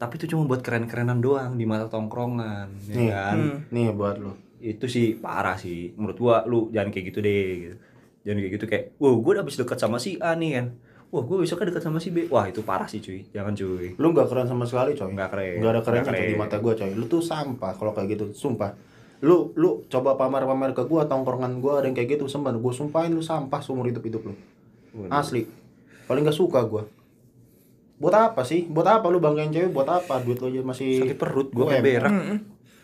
tapi 0.00 0.16
itu 0.16 0.32
cuma 0.32 0.48
buat 0.48 0.64
keren-kerenan 0.64 1.20
doang 1.20 1.60
di 1.60 1.68
mata 1.68 1.86
tongkrongan, 1.92 2.72
ya 2.88 2.96
Nih, 2.96 3.08
kan? 3.12 3.36
nih 3.68 3.92
buat 3.92 4.16
lu. 4.16 4.32
Itu 4.58 4.88
sih 4.88 5.20
parah 5.20 5.60
sih. 5.60 5.92
Menurut 6.00 6.16
gua 6.16 6.36
lu 6.48 6.72
jangan 6.72 6.88
kayak 6.88 7.04
gitu 7.12 7.20
deh. 7.20 7.48
Gitu. 7.68 7.76
Jangan 8.24 8.38
kayak 8.40 8.52
gitu 8.56 8.66
kayak, 8.68 8.84
wah 9.00 9.12
gue 9.16 9.32
udah 9.36 9.42
habis 9.44 9.56
deket 9.56 9.78
sama 9.80 9.96
si 9.96 10.16
A 10.20 10.32
nih 10.36 10.50
kan. 10.56 10.66
Wah 11.10 11.22
gue 11.26 11.36
besoknya 11.42 11.72
deket 11.74 11.82
sama 11.84 11.98
si 11.98 12.08
B. 12.14 12.28
Wah 12.30 12.46
itu 12.46 12.60
parah 12.64 12.88
sih 12.88 13.00
cuy. 13.00 13.24
Jangan 13.32 13.52
cuy. 13.52 13.96
Lu 14.00 14.12
gak 14.12 14.28
keren 14.30 14.46
sama 14.46 14.62
sekali 14.62 14.94
coy 14.94 15.10
Nggak 15.10 15.28
keren. 15.32 15.56
Gak 15.58 15.70
ada 15.74 15.80
kerennya 15.82 16.02
Nggak 16.06 16.14
coy 16.14 16.22
di 16.22 16.28
keren. 16.32 16.40
mata 16.40 16.56
gue 16.62 16.72
coy 16.78 16.90
Lu 16.94 17.04
tuh 17.10 17.18
sampah 17.24 17.72
kalau 17.74 17.90
kayak 17.90 18.08
gitu 18.14 18.24
Sumpah 18.30 18.70
Lu 19.26 19.50
lu 19.58 19.82
coba 19.90 20.14
pamer-pamer 20.14 20.70
ke 20.70 20.86
gue 20.86 21.02
Tongkrongan 21.10 21.58
gue 21.58 21.72
ada 21.74 21.86
yang 21.90 21.96
kayak 21.98 22.14
gitu 22.14 22.30
Sembar 22.30 22.54
Gue 22.54 22.70
sumpahin 22.70 23.10
lu 23.10 23.26
sampah 23.26 23.58
seumur 23.58 23.90
hidup-hidup 23.90 24.22
lu 24.22 24.34
Asli 25.08 25.46
Paling 26.04 26.22
gak 26.22 26.34
suka 26.34 26.62
gue 26.62 26.82
Buat 27.96 28.14
apa 28.16 28.42
sih? 28.42 28.64
Buat 28.64 28.88
apa 28.90 29.06
lu 29.06 29.20
banggain 29.20 29.48
cewek? 29.48 29.70
Buat 29.70 29.88
apa? 29.94 30.24
Duit 30.24 30.40
lu 30.40 30.48
aja 30.48 30.64
masih 30.64 31.04
Sakit 31.04 31.16
perut 31.16 31.52
gue 31.52 31.62
kayak 31.62 31.84
berak. 31.84 32.08
Mm-mm. 32.08 32.36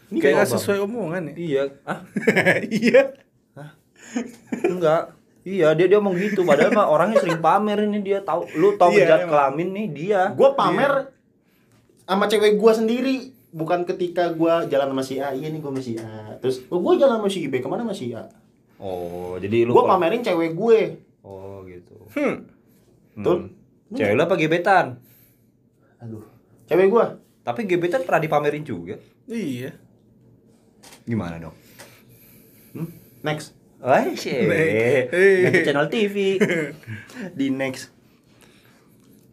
Ini 0.06 0.18
Kayak 0.20 0.44
sesuai 0.46 0.84
omongan 0.84 1.22
ya. 1.26 1.34
Iya. 1.34 1.62
Ah 1.82 2.04
Iya. 2.84 3.02
enggak. 4.62 5.16
Iya 5.40 5.72
dia 5.72 5.86
dia 5.86 5.96
ngomong 5.96 6.20
gitu. 6.20 6.42
Padahal 6.42 6.68
mah 6.70 6.86
orangnya 6.86 7.16
sering 7.18 7.40
pamer 7.40 7.80
ini 7.80 8.02
dia 8.02 8.20
tahu. 8.20 8.44
Lu 8.54 8.74
tahu 8.74 8.92
Iya, 8.92 9.08
bejat 9.08 9.20
kelamin 9.24 9.68
nih 9.72 9.86
dia. 9.88 10.20
Gue 10.30 10.52
pamer 10.52 11.16
sama 12.04 12.26
cewek 12.26 12.54
gue 12.54 12.72
sendiri 12.72 13.16
Bukan 13.50 13.82
ketika 13.82 14.30
gue 14.30 14.52
jalan 14.68 14.92
sama 14.92 15.00
si 15.00 15.16
A 15.16 15.32
Iya 15.32 15.48
nih 15.48 15.58
gue 15.58 15.66
sama 15.66 15.80
si 15.80 15.96
A 15.96 16.36
Terus 16.38 16.62
oh, 16.68 16.78
gue 16.78 16.92
jalan 16.96 17.18
sama 17.18 17.26
si 17.26 17.42
B 17.42 17.58
Ke 17.58 17.66
mana 17.66 17.82
sama 17.82 17.96
si 17.96 18.12
A 18.12 18.22
Oh 18.76 19.34
jadi 19.36 19.64
lu. 19.64 19.72
Gue 19.72 19.80
kalau- 19.80 19.96
pamerin 19.96 20.20
cewek 20.20 20.52
gue 20.52 20.78
Oh 21.26 21.66
gitu. 21.66 21.96
Hmm. 22.14 22.46
Betul. 23.18 23.36
Hmm. 23.90 23.96
Cewek 23.98 24.14
lu 24.14 24.22
apa 24.22 24.34
gebetan? 24.38 24.86
Aduh 25.98 26.22
Cewek 26.66 26.86
gue 26.86 27.06
Tapi 27.42 27.60
gebetan 27.66 28.06
pernah 28.06 28.22
dipamerin 28.22 28.62
juga. 28.62 28.94
Iya. 29.26 29.74
Gimana 31.02 31.42
dong? 31.42 31.54
Next 33.26 33.54
Wah, 33.76 34.02
sih. 34.16 34.32
Hey. 34.32 35.06
Ganti 35.46 35.60
channel 35.62 35.86
TV. 35.92 36.40
Di 37.38 37.52
next. 37.52 37.92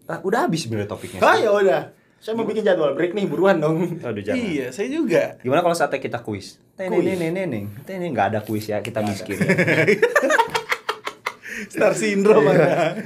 Ah, 0.04 0.20
udah 0.20 0.46
habis 0.46 0.68
sebenarnya 0.68 0.92
topiknya. 0.92 1.24
Ah 1.24 1.40
ya 1.40 1.50
udah. 1.50 1.96
Saya 2.20 2.36
mau 2.36 2.44
bikin 2.48 2.64
jadwal 2.64 2.96
break 2.96 3.16
nih, 3.16 3.28
buruan 3.28 3.60
dong. 3.64 4.04
Aduh 4.04 4.20
jangan. 4.20 4.40
Iya, 4.40 4.72
saya 4.72 4.88
juga. 4.92 5.40
Gimana 5.44 5.64
kalau 5.64 5.76
saatnya 5.76 6.00
kita 6.00 6.20
kuis? 6.24 6.60
Teneng 6.76 7.00
Kuis. 7.00 7.08
neneng 7.08 7.32
neneng. 7.36 7.66
Teneng 7.88 8.12
nggak 8.12 8.28
ada 8.36 8.40
kuis 8.44 8.68
ya, 8.68 8.84
kita 8.84 9.00
miskin. 9.04 9.40
ya. 9.40 9.48
Star 11.70 11.94
syndrome 11.94 12.48
ada. 12.50 12.98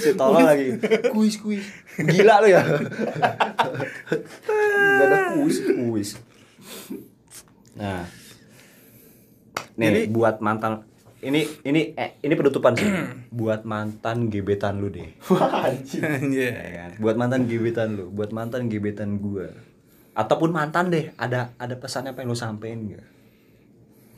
Si 0.00 0.10
tolong 0.16 0.44
lagi. 0.44 0.80
Kuis 1.12 1.36
kuis. 1.36 1.64
Gila 2.00 2.40
lu 2.40 2.48
ya. 2.48 2.62
Gak 4.40 5.06
ada 5.06 5.18
kuis 5.36 5.56
kuis. 5.60 6.10
Nah. 7.76 8.04
Nih 9.76 9.86
Jadi- 9.88 10.08
buat 10.12 10.40
mantan 10.40 10.84
ini 11.20 11.44
ini 11.68 11.92
eh, 12.00 12.16
ini 12.24 12.32
penutupan 12.32 12.72
sih. 12.76 12.88
buat 13.40 13.68
mantan 13.68 14.32
gebetan 14.32 14.80
lu 14.80 14.88
deh. 14.88 15.12
Wah, 15.28 15.68
anjing. 15.68 16.00
Anjay. 16.00 16.48
Ya 16.48 16.68
kan? 16.80 16.90
Buat 16.96 17.16
mantan 17.20 17.44
gebetan 17.44 17.88
lu, 17.92 18.08
buat 18.08 18.32
mantan 18.32 18.72
gebetan 18.72 19.20
gua. 19.20 19.52
Ataupun 20.16 20.48
mantan 20.48 20.88
deh, 20.88 21.12
ada 21.20 21.52
ada 21.60 21.76
pesan 21.76 22.08
apa 22.08 22.24
yang 22.24 22.32
lu 22.32 22.38
sampein 22.40 22.96
gak? 22.96 23.04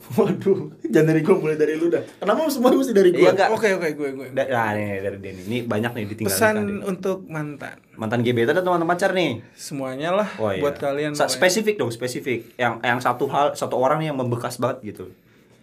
Waduh, 0.13 0.59
jangan 0.85 1.07
dari 1.09 1.21
gua 1.21 1.35
mulai 1.37 1.55
dari 1.55 1.73
lu 1.73 1.87
dah. 1.87 2.03
Kenapa 2.17 2.45
semua 2.47 2.69
mesti 2.69 2.91
dari 2.91 3.09
Iya, 3.09 3.19
gua? 3.19 3.29
enggak. 3.31 3.49
Oke, 3.49 3.67
oke, 3.71 3.87
gue 3.93 4.09
gue. 4.13 4.27
Da- 4.29 4.45
Nah, 4.45 4.71
ini 4.71 4.99
dari 4.99 5.17
Denny. 5.17 5.41
Ini 5.43 5.57
banyak 5.63 5.91
nih 5.91 6.03
ditinggal 6.07 6.29
Pesan 6.29 6.55
nikah, 6.59 6.85
untuk 6.85 7.17
mantan. 7.25 7.77
Mantan 7.93 8.19
gebetan 8.19 8.55
atau 8.55 8.71
mantan 8.71 8.85
pacar 8.85 9.11
nih? 9.11 9.39
Semuanya 9.53 10.11
lah 10.11 10.27
Oh, 10.35 10.49
iya. 10.49 10.59
buat 10.59 10.75
kalian 10.75 11.13
Sa- 11.13 11.27
spesifik 11.27 11.77
dong, 11.77 11.89
spesifik. 11.89 12.51
Yang 12.55 12.73
yang 12.81 12.99
satu 12.99 13.25
hal, 13.25 13.53
satu 13.53 13.75
orang 13.75 13.97
nih 13.97 14.07
yang 14.07 14.17
membekas 14.17 14.57
banget 14.57 14.83
gitu. 14.85 15.05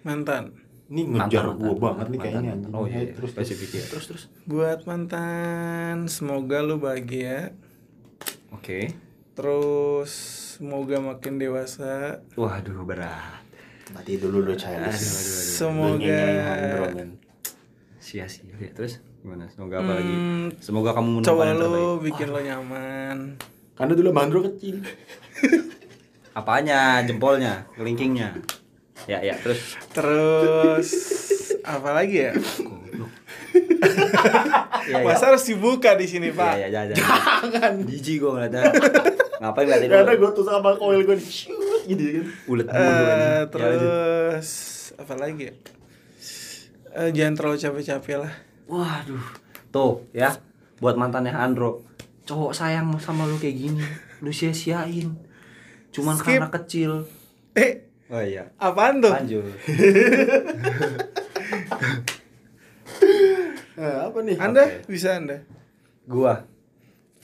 mantan. 0.00 0.56
Ini 0.86 1.06
ngejar 1.06 1.44
Mantan, 1.46 1.60
mantan, 1.60 1.78
banget 1.78 2.06
nih 2.08 2.18
kayaknya 2.18 2.42
mantan. 2.50 2.70
Oh 2.72 2.84
iya, 2.84 2.98
Eh, 2.98 3.12
terus 3.12 3.30
spesifik 3.30 3.70
ya. 3.76 3.84
Terus 3.86 4.04
terus. 4.06 4.22
Buat 4.42 4.80
mantan, 4.84 6.08
semoga 6.08 6.58
lu 6.58 6.76
bahagia. 6.76 7.52
Oke. 8.50 8.96
Terus 9.32 10.10
semoga 10.52 10.98
makin 10.98 11.36
dewasa. 11.36 12.24
Waduh, 12.32 12.82
berat. 12.82 13.44
Mati 13.90 14.12
dulu 14.16 14.38
lu 14.42 14.54
childish. 14.54 14.80
Aduh, 14.80 14.86
aduh, 14.86 15.26
aduh. 15.26 15.46
Semoga. 15.50 16.22
Sia-sia. 18.00 18.54
Ya, 18.56 18.70
terus 18.72 18.98
gimana? 19.20 19.44
Semoga 19.48 19.82
apa 19.82 19.92
lagi? 19.94 20.14
Hmm, 20.14 20.46
Semoga 20.58 20.90
kamu 20.92 21.08
menemukan 21.20 21.28
coba 21.28 21.42
yang 21.44 21.56
lu 21.56 21.64
terbaik. 21.64 22.00
bikin 22.06 22.26
lo 22.28 22.40
nyaman. 22.40 23.16
Karena 23.74 23.92
dulu 23.92 24.08
Mandro 24.10 24.40
kecil. 24.42 24.80
Apanya? 26.38 27.02
Jempolnya, 27.02 27.66
kelingkingnya. 27.74 28.38
Ya, 29.04 29.18
ya, 29.20 29.34
terus 29.34 29.74
Terus 29.90 30.88
apa 31.62 31.90
lagi 31.90 32.16
ya? 32.20 32.32
Iya, 34.86 34.96
iya. 35.00 35.02
Masa 35.02 35.32
harus 35.32 35.42
dibuka 35.42 35.96
di 35.96 36.06
sini, 36.06 36.30
Pak? 36.30 36.52
Iya, 36.54 36.66
iya, 36.68 36.80
jangan. 36.86 36.96
Jangan. 37.52 37.72
Jijik 37.84 38.20
gua 38.20 38.30
ngeliatnya. 38.36 38.62
Ngapain 39.40 39.64
ngeliatin 39.66 39.88
Karena 39.90 40.12
gua 40.14 40.30
tuh 40.30 40.44
sama 40.44 40.70
koil 40.76 41.02
gua 41.02 41.16
di 41.16 41.24
gitu 41.90 42.22
kan. 42.22 42.26
Ulet 42.46 42.66
mulu 42.66 42.78
anjing. 42.80 43.18
Ya, 43.18 43.40
terus 43.46 44.50
apa 44.94 45.14
lagi 45.16 45.42
ya? 45.50 45.54
Eh, 46.90 47.10
jangan 47.10 47.34
terlalu 47.34 47.56
capek-capek 47.56 48.16
lah. 48.18 48.32
Waduh. 48.66 49.24
Tuh, 49.70 50.06
ya. 50.10 50.34
Buat 50.78 50.94
mantannya 50.94 51.30
Andro. 51.30 51.86
Cowok 52.24 52.50
sayang 52.50 52.90
sama 52.98 53.26
lu 53.26 53.36
kayak 53.36 53.56
gini. 53.56 53.82
Lu 54.20 54.30
sia-siain. 54.30 55.14
Cuman 55.90 56.14
Skip. 56.14 56.38
karena 56.38 56.48
kecil. 56.48 57.06
Eh, 57.54 57.86
Oh 58.10 58.18
iya. 58.18 58.50
apaan 58.58 58.98
tuh? 58.98 59.14
Lanjut. 59.14 59.46
Eh, 63.80 63.96
apa 63.96 64.18
nih? 64.20 64.36
Anda 64.36 64.62
Oke. 64.66 64.92
bisa 64.92 65.16
Anda. 65.16 65.40
Gua. 66.04 66.44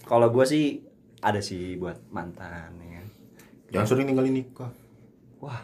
Kalau 0.08 0.32
gua 0.32 0.48
sih 0.48 0.80
ada 1.20 1.42
sih 1.42 1.76
buat 1.76 2.00
mantan. 2.08 2.72
Jangan 3.70 3.86
sering 3.86 4.06
ninggalin 4.08 4.34
nikah. 4.42 4.70
Wah. 5.42 5.62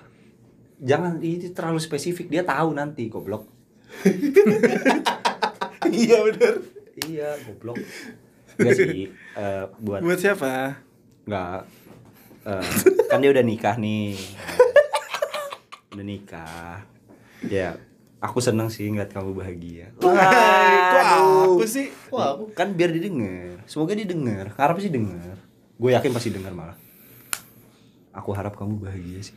Jangan 0.83 1.23
itu 1.23 1.55
terlalu 1.55 1.79
spesifik. 1.79 2.27
Dia 2.27 2.43
tahu 2.43 2.75
nanti 2.75 3.07
goblok. 3.07 3.47
Iya 5.83 6.25
bener. 6.25 6.55
Iya, 7.05 7.29
goblok. 7.43 7.77
Enggak 8.55 8.75
sih. 8.79 9.11
eh, 9.35 9.65
buat 9.83 10.01
Buat 10.01 10.19
siapa? 10.23 10.79
Enggak. 11.27 11.67
Eh, 12.47 12.69
kan 13.11 13.19
dia 13.19 13.31
udah 13.35 13.45
nikah 13.45 13.75
nih. 13.77 14.15
udah 15.93 16.07
nikah. 16.07 16.87
Ya, 17.45 17.77
aku 18.23 18.39
seneng 18.39 18.71
sih 18.71 18.87
ngeliat 18.89 19.11
kamu 19.11 19.35
bahagia. 19.35 19.91
Hai, 20.01 20.75
kok 20.95 21.05
aku 21.59 21.65
sih? 21.67 21.91
Wah, 22.15 22.39
aku 22.39 22.55
Kan 22.55 22.79
biar 22.79 22.95
didengar. 22.95 23.61
Semoga 23.67 23.99
didengar. 23.99 24.55
Harap 24.55 24.79
sih 24.79 24.89
dengar. 24.89 25.37
Gue 25.77 25.91
yakin 25.93 26.15
pasti 26.15 26.31
dengar 26.31 26.55
malah. 26.55 26.79
Aku 28.13 28.31
harap 28.37 28.55
kamu 28.57 28.77
bahagia 28.79 29.21
sih. 29.25 29.37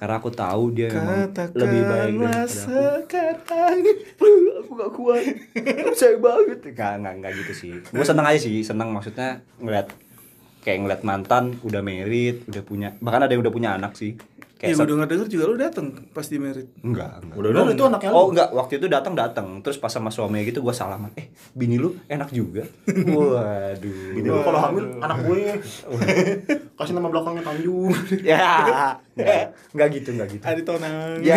Karena 0.00 0.16
aku 0.16 0.32
tahu 0.32 0.72
dia 0.72 0.88
memang 0.88 1.28
lebih 1.52 1.82
baik 1.84 2.14
daripada 2.16 2.40
aku. 2.40 2.56
sekarang. 2.56 3.78
aku 4.64 4.70
gak 4.72 4.92
kuat. 4.96 5.24
Aku 5.60 5.92
sayang 5.92 6.20
banget. 6.24 6.58
Enggak, 6.64 6.92
enggak, 6.96 7.14
enggak 7.20 7.32
gitu 7.44 7.52
sih. 7.52 7.72
Gue 7.92 8.04
seneng 8.08 8.24
aja 8.24 8.40
sih, 8.40 8.64
seneng 8.64 8.96
maksudnya 8.96 9.44
ngeliat 9.60 9.92
kayak 10.64 10.78
ngeliat 10.84 11.02
mantan 11.04 11.56
udah 11.60 11.84
married, 11.84 12.48
udah 12.48 12.62
punya 12.64 12.88
bahkan 13.00 13.28
ada 13.28 13.32
yang 13.36 13.44
udah 13.44 13.52
punya 13.52 13.76
anak 13.76 13.92
sih. 13.92 14.16
Ya 14.60 14.68
Kayak 14.68 14.76
gue 14.76 14.84
se- 14.84 14.90
denger 14.92 15.06
denger 15.08 15.28
juga 15.32 15.44
lu 15.46 15.56
dateng 15.56 15.86
pas 16.12 16.20
di 16.22 16.36
merit. 16.36 16.68
enggak, 16.84 17.24
enggak. 17.24 17.32
Udah 17.34 17.48
udah 17.50 17.62
itu 17.72 17.80
anaknya 17.82 18.10
Oh 18.12 18.28
enggak, 18.28 18.48
waktu 18.52 18.72
itu 18.76 18.86
datang 18.86 19.16
datang 19.16 19.46
terus 19.64 19.80
pas 19.80 19.88
sama 19.88 20.12
suaminya 20.12 20.44
gitu 20.44 20.60
gua 20.60 20.76
salaman. 20.76 21.08
Eh, 21.16 21.32
bini 21.50 21.80
lu 21.80 21.96
enak 22.04 22.28
juga. 22.28 22.68
Waduh. 23.16 24.12
Bini 24.12 24.28
lu 24.28 24.40
kalau 24.44 24.60
hamil 24.60 25.00
anak 25.00 25.18
gue. 25.24 25.40
Kasih 26.76 26.92
nama 26.92 27.08
belakangnya 27.08 27.40
Tanjung. 27.40 27.88
ya. 28.20 29.00
Enggak, 29.16 29.44
enggak 29.72 29.88
gitu, 29.96 30.08
enggak 30.12 30.28
gitu. 30.30 30.44
Adi 30.44 30.62
Tonang. 30.62 31.10
Ya. 31.24 31.36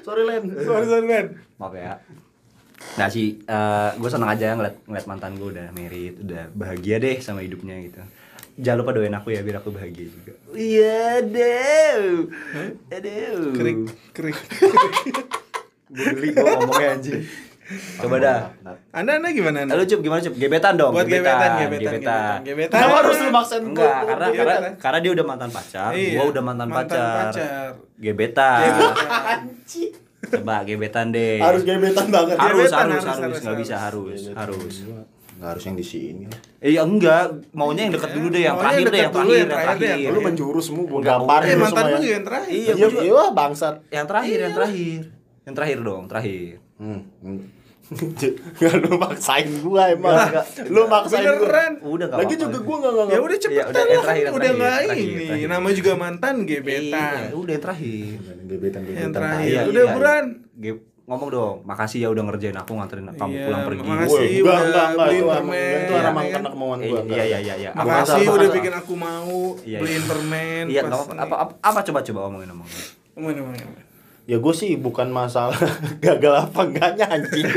Sorry 0.00 0.24
Len. 0.24 0.42
sorry 0.58 0.84
sorry 0.88 1.04
Ben. 1.04 1.26
Maaf 1.56 1.76
ya. 1.76 2.00
Nah 2.94 3.08
sih, 3.08 3.36
gue 3.94 4.08
seneng 4.08 4.30
aja 4.30 4.56
ngeliat, 4.56 4.80
ngeliat 4.86 5.06
mantan 5.06 5.36
gue 5.36 5.48
udah 5.50 5.66
married, 5.70 6.24
udah 6.24 6.48
bahagia 6.52 6.96
deh 6.96 7.20
sama 7.20 7.42
hidupnya 7.42 7.76
gitu. 7.80 8.00
Jangan 8.58 8.78
lupa 8.78 8.90
doain 8.90 9.14
aku 9.14 9.30
ya 9.30 9.40
biar 9.40 9.56
aku 9.58 9.70
bahagia 9.70 10.06
juga. 10.06 10.32
Iya 10.50 11.22
deh. 11.22 12.26
Aduh. 12.90 13.54
Krik 13.54 13.78
krik. 14.12 14.38
Gue 15.88 16.04
geli 16.12 16.28
gue 16.30 16.44
ngomongnya 16.44 16.88
anjing. 16.92 17.22
Coba 17.96 18.16
dah. 18.18 18.38
Anda 18.90 19.16
Anda 19.16 19.28
gimana 19.30 19.56
Anda? 19.62 19.72
Lalu 19.72 19.84
Cup 19.86 20.00
gimana 20.02 20.20
Cup? 20.20 20.34
Gebetan 20.34 20.74
dong. 20.74 20.92
Buat 20.92 21.04
gebetan, 21.04 21.36
gebetan, 21.62 21.80
gebetan, 21.80 22.38
gebetan. 22.42 22.76
Kenapa 22.76 22.96
harus 22.98 23.16
lu 23.18 23.30
maksain 23.30 23.60
gue? 23.62 23.72
Enggak, 23.72 23.98
karena 24.04 24.26
Gebetan. 24.26 24.44
karena 24.48 24.68
karena 24.76 24.98
dia 25.00 25.12
udah 25.12 25.24
mantan 25.24 25.48
pacar, 25.48 25.90
Iya, 25.92 26.12
gua 26.12 26.24
udah 26.28 26.42
mantan, 26.42 26.66
mantan 26.68 26.88
pacar. 26.92 27.32
pacar. 27.32 27.68
Gebetan. 27.96 28.60
Anjing. 29.32 29.92
Coba 30.28 30.54
gebetan 30.66 31.06
deh. 31.08 31.38
Harus 31.40 31.62
gebetan 31.62 32.06
banget. 32.08 32.36
harus 32.36 32.56
Gebetan, 32.58 32.84
harus 32.84 32.92
harus, 32.92 33.04
harus 33.06 33.20
harus, 33.22 33.38
nggak 33.40 33.56
bisa 33.56 33.76
harus. 33.80 34.20
harus 34.28 34.74
harus. 34.74 34.74
Enggak 35.38 35.50
harus 35.54 35.64
yang 35.64 35.78
di 35.78 35.86
sini. 35.86 36.24
Iya 36.58 36.82
enggak, 36.82 37.24
maunya 37.54 37.86
yang 37.86 37.94
deket 37.94 38.10
dulu 38.10 38.26
deh, 38.28 38.42
yang 38.42 38.58
Maunya 38.58 38.66
terakhir 38.66 38.82
yang 38.82 38.90
deh, 38.90 38.98
yang 38.98 39.12
terakhir, 39.14 39.30
yang 39.30 39.38
yang 39.38 39.48
terakhir 39.48 39.78
deh, 39.78 39.86
terakhir. 39.86 40.10
Lu 40.10 40.20
menjurus 40.20 40.64
semua 40.66 40.84
gua 40.84 40.98
Enggak 40.98 41.14
gampar 41.14 41.40
Eh 41.40 41.54
mantan 41.54 41.84
lu 41.84 41.88
ya. 41.88 41.94
juga 41.96 42.10
yang 42.10 42.26
terakhir. 42.26 42.50
Iya, 42.50 42.58
Iya, 42.58 42.74
gua 42.74 42.90
juga. 42.90 43.02
iya, 43.06 43.22
bangsat. 43.30 43.74
Yang 43.88 44.06
terakhir, 44.10 44.36
yang 44.36 44.52
terakhir. 44.52 45.00
Yang 45.46 45.54
terakhir 45.54 45.78
dong, 45.80 46.02
terakhir. 46.04 46.54
Hmm. 46.76 47.00
Enggak 47.88 48.74
lu 48.84 48.90
maksain 48.98 49.48
gua 49.62 49.82
emang. 49.88 50.12
Enggak. 50.18 50.44
Lu 50.66 50.82
maksain 50.84 51.22
gua. 51.24 51.38
Beneran. 51.38 51.72
Udah 51.80 52.04
enggak 52.04 52.18
Lagi 52.18 52.34
juga 52.34 52.58
gua 52.58 52.76
enggak 52.76 52.92
enggak. 52.92 53.06
Ya 53.08 53.18
udah 53.22 53.36
cepet 53.38 53.54
Iya, 53.54 53.64
udah, 53.64 53.80
yang 53.80 54.02
terakhir, 54.02 54.24
yang 54.26 54.34
udah 54.34 54.50
terakhir, 54.52 54.96
ini. 54.98 55.46
Namanya 55.46 55.76
juga 55.78 55.92
mantan 55.94 56.34
Iya, 56.34 56.48
gebetan. 56.50 57.20
udah 57.32 57.52
yang 57.54 57.64
terakhir. 57.64 58.10
Gebetan 58.44 58.80
gebetan. 58.82 59.00
Yang 59.00 59.12
terakhir. 59.14 59.46
Iya, 59.48 59.60
udah 59.70 59.82
iya. 59.86 60.74
Ngomong 61.08 61.28
dong, 61.30 61.56
makasih 61.64 62.04
ya 62.04 62.08
udah 62.08 62.20
ngerjain 62.22 62.52
aku 62.54 62.72
nganterin 62.74 63.08
kamu 63.10 63.32
Iya, 63.32 63.44
pulang 63.48 63.62
pergi. 63.64 63.80
makasih. 63.80 64.20
Enggak 64.20 64.44
udah 64.44 64.60
enggak 64.60 64.84
enggak 64.84 65.06
beliin 65.06 65.16
itu 65.18 65.28
permen, 65.30 65.56
itu 65.78 65.88
ya 65.88 65.98
arah 65.98 66.12
kan? 66.12 66.26
karena 66.28 66.48
kemauan 66.52 66.78
Iya, 66.78 66.84
gua. 66.86 67.00
iya, 67.00 67.24
iya, 67.24 67.38
iya, 67.38 67.54
iya. 67.56 67.70
Aku 67.70 67.80
Makasih 67.80 68.12
ngerasa, 68.20 68.36
udah 68.36 68.48
bikin 68.52 68.74
aku 68.74 68.92
mau 68.94 69.36
Iya, 69.58 69.78
beliin 69.78 69.96
iya. 69.96 70.04
permen. 70.06 70.64
Iya, 70.68 70.80
apa, 70.84 70.96
apa, 71.16 71.34
apa, 71.38 71.52
apa 71.58 71.80
coba 71.82 72.00
coba 72.02 72.20
omongin 72.26 72.50
omongin. 72.50 72.76
Mana, 73.14 73.40
mana? 73.42 73.80
Ya 74.22 74.36
gue 74.36 74.54
sih 74.54 74.76
bukan 74.76 75.08
masalah 75.08 75.56
gagal 76.04 76.34
apa 76.44 76.60
enggaknya 76.62 77.06
anjing. 77.08 77.48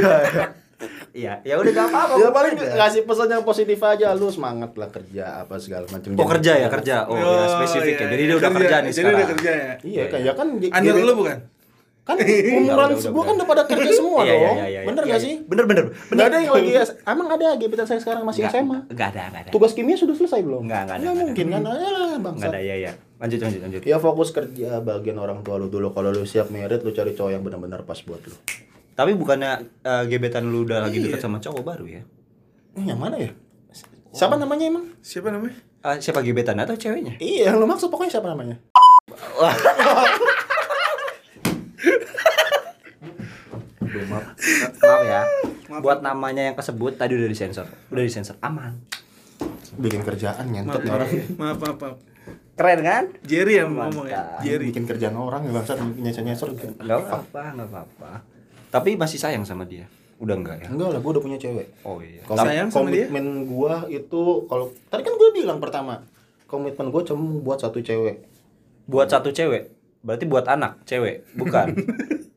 Iya, 1.11 1.43
ya 1.43 1.59
udah 1.59 1.71
gak 1.71 1.87
apa-apa. 1.87 2.13
ya 2.15 2.27
paling 2.31 2.53
aja. 2.55 2.73
ngasih 2.73 3.01
pesan 3.03 3.27
yang 3.29 3.43
positif 3.43 3.77
aja 3.77 4.15
lu 4.15 4.25
semangat 4.27 4.71
lah 4.73 4.87
kerja 4.87 5.43
apa 5.43 5.59
segala 5.59 5.83
macam. 5.85 6.15
Oh 6.15 6.23
kerja 6.25 6.55
ya 6.55 6.67
kerja. 6.67 7.03
Oh, 7.03 7.13
ya 7.13 7.51
spesifik 7.51 7.93
ya. 7.93 7.99
iya, 7.99 8.07
Jadi 8.07 8.15
iya, 8.17 8.25
dia 8.25 8.37
udah 8.39 8.51
kerja 8.53 8.75
nih 8.77 8.87
Jadi 8.87 8.95
sekarang. 8.97 9.13
udah 9.13 9.27
kerja 9.29 9.51
ya. 9.51 9.71
Iya 9.83 10.03
kan 10.07 10.19
ya 10.21 10.33
kan 10.33 10.47
Under 10.55 10.71
gebet- 10.89 11.03
lu 11.03 11.13
bukan? 11.13 11.37
Kan 12.01 12.17
umuran 12.17 12.97
gua 12.97 13.23
kan 13.23 13.35
udah. 13.37 13.45
pada 13.45 13.63
kerja 13.69 13.91
semua 14.01 14.25
Iya, 14.25 14.33
dong. 14.33 14.41
iya, 14.41 14.51
iya, 14.51 14.65
iya, 14.67 14.79
Bener 14.89 15.03
iya, 15.05 15.11
gak 15.13 15.19
iya. 15.21 15.25
sih? 15.29 15.35
Bener 15.45 15.65
bener. 15.69 15.85
Enggak 16.09 16.25
ada 16.27 16.37
yang 16.41 16.53
lagi 16.57 16.71
emang 17.05 17.27
ada 17.29 17.47
gebetan 17.55 17.85
saya 17.85 17.99
sekarang 18.01 18.23
masih 18.25 18.41
SMA. 18.47 18.77
Nggak 18.89 19.07
ada, 19.13 19.23
nggak 19.29 19.41
ada. 19.45 19.49
Tugas 19.53 19.71
kimia 19.71 19.93
sudah 19.93 20.17
selesai 20.17 20.41
belum? 20.41 20.65
Nggak, 20.65 20.81
nggak 20.81 20.97
ada, 20.97 21.03
nggak 21.03 21.17
mungkin 21.21 21.45
kan? 21.47 21.61
Ah, 21.61 21.77
Nggak 21.77 22.19
bangsa. 22.19 22.45
ada 22.49 22.59
ya 22.59 22.75
ya. 22.75 22.91
Lanjut 23.21 23.39
lanjut 23.39 23.61
lanjut. 23.61 23.81
Ya 23.85 23.97
fokus 23.97 24.29
kerja 24.33 24.81
bagian 24.81 25.17
orang 25.17 25.45
tua 25.45 25.61
lu 25.61 25.69
dulu. 25.69 25.93
Kalau 25.93 26.09
lu 26.09 26.25
siap 26.25 26.49
merit 26.49 26.81
lu 26.81 26.89
cari 26.89 27.13
cowok 27.13 27.31
yang 27.31 27.45
benar-benar 27.45 27.85
pas 27.85 28.01
buat 28.01 28.19
lu. 28.19 28.33
Tapi 28.91 29.13
bukannya 29.13 29.51
eh, 29.79 30.03
gebetan 30.09 30.49
lu 30.49 30.65
udah 30.65 30.81
lagi 30.81 30.97
dekat 30.99 31.21
sama 31.21 31.37
cowok 31.37 31.61
baru 31.61 31.85
ya? 31.85 32.01
Eh, 32.75 32.83
yang 32.83 32.97
mana 32.97 33.21
ya? 33.21 33.29
Siapa 34.11 34.35
namanya 34.35 34.67
emang? 34.67 34.85
Siapa 34.99 35.29
namanya? 35.29 35.55
Ah, 35.81 35.97
siapa 35.97 36.21
gebetan 36.21 36.57
atau 36.57 36.73
ceweknya? 36.73 37.15
Iya, 37.17 37.53
yang 37.53 37.61
lu 37.61 37.65
maksud 37.65 37.87
pokoknya 37.87 38.17
siapa 38.17 38.27
namanya? 38.27 38.57
Aduh, 43.91 44.07
maaf. 44.07 44.25
maaf 44.79 45.01
ya. 45.03 45.21
Buat 45.77 45.99
namanya 45.99 46.43
yang 46.43 46.55
kesebut 46.55 46.95
tadi 46.95 47.13
udah 47.13 47.27
disensor. 47.27 47.67
Udah 47.89 47.99
disensor. 47.99 48.39
Aman. 48.39 48.79
Bikin 49.73 50.01
kerjaan 50.01 50.47
nyentot 50.47 50.79
Maaf, 50.79 50.95
orang. 50.97 51.09
maaf, 51.35 51.57
maaf, 51.57 51.77
maaf. 51.77 51.95
Keren 52.53 52.79
kan? 52.81 53.03
Jerry 53.21 53.57
yang 53.57 53.73
ngomong 53.73 54.05
ya. 54.05 54.21
Mantap. 54.21 54.43
Jerry. 54.43 54.65
Bikin 54.69 54.85
kerjaan 54.85 55.15
orang 55.15 55.41
ya 55.43 55.51
bangsa 55.51 55.73
nyensor-nyensor. 55.75 56.55
Enggak 56.77 56.97
apa-apa, 57.01 57.41
enggak 57.51 57.67
apa-apa. 57.67 58.11
Tapi 58.69 58.95
masih 58.95 59.17
sayang 59.17 59.43
sama 59.43 59.65
dia. 59.65 59.87
Udah 60.17 60.37
enggak 60.37 60.61
ya? 60.61 60.67
Enggak 60.69 60.93
lah, 60.93 60.99
gua 61.01 61.11
udah 61.11 61.23
punya 61.23 61.35
cewek. 61.35 61.67
Oh 61.81 61.97
iya. 61.99 62.21
Kom- 62.23 62.37
Sayang 62.37 62.69
sama 62.69 62.87
dia? 62.87 63.09
komitmen 63.09 63.25
gua 63.43 63.83
itu 63.89 64.21
kalau 64.45 64.69
tadi 64.87 65.01
kan 65.01 65.13
gua 65.17 65.29
bilang 65.33 65.57
pertama, 65.57 66.05
komitmen 66.45 66.87
gua 66.87 67.01
cuma 67.01 67.41
buat 67.41 67.57
satu 67.57 67.81
cewek. 67.81 68.21
Buat 68.85 69.09
satu 69.09 69.29
cewek. 69.29 69.73
Berarti 70.01 70.25
buat 70.25 70.45
anak 70.45 70.85
cewek, 70.85 71.25
bukan? 71.33 71.73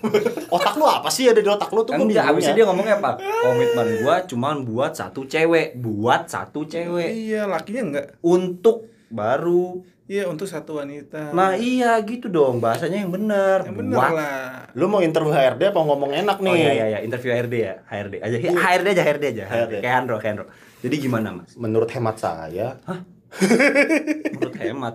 Otak 0.54 0.74
lu 0.74 0.84
apa 0.84 1.08
sih 1.08 1.26
ada 1.26 1.38
di 1.38 1.46
otak 1.46 1.70
lu 1.70 1.82
tuh 1.82 1.94
gua 1.94 2.02
Enggak, 2.02 2.24
bingung 2.24 2.34
abisnya 2.34 2.52
ya. 2.52 2.58
dia 2.58 2.66
ngomongnya 2.66 2.96
apa? 2.98 3.10
Komitmen 3.18 3.86
gua 4.00 4.16
cuman 4.24 4.56
buat 4.62 4.92
satu 4.92 5.24
cewek, 5.24 5.76
buat 5.76 6.26
satu 6.26 6.64
cewek. 6.64 7.10
Iya, 7.10 7.46
lakinya 7.46 7.82
enggak. 7.82 8.06
Untuk 8.20 8.88
baru. 9.08 9.80
Iya, 10.02 10.26
untuk 10.26 10.44
satu 10.44 10.76
wanita. 10.76 11.32
Nah, 11.32 11.54
iya 11.54 11.96
gitu 12.02 12.26
dong, 12.26 12.58
bahasanya 12.58 13.00
yang 13.00 13.08
bener. 13.08 13.64
yang 13.64 13.78
bener 13.78 13.96
Buat- 13.96 14.12
lah. 14.12 14.50
Lu 14.74 14.84
mau 14.86 15.00
interview 15.00 15.32
HRD 15.32 15.72
apa 15.72 15.80
ngomong 15.80 16.10
enak 16.12 16.36
nih? 16.36 16.52
Oh 16.52 16.56
iya 16.58 16.72
iya 16.74 16.86
iya, 16.90 16.98
interview 17.00 17.32
HRD 17.32 17.54
ya, 17.54 17.74
HRD 17.86 18.14
aja. 18.18 18.36
HRD 18.52 18.86
aja, 18.92 19.02
HRD 19.02 19.24
aja. 19.30 19.44
HRD. 19.46 19.74
Kayak 19.80 19.94
Hendro, 19.96 20.16
kayak. 20.18 20.44
Jadi 20.82 20.94
gimana, 20.98 21.32
Mas? 21.32 21.54
Menurut 21.54 21.88
hemat 21.88 22.18
saya, 22.18 22.76
Menurut 24.34 24.56
hemat. 24.58 24.94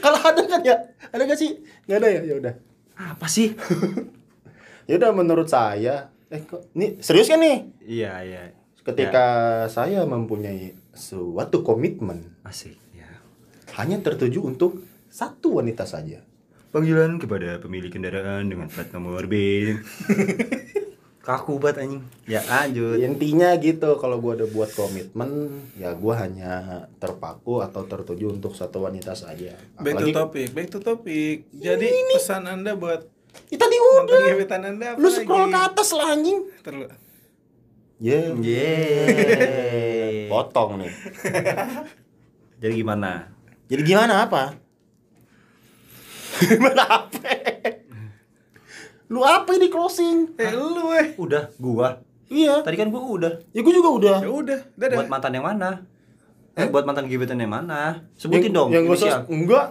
kalau 0.00 0.18
ada 0.18 0.42
kan 0.46 0.60
ya? 0.62 0.76
Ada 1.10 1.22
gak 1.22 1.38
sih? 1.38 1.58
Nggak 1.86 1.98
ada 1.98 2.08
ya? 2.08 2.20
Ya 2.24 2.34
udah. 2.38 2.54
Apa 2.96 3.26
sih? 3.28 3.54
Ya 4.82 4.98
udah 4.98 5.14
menurut 5.14 5.46
saya, 5.46 6.10
eh 6.26 6.42
kok 6.42 6.74
ini 6.74 6.98
serius 6.98 7.30
kan 7.30 7.38
nih? 7.38 7.70
iya, 7.86 8.18
iya. 8.26 8.50
Ketika 8.82 9.24
saya 9.70 10.02
mempunyai 10.02 10.74
suatu 10.90 11.62
komitmen 11.62 12.34
Asik, 12.42 12.74
ya. 12.90 13.06
hanya 13.78 14.02
tertuju 14.02 14.42
untuk 14.42 14.82
satu 15.06 15.62
wanita 15.62 15.86
saja. 15.86 16.18
Panggilan 16.74 17.22
kepada 17.22 17.62
pemilik 17.62 17.94
kendaraan 17.94 18.50
dengan 18.50 18.66
plat 18.66 18.90
nomor 18.90 19.30
B. 19.30 19.70
Kaku 21.22 21.62
banget 21.62 21.86
anjing. 21.86 22.02
Ya, 22.26 22.42
lanjut. 22.42 22.98
Intinya 22.98 23.54
gitu, 23.54 23.94
kalau 23.96 24.18
gua 24.18 24.34
udah 24.34 24.50
buat 24.50 24.74
komitmen, 24.74 25.30
ya 25.78 25.94
gua 25.94 26.18
hanya 26.18 26.52
terpaku 26.98 27.62
atau 27.62 27.86
tertuju 27.86 28.26
untuk 28.28 28.52
satu 28.52 28.82
wanita 28.82 29.14
saja. 29.14 29.54
Back 29.78 30.02
to 30.02 30.02
Apalagi 30.02 30.12
topic, 30.12 30.46
back 30.50 30.68
to 30.68 30.78
topic. 30.78 31.46
Jadi 31.52 31.86
pesan 32.12 32.44
Anda 32.44 32.74
buat 32.74 33.06
Ya, 33.48 33.56
tadi 33.56 33.76
mantan 33.78 34.12
udah. 34.12 34.28
gebetan 34.28 34.62
Anda 34.62 34.86
apa 34.92 34.98
Lu 34.98 35.08
lagi? 35.08 35.24
scroll 35.24 35.46
ke 35.46 35.56
atas 35.56 35.88
lah 35.94 36.06
anjing. 36.10 36.38
Terlalu. 36.60 36.86
Yeah. 37.96 38.34
Yeay. 38.36 40.26
Potong 40.26 40.82
nih. 40.82 40.92
Jadi 42.58 42.72
gimana? 42.74 43.30
Jadi 43.70 43.82
gimana 43.86 44.26
apa? 44.26 44.52
gimana 46.42 46.82
apa? 46.82 47.30
Lu 49.12 49.20
apa 49.20 49.52
ini 49.52 49.68
closing? 49.68 50.32
Eh, 50.34 50.50
lu 50.50 50.88
eh. 50.90 51.12
Udah, 51.14 51.52
gua. 51.60 52.00
Iya. 52.32 52.64
Tadi 52.64 52.80
kan 52.80 52.88
gua 52.88 53.04
udah. 53.04 53.32
Ya 53.52 53.60
gua 53.60 53.74
juga 53.76 53.90
udah. 53.92 54.16
Ya 54.24 54.30
udah, 54.32 54.60
dadah. 54.72 54.96
Buat 54.96 55.08
mantan 55.12 55.36
yang 55.36 55.44
mana? 55.44 55.84
Eh, 56.52 56.64
buat 56.64 56.84
mantan 56.84 57.04
gebetan 57.04 57.36
yang 57.36 57.52
mana? 57.52 58.08
Sebutin 58.16 58.48
Yang- 58.48 58.56
dong. 58.56 58.68
Yang 58.72 58.84
gua 58.86 58.96
sos- 58.96 59.28
enggak. 59.28 59.66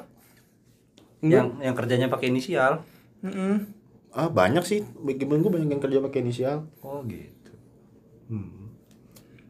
Enggak. 1.22 1.38
yang 1.38 1.48
yang 1.60 1.76
kerjanya 1.76 2.08
pakai 2.08 2.30
inisial. 2.30 2.82
Mm-mm. 3.22 3.66
Ah, 4.10 4.30
banyak 4.30 4.62
sih. 4.62 4.86
Bagaimana 4.96 5.42
gua 5.42 5.54
banyak 5.58 5.70
yang 5.70 5.82
kerja 5.82 5.98
pakai 6.00 6.20
inisial. 6.22 6.58
Oh, 6.82 7.02
gitu. 7.06 7.52
Hmm. 8.28 8.70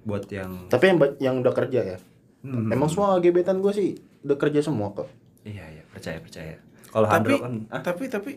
Buat 0.04 0.28
yang 0.28 0.68
Tapi 0.68 0.88
yang 0.88 0.98
yang 1.20 1.36
udah 1.40 1.52
kerja 1.52 1.80
ya. 1.86 1.98
Hmm. 2.42 2.72
Emang 2.72 2.88
semua 2.88 3.20
gebetan 3.20 3.60
gua 3.60 3.72
sih 3.72 3.96
udah 4.22 4.36
kerja 4.36 4.60
semua 4.60 4.92
kok. 4.92 5.08
Iya, 5.44 5.64
iya, 5.70 5.84
percaya, 5.86 6.20
percaya. 6.20 6.56
Kalau 6.88 7.08
Handro 7.08 7.40
kan 7.40 7.68
ah, 7.68 7.80
tapi, 7.80 8.08
tapi 8.08 8.32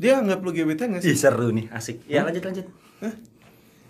dia 0.00 0.16
anggap 0.16 0.40
lu 0.40 0.50
gebetan 0.50 0.96
nggak 0.96 1.04
sih? 1.04 1.12
Ih, 1.12 1.18
seru 1.18 1.52
nih, 1.52 1.68
asik. 1.68 2.08
Ya, 2.08 2.24
lanjut 2.24 2.40
lanjut. 2.40 2.66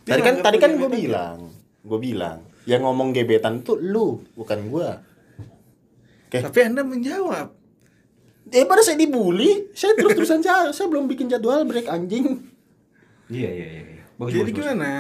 Dia 0.03 0.11
Tadi 0.11 0.23
kan 0.27 0.35
tadi 0.43 0.57
kan 0.59 0.75
gua 0.75 0.91
gebetan 0.91 0.99
bilang, 0.99 1.39
gua 1.87 1.99
bilang, 2.03 2.39
yang 2.67 2.83
ngomong 2.83 3.15
gebetan 3.15 3.63
tuh 3.63 3.79
lu, 3.79 4.27
bukan 4.35 4.59
gua. 4.67 4.99
Oke. 6.27 6.43
Tapi 6.43 6.59
Anda 6.63 6.83
menjawab. 6.83 7.55
Eh 8.51 8.67
pada 8.67 8.83
saya 8.83 8.99
dibully, 8.99 9.71
saya 9.71 9.95
terus-terusan 9.95 10.43
saya, 10.43 10.75
saya 10.75 10.91
belum 10.91 11.07
bikin 11.07 11.31
jadwal 11.31 11.63
break 11.63 11.87
anjing. 11.87 12.43
Iya, 13.31 13.47
iya, 13.47 13.67
iya, 13.71 13.83
iya. 13.95 14.05
Bagus, 14.19 14.35
Jadi 14.35 14.43
bagus, 14.43 14.51
bagus. 14.51 14.67
gimana? 14.67 14.91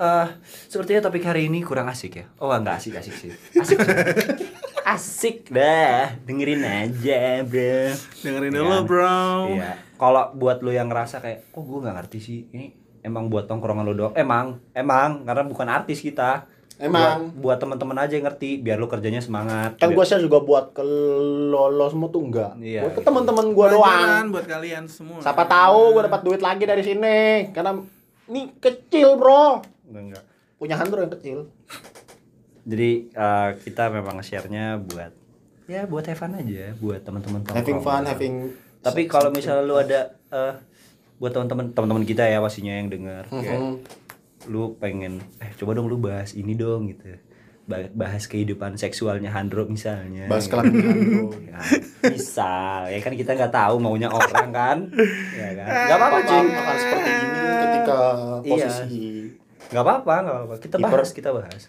Eh, 0.00 0.26
sepertinya 0.64 1.00
topik 1.04 1.20
hari 1.20 1.52
ini 1.52 1.60
kurang 1.60 1.84
asik 1.84 2.16
ya. 2.16 2.26
Oh, 2.40 2.48
enggak 2.48 2.80
asik, 2.80 2.96
asik 2.96 3.12
sih. 3.12 3.30
Asik. 3.52 3.76
sih. 3.76 4.48
asik 4.96 5.36
dah. 5.52 6.16
Dengerin 6.24 6.64
aja, 6.64 7.44
Bro. 7.44 7.92
Dengerin 8.24 8.50
Iya 8.50 8.56
dulu, 8.56 8.72
kan? 8.72 8.82
bro. 8.88 9.20
Iya. 9.52 9.72
Kalau 10.00 10.32
buat 10.32 10.64
lu 10.64 10.72
yang 10.72 10.88
ngerasa 10.88 11.20
kayak, 11.20 11.52
kok 11.52 11.60
gue 11.60 11.78
nggak 11.84 11.96
ngerti 12.00 12.18
sih, 12.24 12.38
ini 12.56 12.72
emang 13.04 13.28
buat 13.28 13.44
tongkrongan 13.44 13.84
lu 13.84 13.92
doang. 13.92 14.14
Emang, 14.16 14.56
emang, 14.72 15.28
karena 15.28 15.44
bukan 15.44 15.68
artis 15.68 16.00
kita. 16.00 16.48
Emang. 16.80 17.36
Buat, 17.36 17.36
buat 17.44 17.58
teman-teman 17.60 17.96
aja 18.00 18.16
yang 18.16 18.24
ngerti, 18.24 18.64
biar 18.64 18.80
lu 18.80 18.88
kerjanya 18.88 19.20
semangat. 19.20 19.76
Kan 19.76 19.92
gua 19.92 20.08
share 20.08 20.24
juga 20.24 20.40
buat 20.40 20.72
ke 20.72 20.80
lolos 21.52 21.92
semua 21.92 22.08
tuh 22.08 22.24
enggak. 22.24 22.56
Iya, 22.56 22.88
buat 22.88 22.96
ke 22.96 23.02
iya. 23.04 23.08
teman-teman 23.12 23.46
gua 23.52 23.66
doang. 23.68 24.24
Buat 24.32 24.46
kalian 24.48 24.88
semua. 24.88 25.20
Siapa 25.20 25.44
tahu 25.44 25.92
gua 25.92 26.08
dapat 26.08 26.24
duit 26.24 26.40
lagi 26.40 26.64
dari 26.64 26.80
sini. 26.80 27.52
Karena 27.52 27.76
ini 28.32 28.56
kecil, 28.56 29.20
Bro. 29.20 29.60
Enggak, 29.92 30.02
enggak. 30.08 30.24
Punya 30.56 30.80
Handro 30.80 31.04
yang 31.04 31.12
kecil. 31.12 31.52
Jadi 32.64 33.12
eh, 33.12 33.48
kita 33.60 33.92
memang 33.92 34.24
share-nya 34.24 34.80
buat 34.80 35.12
ya 35.70 35.84
buat 35.86 36.02
have 36.08 36.18
fun 36.18 36.34
aja, 36.34 36.74
buat 36.82 37.04
teman-teman 37.04 37.46
Having 37.46 37.80
fun, 37.84 38.02
having 38.02 38.36
Tapi 38.80 39.04
kalau 39.04 39.28
misalnya 39.28 39.62
lu 39.62 39.76
ada 39.76 40.00
eh, 40.28 40.54
buat 41.16 41.30
teman-teman 41.30 41.70
teman-teman 41.70 42.02
kita 42.02 42.24
ya 42.24 42.38
pastinya 42.38 42.72
yang 42.72 42.88
dengar, 42.88 43.28
kayak 43.28 43.52
Mhm. 43.52 43.74
lu 44.46 44.72
pengen 44.74 45.20
eh 45.36 45.52
coba 45.54 45.74
dong 45.74 45.86
lu 45.86 45.96
bahas 45.96 46.32
ini 46.32 46.54
dong 46.54 46.88
gitu. 46.88 47.12
Ba- 47.62 47.92
Bahas 47.92 48.24
kehidupan 48.24 48.74
seksualnya 48.74 49.28
Handro 49.28 49.62
misalnya. 49.64 50.26
bahas 50.26 50.44
gitu. 50.44 50.56
kelamin 50.56 50.74
Handro. 50.80 51.24
Ya, 51.46 51.60
misal 52.08 52.88
ya 52.88 52.98
kan 52.98 53.12
kita 53.12 53.30
nggak 53.30 53.52
tahu 53.52 53.76
maunya 53.76 54.08
orang 54.08 54.48
kan 54.50 54.78
ya 55.30 55.52
kan 55.52 55.68
nggak 55.68 55.98
apa-apa 56.00 56.18
cuy 56.22 56.46
akan 56.48 56.76
seperti 56.78 57.10
ini 57.12 57.28
ketika 57.60 57.98
Iya. 58.40 58.48
posisi 58.48 59.04
nggak 59.68 59.84
apa-apa 59.84 60.14
nggak 60.18 60.34
apa-apa 60.34 60.54
kita 60.58 60.76
bahas 60.80 61.08
kita 61.12 61.30
bahas 61.30 61.62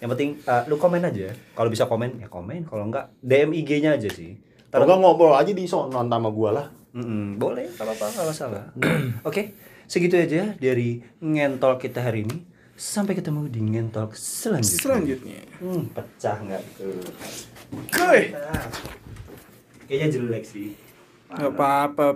yang 0.00 0.08
penting 0.08 0.40
eh, 0.40 0.62
lu 0.64 0.74
komen 0.74 1.04
aja 1.04 1.28
kalau 1.52 1.68
bisa 1.68 1.84
komen 1.84 2.16
ya 2.16 2.26
komen 2.26 2.64
kalau 2.64 2.88
nggak 2.88 3.12
DM 3.20 3.52
IG-nya 3.54 3.90
aja 3.92 4.08
sih 4.08 4.40
Kalau 4.74 4.84
nggak 4.84 4.98
ngobrol 4.98 5.32
aja 5.32 5.48
di 5.48 5.64
sono 5.64 5.94
sama 5.94 6.28
gua 6.28 6.50
lah. 6.52 6.66
Mm-mm, 6.94 7.38
boleh 7.38 7.66
nggak 7.70 7.82
apa-apa 7.84 8.06
nggak 8.06 8.26
masalah 8.30 8.64
oke 9.26 9.42
segitu 9.84 10.14
aja 10.14 10.54
dari 10.54 11.02
ngentol 11.18 11.74
kita 11.74 11.98
hari 11.98 12.22
ini 12.22 12.46
sampai 12.70 13.18
ketemu 13.18 13.50
di 13.50 13.58
ngentol 13.58 14.14
selanjutnya 14.14 14.78
Selanjutnya. 14.78 15.40
hmm, 15.58 15.90
pecah 15.90 16.38
nggak 16.38 16.62
tuh 16.78 16.94
Kuy. 17.90 18.30
kayaknya 19.84 20.08
jelek 20.08 20.46
sih 20.46 20.78
Gak 21.34 21.50
apa-apa. 21.50 22.14